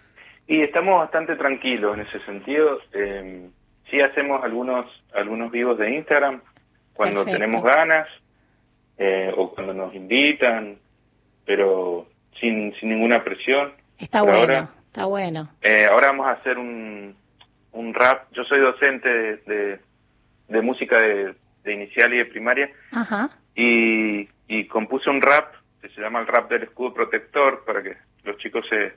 [0.47, 2.79] Y estamos bastante tranquilos en ese sentido.
[2.93, 3.49] Eh,
[3.89, 6.41] sí hacemos algunos algunos vivos de Instagram
[6.93, 7.39] cuando Perfecto.
[7.39, 8.07] tenemos ganas
[8.97, 10.77] eh, o cuando nos invitan,
[11.45, 12.07] pero
[12.39, 13.73] sin, sin ninguna presión.
[13.97, 14.69] Está Por bueno, ahora.
[14.87, 15.49] está bueno.
[15.61, 17.15] Eh, ahora vamos a hacer un,
[17.71, 18.31] un rap.
[18.33, 19.79] Yo soy docente de, de,
[20.47, 23.29] de música de, de inicial y de primaria Ajá.
[23.55, 27.97] y, y compuse un rap que se llama el rap del escudo protector para que
[28.23, 28.93] los chicos se,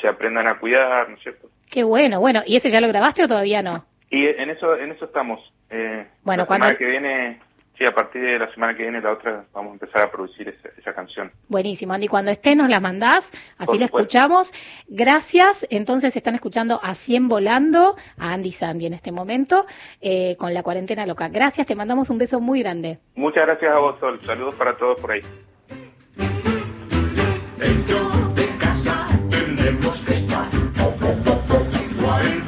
[0.00, 1.50] se aprendan a cuidar, ¿no es cierto?
[1.70, 2.42] Qué bueno, bueno.
[2.46, 3.84] ¿Y ese ya lo grabaste o todavía no?
[4.10, 5.40] Y en eso en eso estamos.
[5.70, 7.40] Eh, Bueno, la cuando- que viene,
[7.78, 10.48] sí, a partir de la semana que viene, la otra, vamos a empezar a producir
[10.48, 11.30] esa, esa canción.
[11.48, 12.08] Buenísimo, Andy.
[12.08, 13.98] Cuando esté nos la mandás, así Por la supuesto.
[13.98, 14.52] escuchamos.
[14.88, 15.66] Gracias.
[15.70, 19.66] Entonces están escuchando a 100 volando, a Andy Sandy en este momento,
[20.00, 21.28] eh, con la cuarentena loca.
[21.28, 22.98] Gracias, te mandamos un beso muy grande.
[23.14, 24.20] Muchas gracias a vos, Sol.
[24.24, 25.20] Saludos para todos por ahí.
[27.58, 27.98] Dentro
[28.34, 30.44] de casa tenemos que estar.
[32.00, 32.43] Cuarentena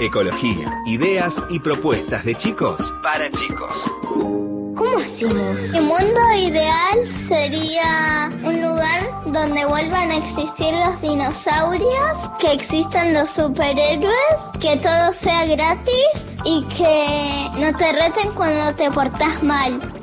[0.00, 3.84] Ecología, ideas y propuestas de chicos para chicos.
[4.74, 5.72] ¿Cómo hacemos?
[5.74, 13.28] Mi mundo ideal sería un lugar donde vuelvan a existir los dinosaurios, que existan los
[13.28, 14.14] superhéroes,
[14.58, 19.99] que todo sea gratis y que no te reten cuando te portas mal.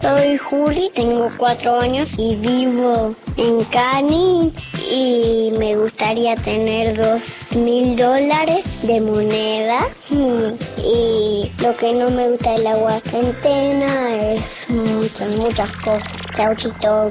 [0.00, 4.52] Soy Juli, tengo cuatro años y vivo en Cani
[4.90, 7.22] y me gustaría tener dos
[7.56, 9.78] mil dólares de moneda
[10.10, 10.54] Mm,
[10.84, 16.12] y lo que no me gusta de la cuarentena es muchas, muchas cosas.
[16.36, 17.10] Chau, chito.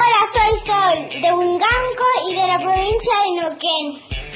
[0.00, 3.86] Hola, soy Sol, de Unganco y de la provincia de Neuquén.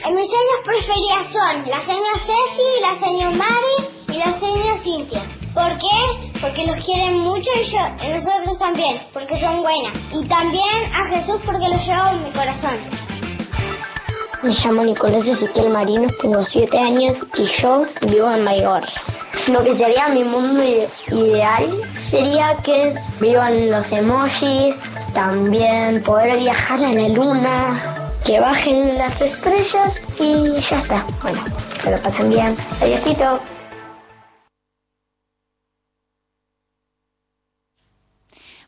[0.05, 3.77] Eh, Mis señas preferidas son la señora Ceci, la señora Mari
[4.12, 5.23] y la señora Cintia.
[5.55, 6.31] ¿Por qué?
[6.41, 9.93] Porque los quieren mucho y, yo, nosotros también, porque son buenas.
[10.12, 12.79] Y también a Jesús porque lo llevo en mi corazón.
[14.43, 18.83] Me llamo Nicolás Ezequiel Marinos, tengo 7 años y yo vivo en Maigor.
[19.53, 26.83] Lo que sería mi mundo ide- ideal sería que vivan los emojis, también poder viajar
[26.83, 31.05] a la luna, que bajen las estrellas y ya está.
[31.23, 31.45] Bueno,
[31.83, 32.57] que lo pasen bien.
[32.81, 33.39] Adiósito.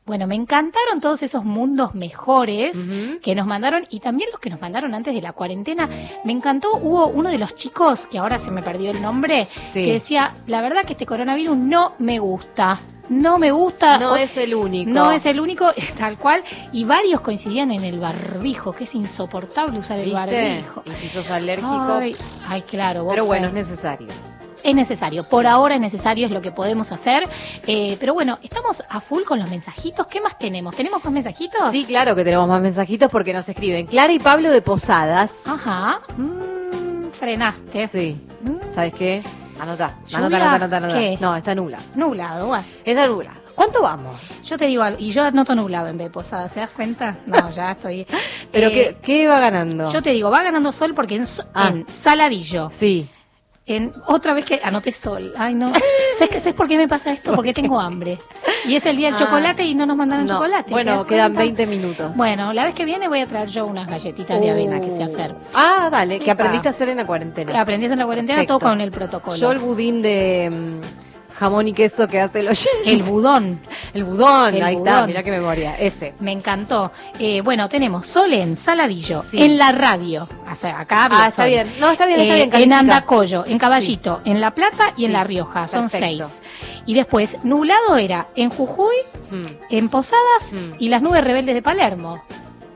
[0.06, 2.76] Bueno, me encantaron todos esos mundos mejores
[3.22, 5.88] que nos mandaron y también los que nos mandaron antes de la cuarentena.
[6.24, 9.82] Me encantó, hubo uno de los chicos, que ahora se me perdió el nombre, Sí.
[9.84, 12.78] que decía, la verdad que este coronavirus no me gusta.
[13.08, 13.98] No me gusta.
[13.98, 14.90] No es el único.
[14.90, 16.42] No es el único, tal cual.
[16.72, 20.82] Y varios coincidían en el barbijo, que es insoportable usar el barbijo.
[20.86, 21.68] Y si sos alérgico.
[22.00, 22.14] Ay,
[22.48, 23.04] ay, claro.
[23.04, 23.60] vos pero bueno, fue.
[23.60, 24.08] es necesario.
[24.64, 27.28] Es necesario, por ahora es necesario, es lo que podemos hacer.
[27.66, 30.06] Eh, pero bueno, estamos a full con los mensajitos.
[30.06, 30.74] ¿Qué más tenemos?
[30.74, 31.70] ¿Tenemos más mensajitos?
[31.70, 35.46] Sí, claro que tenemos más mensajitos porque nos escriben Clara y Pablo de Posadas.
[35.46, 35.98] Ajá.
[36.16, 37.86] Mm, frenaste.
[37.88, 38.16] Sí.
[38.70, 39.22] ¿Sabes qué?
[39.60, 40.94] Anota, anota, anota, anota, anota.
[40.98, 41.18] ¿qué?
[41.20, 41.78] No, está nula.
[41.94, 42.64] Nublado, bueno.
[42.84, 43.34] Está nula.
[43.54, 44.18] ¿Cuánto vamos?
[44.44, 47.16] Yo te digo algo, y yo anoto nublado en vez de posadas, ¿te das cuenta?
[47.26, 48.04] No, ya estoy.
[48.50, 49.92] ¿Pero Eh, qué, qué va ganando?
[49.92, 51.24] Yo te digo, va ganando sol porque en,
[51.54, 51.68] Ah.
[51.72, 52.68] en Saladillo.
[52.70, 53.08] Sí.
[53.66, 55.32] En, otra vez que anoté sol.
[55.38, 55.68] Ay, no.
[56.18, 57.34] ¿Sabes, qué, ¿Sabes por qué me pasa esto?
[57.34, 58.18] Porque tengo hambre.
[58.66, 59.18] Y es el día del Ah.
[59.24, 60.34] chocolate y no nos mandaron No.
[60.34, 60.64] chocolate.
[60.64, 61.62] ¿te Bueno, quedan cuenta?
[61.62, 62.14] 20 minutos.
[62.16, 65.02] Bueno, la vez que viene voy a traer yo unas galletitas de avena que sé
[65.02, 65.34] hacer.
[65.54, 67.58] Ah, dale, que aprendiste a hacer en la cuarentena.
[67.58, 68.58] Aprendí en la cuarentena Perfecto.
[68.58, 69.36] todo con el protocolo.
[69.36, 70.50] Yo el budín de
[71.34, 72.70] jamón y queso que hace el oyente.
[72.86, 73.60] El budón.
[73.92, 76.14] El budón, El ahí está, mirá qué memoria, ese.
[76.20, 76.92] Me encantó.
[77.18, 79.42] Eh, bueno, tenemos Sol en Saladillo, Sí.
[79.42, 80.26] en la radio.
[80.50, 81.72] O sea, acá Ah, está bien.
[81.80, 82.72] No, está bien, está Eh, bien, En.
[82.72, 85.68] Andacollo, en Caballito, en La Plata y en La Rioja.
[85.68, 86.28] Son perfecto.
[86.28, 86.42] seis.
[86.86, 88.94] Y después, nublado era en Jujuy,
[89.30, 89.44] Mm.
[89.70, 92.22] en Posadas y las nubes rebeldes de Palermo.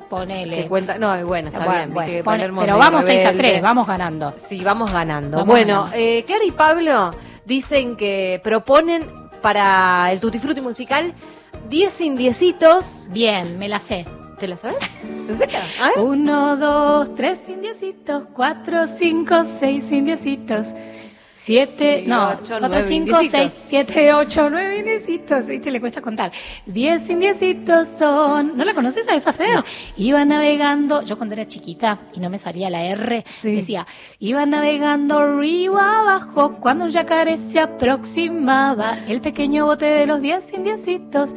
[0.09, 0.63] Ponele.
[0.63, 1.89] Que cuenta, no, bueno, está Bueno, bien.
[1.89, 3.49] viste bueno, que pone- Palermo pero vamos 6 a rebelde.
[3.51, 4.35] 3, vamos ganando.
[4.39, 5.37] Sí, vamos ganando.
[5.37, 5.97] Vamos bueno, ganando.
[5.99, 7.11] eh, Clara y Pablo
[7.49, 9.05] dicen que proponen
[9.43, 11.15] para el Tutti Frutti musical
[11.69, 13.07] 10 indiecitos.
[13.11, 14.05] Bien, me la sé.
[14.39, 14.77] ¿Te la sabes?
[15.97, 20.69] Uno, dos, tres indiecitos, cuatro, cinco, seis indiecitos.
[21.49, 23.31] Siete, Sí, no, ocho, cuatro, nueve cinco, indiecitos.
[23.31, 25.47] seis, siete, ocho, nueve indiecitos.
[25.47, 25.71] ¿Viste?
[25.71, 26.31] Le cuesta contar.
[26.67, 28.55] Diez indiecitos son.
[28.55, 29.65] ¿No la conoces a esa Fer?
[29.97, 33.87] Iba navegando, yo cuando era chiquita y no me salía la R, decía,
[34.19, 38.99] iba navegando río abajo cuando un yacaré se aproximaba.
[39.09, 41.35] El pequeño bote de los diez indiecitos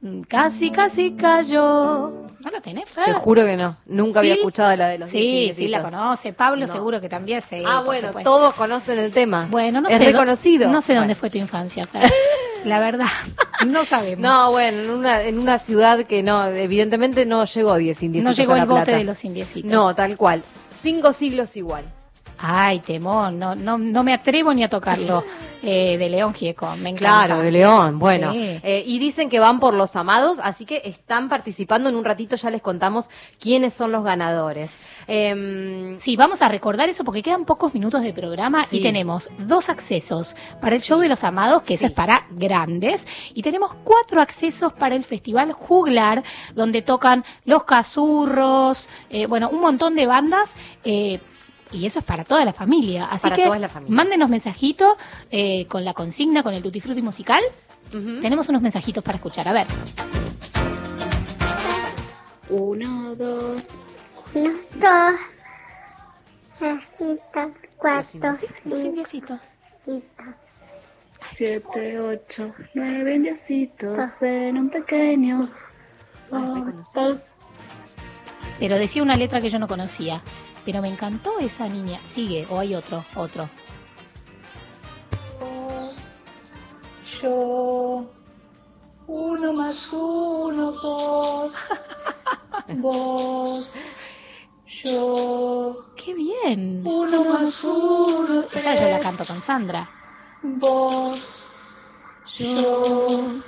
[0.00, 2.29] mm, casi, casi cayó.
[2.42, 3.04] ¿No la tenés, Fer?
[3.04, 3.76] Te juro que no.
[3.86, 5.22] Nunca había escuchado la de los 10
[5.56, 6.32] Sí, sí, la conoce.
[6.32, 6.72] Pablo No.
[6.72, 7.62] seguro que también se.
[7.66, 9.46] Ah, bueno, todos conocen el tema.
[9.50, 10.04] Bueno, no es sé.
[10.04, 10.68] dó- reconocido.
[10.70, 12.10] No sé dónde fue tu infancia, Fer.
[12.64, 13.06] La verdad,
[13.66, 14.20] no sabemos.
[14.22, 18.36] No, bueno, en una, en una ciudad que no, evidentemente no llegó 10 indiecitos.
[18.36, 18.98] No llegó a La el bote Plata.
[18.98, 19.70] de los indiecitos.
[19.70, 20.42] No, tal cual.
[20.70, 21.84] Cinco siglos igual.
[22.42, 25.24] Ay, temón, no, no, no me atrevo ni a tocarlo.
[25.62, 27.26] Eh, de León Gieco, me encanta.
[27.26, 28.32] Claro, de León, bueno.
[28.32, 28.38] Sí.
[28.62, 31.90] Eh, y dicen que van por los amados, así que están participando.
[31.90, 34.78] En un ratito ya les contamos quiénes son los ganadores.
[35.06, 38.78] Em, Sí, vamos a recordar eso porque quedan pocos minutos de programa Sí.
[38.78, 43.06] y tenemos dos accesos para el show de los amados, que eso es para grandes,
[43.34, 46.22] y tenemos cuatro accesos para el Festival Juglar,
[46.54, 50.56] donde tocan Los Cazurros, eh, bueno, un montón de bandas.
[51.72, 53.06] Y eso es para toda la familia.
[53.06, 53.94] Así Para que toda la familia.
[53.94, 54.96] mándenos mensajitos
[55.30, 57.42] eh, con la consigna, con el Tutti Frutti musical.
[58.20, 59.48] Tenemos unos mensajitos para escuchar.
[59.48, 59.66] A ver.
[62.48, 63.68] Uno, dos.
[64.34, 65.20] Uno, dos.
[66.60, 68.36] Rosita, cuatro.
[68.64, 69.40] Los indiecitos.
[71.34, 75.50] Siete, ocho, nueve indiecitos en un pequeño.
[78.58, 80.20] Pero decía una letra que yo no conocía.
[80.64, 81.98] Pero me encantó esa niña.
[82.06, 83.48] Sigue, o hay otro, otro.
[87.20, 88.06] Yo.
[89.06, 91.54] Uno más uno, dos.
[92.76, 93.72] Vos.
[94.66, 95.74] Yo.
[95.96, 96.82] ¡Qué bien!
[96.84, 99.90] Uno más uno, Esa yo la canto con Sandra.
[100.42, 101.44] Vos.
[102.38, 103.42] Yo.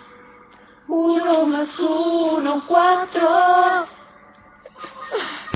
[0.89, 3.29] Uno más uno, cuatro.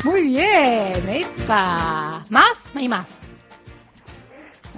[0.04, 2.24] Muy bien, ¡epa!
[2.30, 2.70] ¿Más?
[2.76, 3.20] Hay más.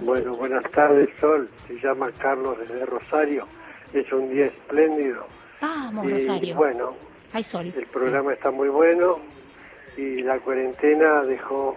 [0.02, 1.48] Bueno, buenas tardes, Sol.
[1.66, 3.46] Se llama Carlos desde Rosario.
[3.92, 5.26] Es un día espléndido.
[5.60, 6.54] Vamos, y Rosario.
[6.56, 6.94] bueno,
[7.32, 7.72] Hay sol.
[7.76, 9.18] El programa está muy bueno
[9.96, 11.76] y la cuarentena dejó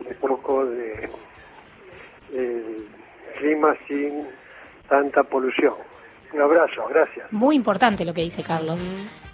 [0.00, 1.08] un poco de
[3.38, 4.26] clima sin
[4.88, 5.74] tanta polución.
[6.36, 7.32] Un abrazo, gracias.
[7.32, 8.86] Muy importante lo que dice Carlos.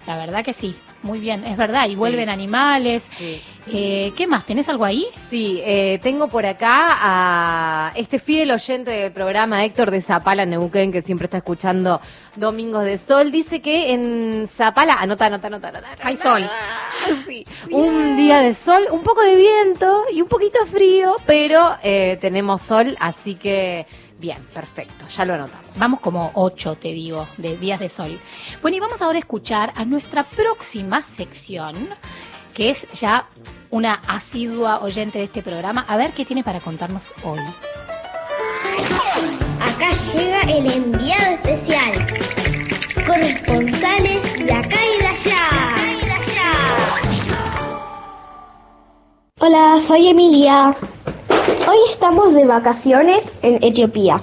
[0.07, 1.89] La verdad que sí, muy bien, es verdad.
[1.89, 3.09] Y vuelven animales.
[3.67, 4.45] Eh, ¿Qué más?
[4.45, 5.07] ¿Tenés algo ahí?
[5.29, 10.93] Sí, eh, tengo por acá a este fiel oyente del programa, Héctor de Zapala, Neuquén,
[10.93, 11.99] que siempre está escuchando
[12.37, 13.31] Domingos de Sol.
[13.31, 15.87] Dice que en Zapala, anota, anota, anota, anota.
[16.03, 16.43] Hay sol.
[17.25, 22.17] Sí, un día de sol, un poco de viento y un poquito frío, pero eh,
[22.21, 23.85] tenemos sol, así que
[24.23, 25.77] bien, perfecto, ya lo anotamos.
[25.77, 28.17] Vamos como ocho, te digo, de días de sol.
[28.61, 31.75] Bueno, y vamos ahora a escuchar a nuestra próxima sección,
[32.53, 33.27] que es ya
[33.69, 35.83] una asidua oyente de este programa.
[35.89, 37.41] A ver qué tiene para contarnos hoy.
[39.59, 42.07] Acá llega el enviado especial.
[43.05, 45.73] Corresponsales de acá y de allá.
[49.39, 50.77] Hola, soy Emilia.
[51.67, 54.21] Hoy estamos de vacaciones en Etiopía.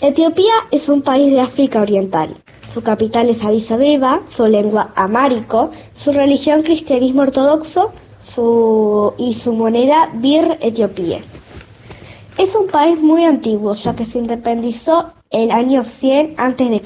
[0.00, 2.36] Etiopía es un país de África Oriental.
[2.72, 7.90] Su capital es Addis Abeba, su lengua amárico, su religión cristianismo ortodoxo
[9.16, 11.20] y su moneda bir etiopía.
[12.38, 16.82] Es un país muy antiguo, ya que se independizó el año 100 a.C.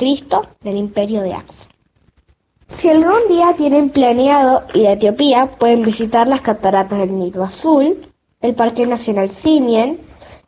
[0.62, 1.68] del imperio de Axo.
[2.68, 7.96] Si algún día tienen planeado ir a Etiopía, pueden visitar las cataratas del Nilo Azul,
[8.40, 9.98] el Parque Nacional Simien,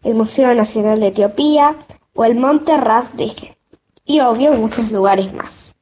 [0.04, 1.76] el Museo Nacional de Etiopía
[2.14, 3.56] o el Monte Ras Dije,
[4.04, 5.74] y obvio muchos lugares más.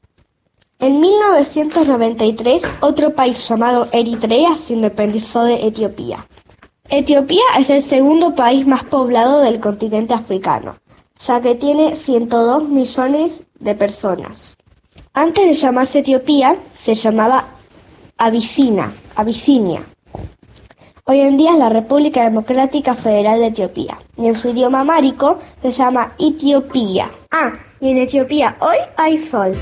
[0.79, 6.27] En 1993, otro país llamado Eritrea se independizó de Etiopía.
[6.89, 10.77] Etiopía es el segundo país más poblado del continente africano,
[11.27, 14.58] ya que tiene 102 millones de personas.
[15.19, 17.45] Antes de llamarse Etiopía, se llamaba
[18.19, 19.83] Abisina, Abisinia.
[21.07, 23.99] Hoy en día es la República Democrática Federal de Etiopía.
[24.17, 27.11] Y en su idioma amárico se llama Etiopía.
[27.33, 27.51] Ah,
[27.81, 29.57] y en Etiopía hoy hay sol.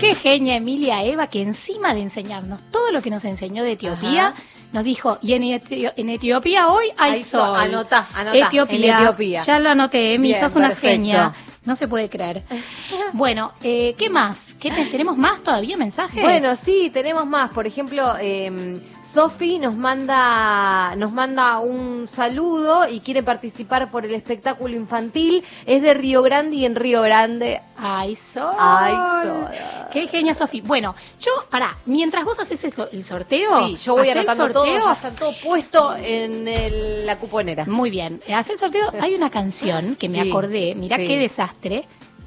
[0.00, 4.28] Qué genia Emilia Eva, que encima de enseñarnos todo lo que nos enseñó de Etiopía,
[4.28, 4.34] Ajá.
[4.72, 7.48] nos dijo, y en, Etio- en Etiopía hoy hay, Hay sol.
[7.48, 7.56] sol.
[7.60, 8.96] Anotá, anotá, Etiopía.
[8.96, 9.42] en Etiopía.
[9.42, 10.88] Ya lo anoté, Emi, sos una perfecto.
[10.94, 11.34] genia.
[11.68, 12.42] No se puede creer.
[13.12, 14.54] Bueno, eh, ¿qué más?
[14.58, 16.22] ¿Qué te- ¿Tenemos más todavía mensajes?
[16.22, 17.50] Bueno, sí, tenemos más.
[17.50, 18.80] Por ejemplo, eh,
[19.12, 25.42] Sofi nos manda, nos manda un saludo y quiere participar por el espectáculo infantil.
[25.64, 27.60] Es de Río Grande y en Río Grande.
[27.78, 28.52] Ay, sol.
[28.58, 28.94] Ay,
[29.24, 29.46] sol.
[29.90, 30.60] Qué genia, Sofi.
[30.60, 33.66] Bueno, yo, pará, mientras vos haces el, el sorteo.
[33.68, 34.84] Sí, yo voy el anotando todo, sorteo.
[34.84, 37.64] ya está todo puesto en el- la cuponera.
[37.64, 38.20] Muy bien.
[38.34, 38.92] Hace el sorteo.
[39.00, 41.06] Hay una canción que me Sí, acordé, mirá sí.
[41.06, 41.86] qué desastre,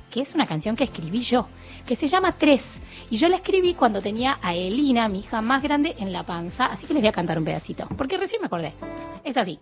[0.09, 1.47] que es una canción que escribí yo,
[1.85, 2.81] que se llama Tres.
[3.09, 6.65] Y yo la escribí cuando tenía a Elina, mi hija más grande, en la panza.
[6.67, 8.73] Así que les voy a cantar un pedacito, porque recién me acordé.
[9.23, 9.59] Es así.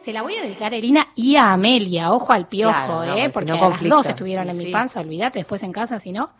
[0.00, 3.14] Se la voy a dedicar a Elina y a Amelia, ojo al piojo, Claro, no,
[3.16, 3.30] ¿eh?
[3.32, 4.64] Porque no, las dos estuvieron en Sí.
[4.66, 6.30] mi panza, olvídate, después en casa, si no,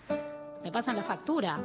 [0.64, 1.60] me pasan la factura.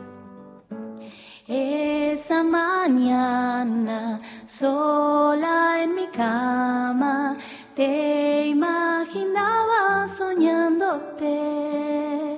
[1.47, 7.35] Esa mañana, sola en mi cama,
[7.75, 12.37] te imaginaba soñándote.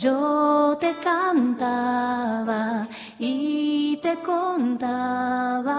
[0.00, 5.76] Yo te cantaba y te contaba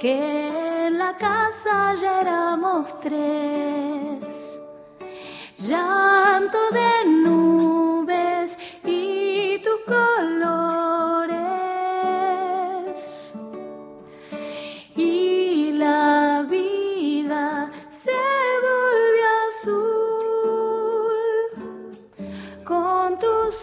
[0.00, 4.58] que en la casa ya éramos tres.
[5.58, 8.56] Llanto de nubes
[8.86, 11.19] y tus colores.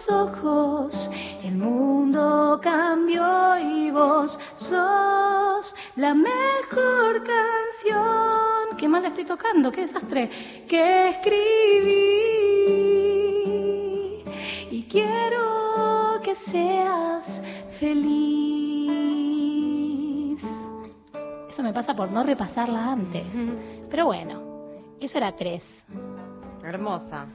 [0.08, 1.10] Tus ojos
[1.44, 8.76] el mundo cambió y vos sos la mejor canción.
[8.76, 10.30] Qué mal la estoy tocando, qué desastre.
[10.68, 11.34] Que escribí
[14.70, 18.08] y quiero que seas feliz.
[21.50, 23.26] Eso me pasa por no repasarla antes.
[23.90, 24.42] Pero bueno,
[25.00, 25.84] eso era tres.
[26.62, 27.26] Hermosa.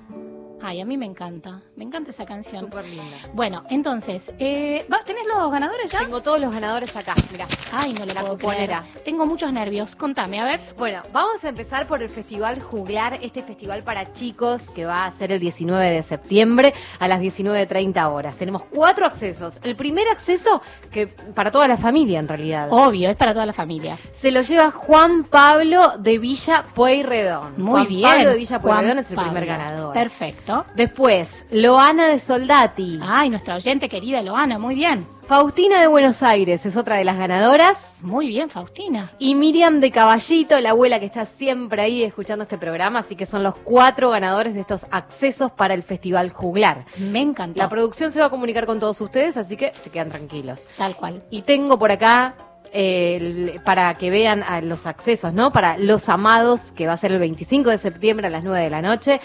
[0.65, 1.59] Ay, a mí me encanta.
[1.75, 2.61] Me encanta esa canción.
[2.61, 3.17] Súper linda.
[3.33, 5.99] Bueno, entonces, eh, ¿va- ¿tenés los ganadores ya?
[5.99, 7.45] Tengo todos los ganadores acá, mira.
[7.71, 8.83] Ay, no lo La puedo.
[9.03, 9.95] Tengo muchos nervios.
[9.97, 10.61] Contame, a ver.
[10.77, 15.11] Bueno, vamos a empezar por el Festival Juglar, este festival para chicos que va a
[15.11, 18.35] ser el 19 de septiembre a las 19.30 horas.
[18.37, 19.59] Tenemos cuatro accesos.
[19.63, 20.61] El primer acceso,
[20.91, 22.69] que para toda la familia en realidad.
[22.71, 23.97] Obvio, es para toda la familia.
[24.13, 27.55] Se lo lleva Juan Pablo de Villa Pueyrredón.
[27.57, 28.09] Muy Juan bien.
[28.09, 29.47] Pablo de Villa Juan Pueyrredón es el primer Pablo.
[29.47, 29.93] ganador.
[29.93, 30.52] Perfecto.
[30.61, 30.73] Perfecto.
[30.75, 32.99] Después, Loana de Soldati.
[33.01, 35.07] Ay, nuestra oyente querida Loana, muy bien.
[35.27, 37.95] Faustina de Buenos Aires es otra de las ganadoras.
[38.01, 39.11] Muy bien, Faustina.
[39.19, 43.25] Y Miriam de Caballito, la abuela que está siempre ahí escuchando este programa, así que
[43.25, 46.83] son los cuatro ganadores de estos accesos para el Festival Juglar.
[46.97, 47.57] Me encantó.
[47.57, 50.67] La producción se va a comunicar con todos ustedes, así que se quedan tranquilos.
[50.77, 51.23] Tal cual.
[51.31, 52.35] Y tengo por acá
[52.73, 55.51] el- para que vean a los accesos, ¿no?
[55.51, 58.69] Para Los Amados, que va a ser el 25 de septiembre a las 9 de
[58.69, 59.21] la noche.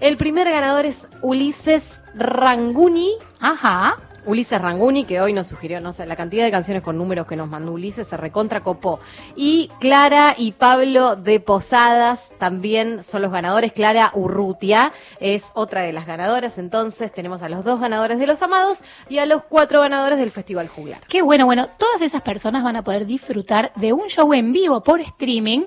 [0.00, 3.14] El primer ganador es Ulises Ranguni.
[3.40, 3.96] Ajá.
[4.28, 7.34] Ulises Ranguni, que hoy nos sugirió, no sé, la cantidad de canciones con números que
[7.34, 9.00] nos mandó Ulises se recontra copó.
[9.34, 13.72] Y Clara y Pablo de Posadas también son los ganadores.
[13.72, 16.58] Clara Urrutia es otra de las ganadoras.
[16.58, 20.30] Entonces tenemos a los dos ganadores de Los Amados y a los cuatro ganadores del
[20.30, 21.00] Festival Juglar.
[21.08, 24.82] Qué bueno, bueno, todas esas personas van a poder disfrutar de un show en vivo
[24.82, 25.62] por streaming.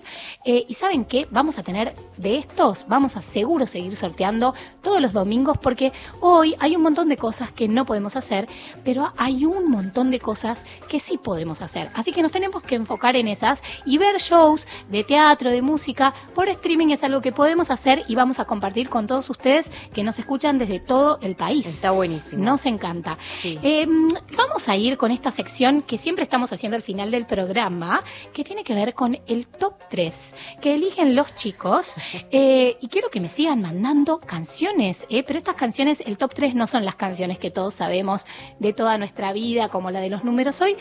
[0.45, 5.01] eh, y saben qué, vamos a tener de estos, vamos a seguro seguir sorteando todos
[5.01, 8.47] los domingos porque hoy hay un montón de cosas que no podemos hacer,
[8.83, 11.89] pero hay un montón de cosas que sí podemos hacer.
[11.93, 16.13] Así que nos tenemos que enfocar en esas y ver shows de teatro, de música
[16.33, 20.03] por streaming es algo que podemos hacer y vamos a compartir con todos ustedes que
[20.03, 21.65] nos escuchan desde todo el país.
[21.65, 22.43] Está buenísimo.
[22.43, 23.17] Nos encanta.
[23.35, 23.59] Sí.
[23.63, 23.87] Eh,
[24.35, 28.03] vamos a ir con esta sección que siempre estamos haciendo al final del programa,
[28.33, 31.95] que tiene que ver con el top 3 que eligen los chicos.
[32.33, 36.55] Eh, y quiero que me sigan mandando canciones, eh, pero estas canciones, el top 3
[36.55, 38.25] no son las canciones que todos sabemos
[38.59, 40.77] de toda nuestra vida, como la de los números hoy,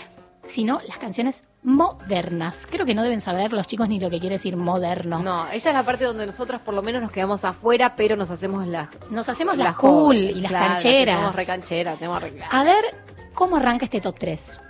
[0.47, 2.67] sino las canciones modernas.
[2.71, 5.23] Creo que no deben saber los chicos ni lo que quiere decir moderno.
[5.23, 8.31] No, esta es la parte donde nosotros por lo menos nos quedamos afuera, pero nos
[8.31, 11.17] hacemos las Nos hacemos las cool jóvenes, y las claro, cancheras.
[11.19, 12.51] Somos recancheras, tenemos arreglado.
[12.53, 12.85] A ver
[13.35, 14.61] cómo arranca este top 3.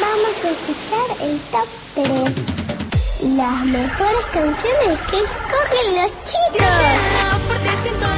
[0.00, 3.36] Vamos a escuchar el top 3.
[3.36, 8.09] Las mejores canciones que escogen los chicos.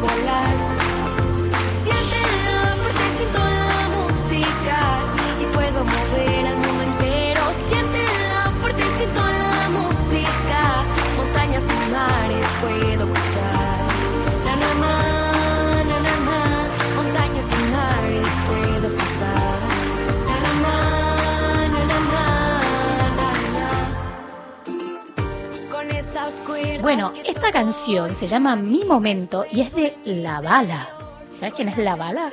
[0.00, 0.57] Volar.
[26.88, 30.88] Bueno, esta canción se llama Mi Momento y es de La Bala.
[31.38, 32.32] ¿Sabes quién es La Bala?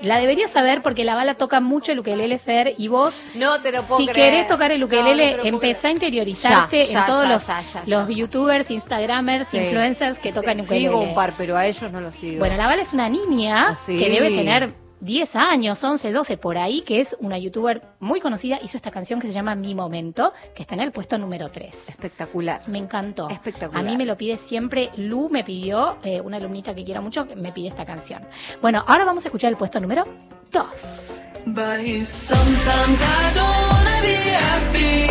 [0.00, 3.72] La deberías saber porque La Bala toca mucho el ukelele Fer y vos, No te
[3.72, 4.30] lo puedo si creer.
[4.30, 7.06] querés tocar el No, ukelele, no te lo puedo empezá a interiorizarte Ya, ya, en
[7.06, 7.98] todos ya, los, ya, ya, ya.
[7.98, 9.58] los youtubers, instagramers, Sí.
[9.58, 10.86] influencers que tocan ukelele.
[10.88, 12.38] Sigo un par, pero a ellos no los sigo.
[12.38, 13.98] Bueno, la Bala es una niña Ah, sí.
[13.98, 14.72] que debe tener
[15.04, 19.20] 10 años, 11, 12 por ahí, que es una youtuber muy conocida, hizo esta canción
[19.20, 21.90] que se llama Mi Momento, que está en el puesto número 3.
[21.90, 22.66] Espectacular.
[22.68, 23.28] Me encantó.
[23.28, 23.84] Espectacular.
[23.84, 27.28] A mí me lo pide siempre, Lu me pidió, eh, una alumnita que quiero mucho,
[27.28, 28.22] que me pide esta canción.
[28.62, 30.06] Bueno, ahora vamos a escuchar el puesto número
[30.50, 31.20] 2.
[31.48, 35.06] But sometimes I don't wanna be happy.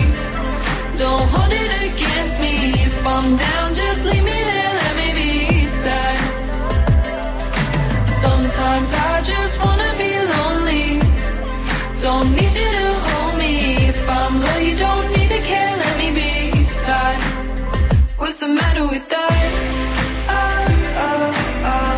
[0.97, 2.73] Don't hold it against me.
[2.73, 6.42] If I'm down, just leave me there, let me be sad.
[8.53, 10.87] Sometimes I just wanna be lonely.
[12.03, 13.53] Don't need you to hold me.
[13.91, 17.17] If I'm low, you don't need to care, let me be sad.
[18.19, 19.49] What's the matter with that?
[20.39, 20.67] Ah,
[21.07, 21.33] ah,
[21.73, 21.97] ah.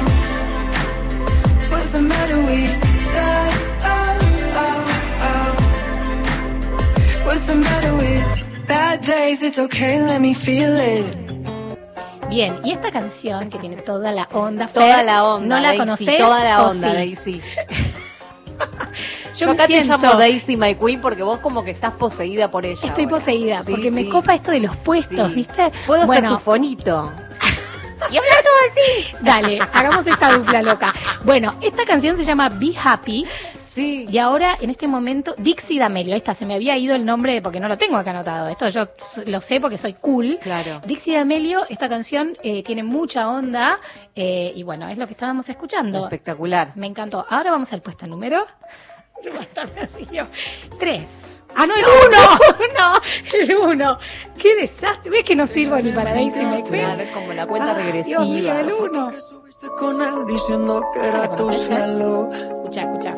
[1.71, 2.73] What's the matter with
[3.17, 3.53] that?
[3.93, 4.17] Ah,
[4.63, 5.51] ah, ah.
[7.25, 8.23] What's the matter with
[8.65, 9.43] bad days?
[9.43, 11.24] It's okay, let me feel it.
[12.35, 15.55] Bien, y esta canción que tiene toda la onda, Toda la onda.
[15.55, 16.17] ¿no la Daisy, conoces?
[16.17, 16.95] Toda la ¿O onda, sí?
[16.95, 17.41] Daisy.
[19.35, 21.91] Yo Yo me acá te siento- llamo Daisy My Queen porque vos como que estás
[21.93, 22.79] poseída por ella.
[22.87, 23.15] Estoy ahora.
[23.17, 25.33] poseída, Sí, porque me copa esto de los puestos.
[25.33, 25.71] ¿viste?
[25.87, 27.11] Puedo bueno, ser tu fonito.
[28.11, 29.15] Y hablar todo así.
[29.21, 30.93] Dale, hagamos esta dupla loca.
[31.23, 33.25] Bueno, esta canción se llama Be Happy.
[33.75, 34.07] Sí.
[34.09, 36.13] Y ahora, en este momento, Dixie D'Amelio.
[36.13, 38.47] Ahí está, se me había ido el nombre porque no lo tengo acá anotado.
[38.47, 38.87] Esto yo
[39.25, 40.39] lo sé porque soy cool.
[40.41, 40.81] Claro.
[40.85, 43.79] Dixie D'Amelio, esta canción eh, tiene mucha onda.
[44.15, 46.05] eh, y bueno, es lo que estábamos escuchando.
[46.05, 46.71] Espectacular.
[46.75, 47.25] Me encantó.
[47.29, 48.45] Ahora vamos al puesto número.
[50.79, 51.43] Tres.
[51.55, 52.39] Ah, no, el uno.
[52.77, 53.01] no,
[53.39, 53.97] el uno.
[54.37, 55.09] Qué desastre.
[55.11, 56.85] ¿Ves que no sirvo ni para Daisy My Queen?
[56.85, 58.23] Claro, es como la cuenta Ah, regresiva.
[58.23, 59.11] Dios mío, el uno.
[59.77, 62.29] con él diciendo que era tu cielo.
[62.31, 63.15] Escucha, escucha.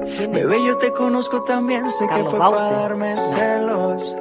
[0.00, 2.56] Bebé, yo te conozco también, sé que Carlos fue Baute.
[2.58, 4.16] para darme celos.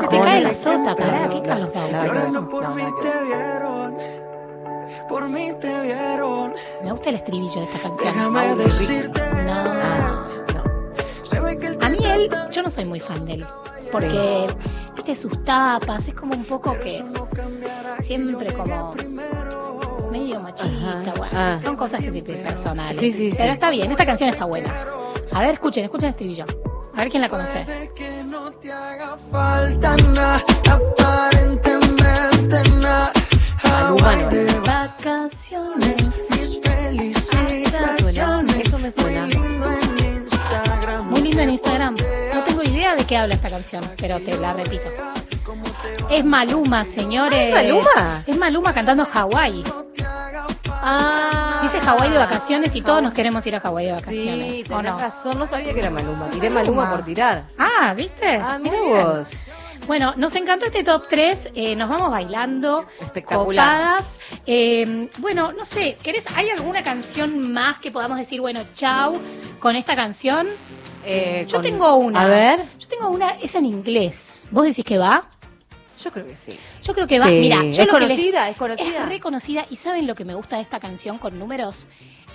[0.00, 1.92] Se te cae la sota, pará, ¿qué Carlos Baute?
[2.06, 3.96] Llorando por mí te vieron,
[5.08, 6.54] por mí te vieron.
[6.84, 8.14] Me gusta el estribillo de esta canción.
[8.14, 9.20] Déjame decirte,
[10.54, 11.24] No.
[11.26, 11.68] se ve que
[13.00, 13.46] fan de él.
[13.90, 14.46] Porque,
[14.96, 17.04] viste, sus tapas, es como un poco que
[18.00, 18.94] siempre como
[20.12, 21.58] medio machista, bueno, Ah.
[21.62, 22.96] son cosas que tipo personales.
[22.98, 23.50] Sí, sí, Pero sí.
[23.50, 24.70] está bien, esta canción está buena.
[25.32, 26.44] A ver, escuchen, escuchen el estribillo.
[26.94, 27.64] A ver quién la conoce.
[29.30, 29.96] falta
[30.70, 33.12] aparentemente nada.
[33.64, 35.96] Hawaii de vacaciones,
[36.30, 38.56] mis felicitaciones.
[38.66, 39.26] Eso me suena.
[41.10, 41.96] Muy lindo en Instagram.
[42.34, 44.88] No tengo idea de qué habla esta canción, pero te la repito.
[46.10, 47.48] Es Maluma, señores.
[47.48, 48.24] ¿Es Maluma?
[48.26, 49.64] Es Maluma cantando Hawái.
[50.68, 51.60] Ah.
[51.62, 54.52] Dice Hawái de vacaciones y todos nos queremos ir a Hawái de vacaciones.
[54.54, 54.98] Sí, ¿o tenés no?
[54.98, 56.28] razón, no sabía que era Maluma.
[56.30, 57.44] Tiré Maluma por tirar.
[57.58, 58.36] Ah, ¿viste?
[58.36, 59.46] Ah, mira vos.
[59.86, 61.50] Bueno, nos encantó este top 3.
[61.54, 62.86] eh, nos vamos bailando.
[63.00, 63.78] Espectacular.
[63.80, 64.18] Copadas.
[64.46, 69.20] Eh, bueno, no sé, ¿querés, ¿hay alguna canción más que podamos decir, bueno, chau
[69.58, 70.46] con esta canción?
[71.04, 72.20] Eh, Yo con- tengo una.
[72.22, 72.64] A ver.
[72.78, 74.44] Yo tengo una, es en inglés.
[74.50, 75.28] ¿Vos decís que va?
[76.02, 76.58] Yo creo que sí.
[76.82, 77.26] Yo creo que va.
[77.26, 77.32] Sí.
[77.40, 78.48] Mira, yo ¿Es lo que les- conocida?
[78.48, 79.02] ¿Es conocida?
[79.02, 79.66] Es reconocida.
[79.70, 81.86] ¿Y saben lo que me gusta de esta canción con números?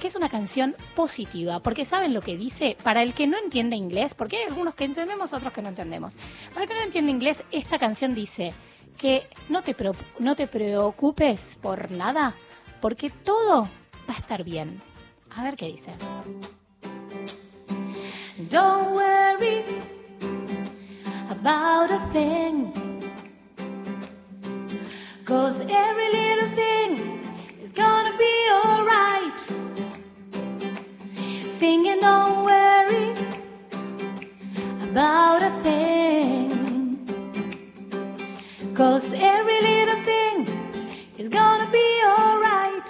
[0.01, 1.59] Que es una canción positiva.
[1.59, 2.77] Porque ¿saben lo que dice?
[2.83, 6.15] Para el que no entiende inglés, porque hay algunos que entendemos, otros que no entendemos.
[6.49, 8.53] Para el que no entiende inglés, esta canción dice
[8.97, 9.75] que no te,
[10.19, 12.35] no te preocupes por nada,
[12.81, 13.69] porque todo
[14.09, 14.81] va a estar bien.
[15.35, 15.91] A ver qué dice.
[18.49, 19.63] Don't worry
[21.29, 22.71] about a thing.
[25.25, 27.16] Cause every little thing
[27.77, 29.39] gonna be alright.
[31.51, 33.13] Singing, don't worry
[34.89, 36.97] about a thing.
[38.73, 40.37] Cause every little thing
[41.17, 42.87] is gonna be alright.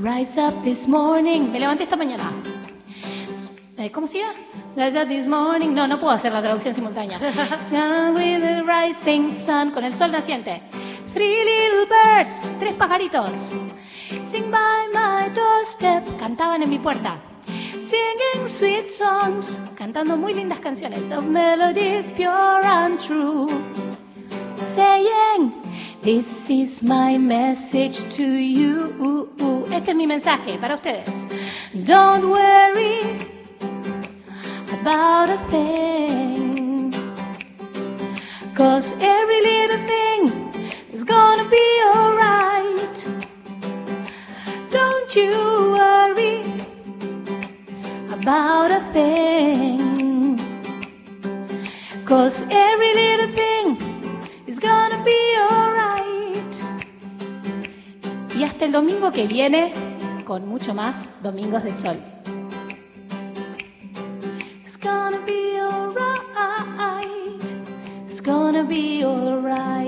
[0.00, 1.52] Rise up this morning.
[1.52, 2.32] Me levanté esta mañana.
[3.76, 4.34] Eh, ¿Cómo se llama?
[4.74, 5.74] Rise up this morning.
[5.74, 7.18] No, no puedo hacer la traducción simultánea.
[7.68, 9.70] Sun with the rising sun.
[9.70, 10.62] Con el sol naciente.
[11.14, 12.42] Three little birds.
[12.58, 13.54] Tres pajaritos.
[14.24, 16.02] Sing by my doorstep.
[16.18, 17.20] Cantaban en mi puerta.
[17.80, 19.60] Singing sweet songs.
[19.76, 21.12] Cantando muy lindas canciones.
[21.12, 23.48] Of melodies pure and true.
[24.60, 25.52] Saying,
[26.02, 29.30] This is my message to you.
[29.70, 31.28] Este es mi mensaje para ustedes.
[31.84, 33.20] Don't worry
[34.82, 36.92] about a thing.
[38.56, 40.43] Cause every little thing
[41.04, 43.08] gonna be alright.
[44.70, 45.30] Don't you
[45.76, 46.42] worry
[48.10, 50.38] about a thing.
[52.04, 53.76] Cause every little thing
[54.46, 56.54] is gonna be alright.
[58.36, 59.74] Y hasta el domingo que viene,
[60.24, 61.96] con mucho más Domingos de Sol.
[64.64, 67.44] It's gonna be alright.
[68.08, 69.83] It's gonna be alright.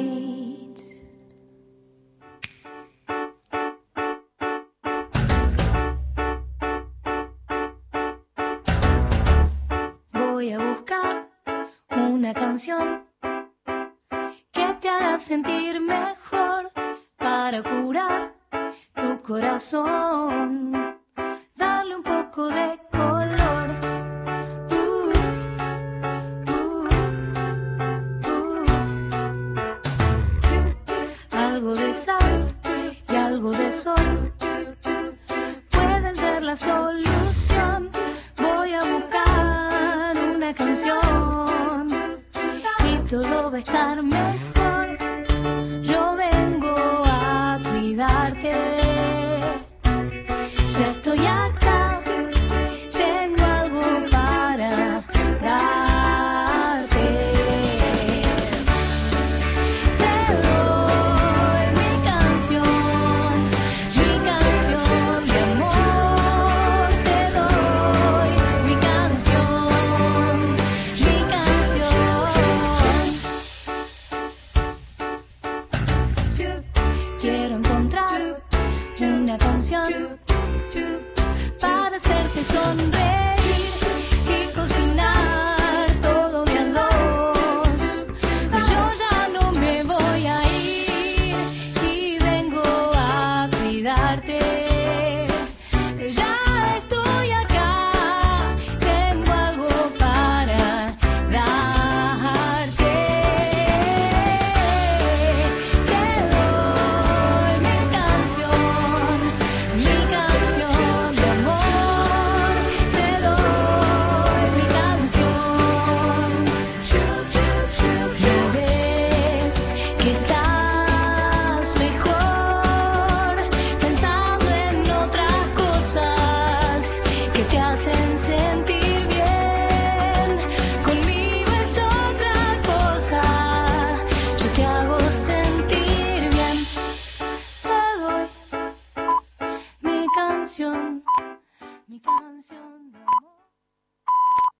[12.26, 13.04] Una canción
[14.50, 16.72] que te haga sentir mejor
[17.16, 18.34] para curar
[18.96, 20.85] tu corazón.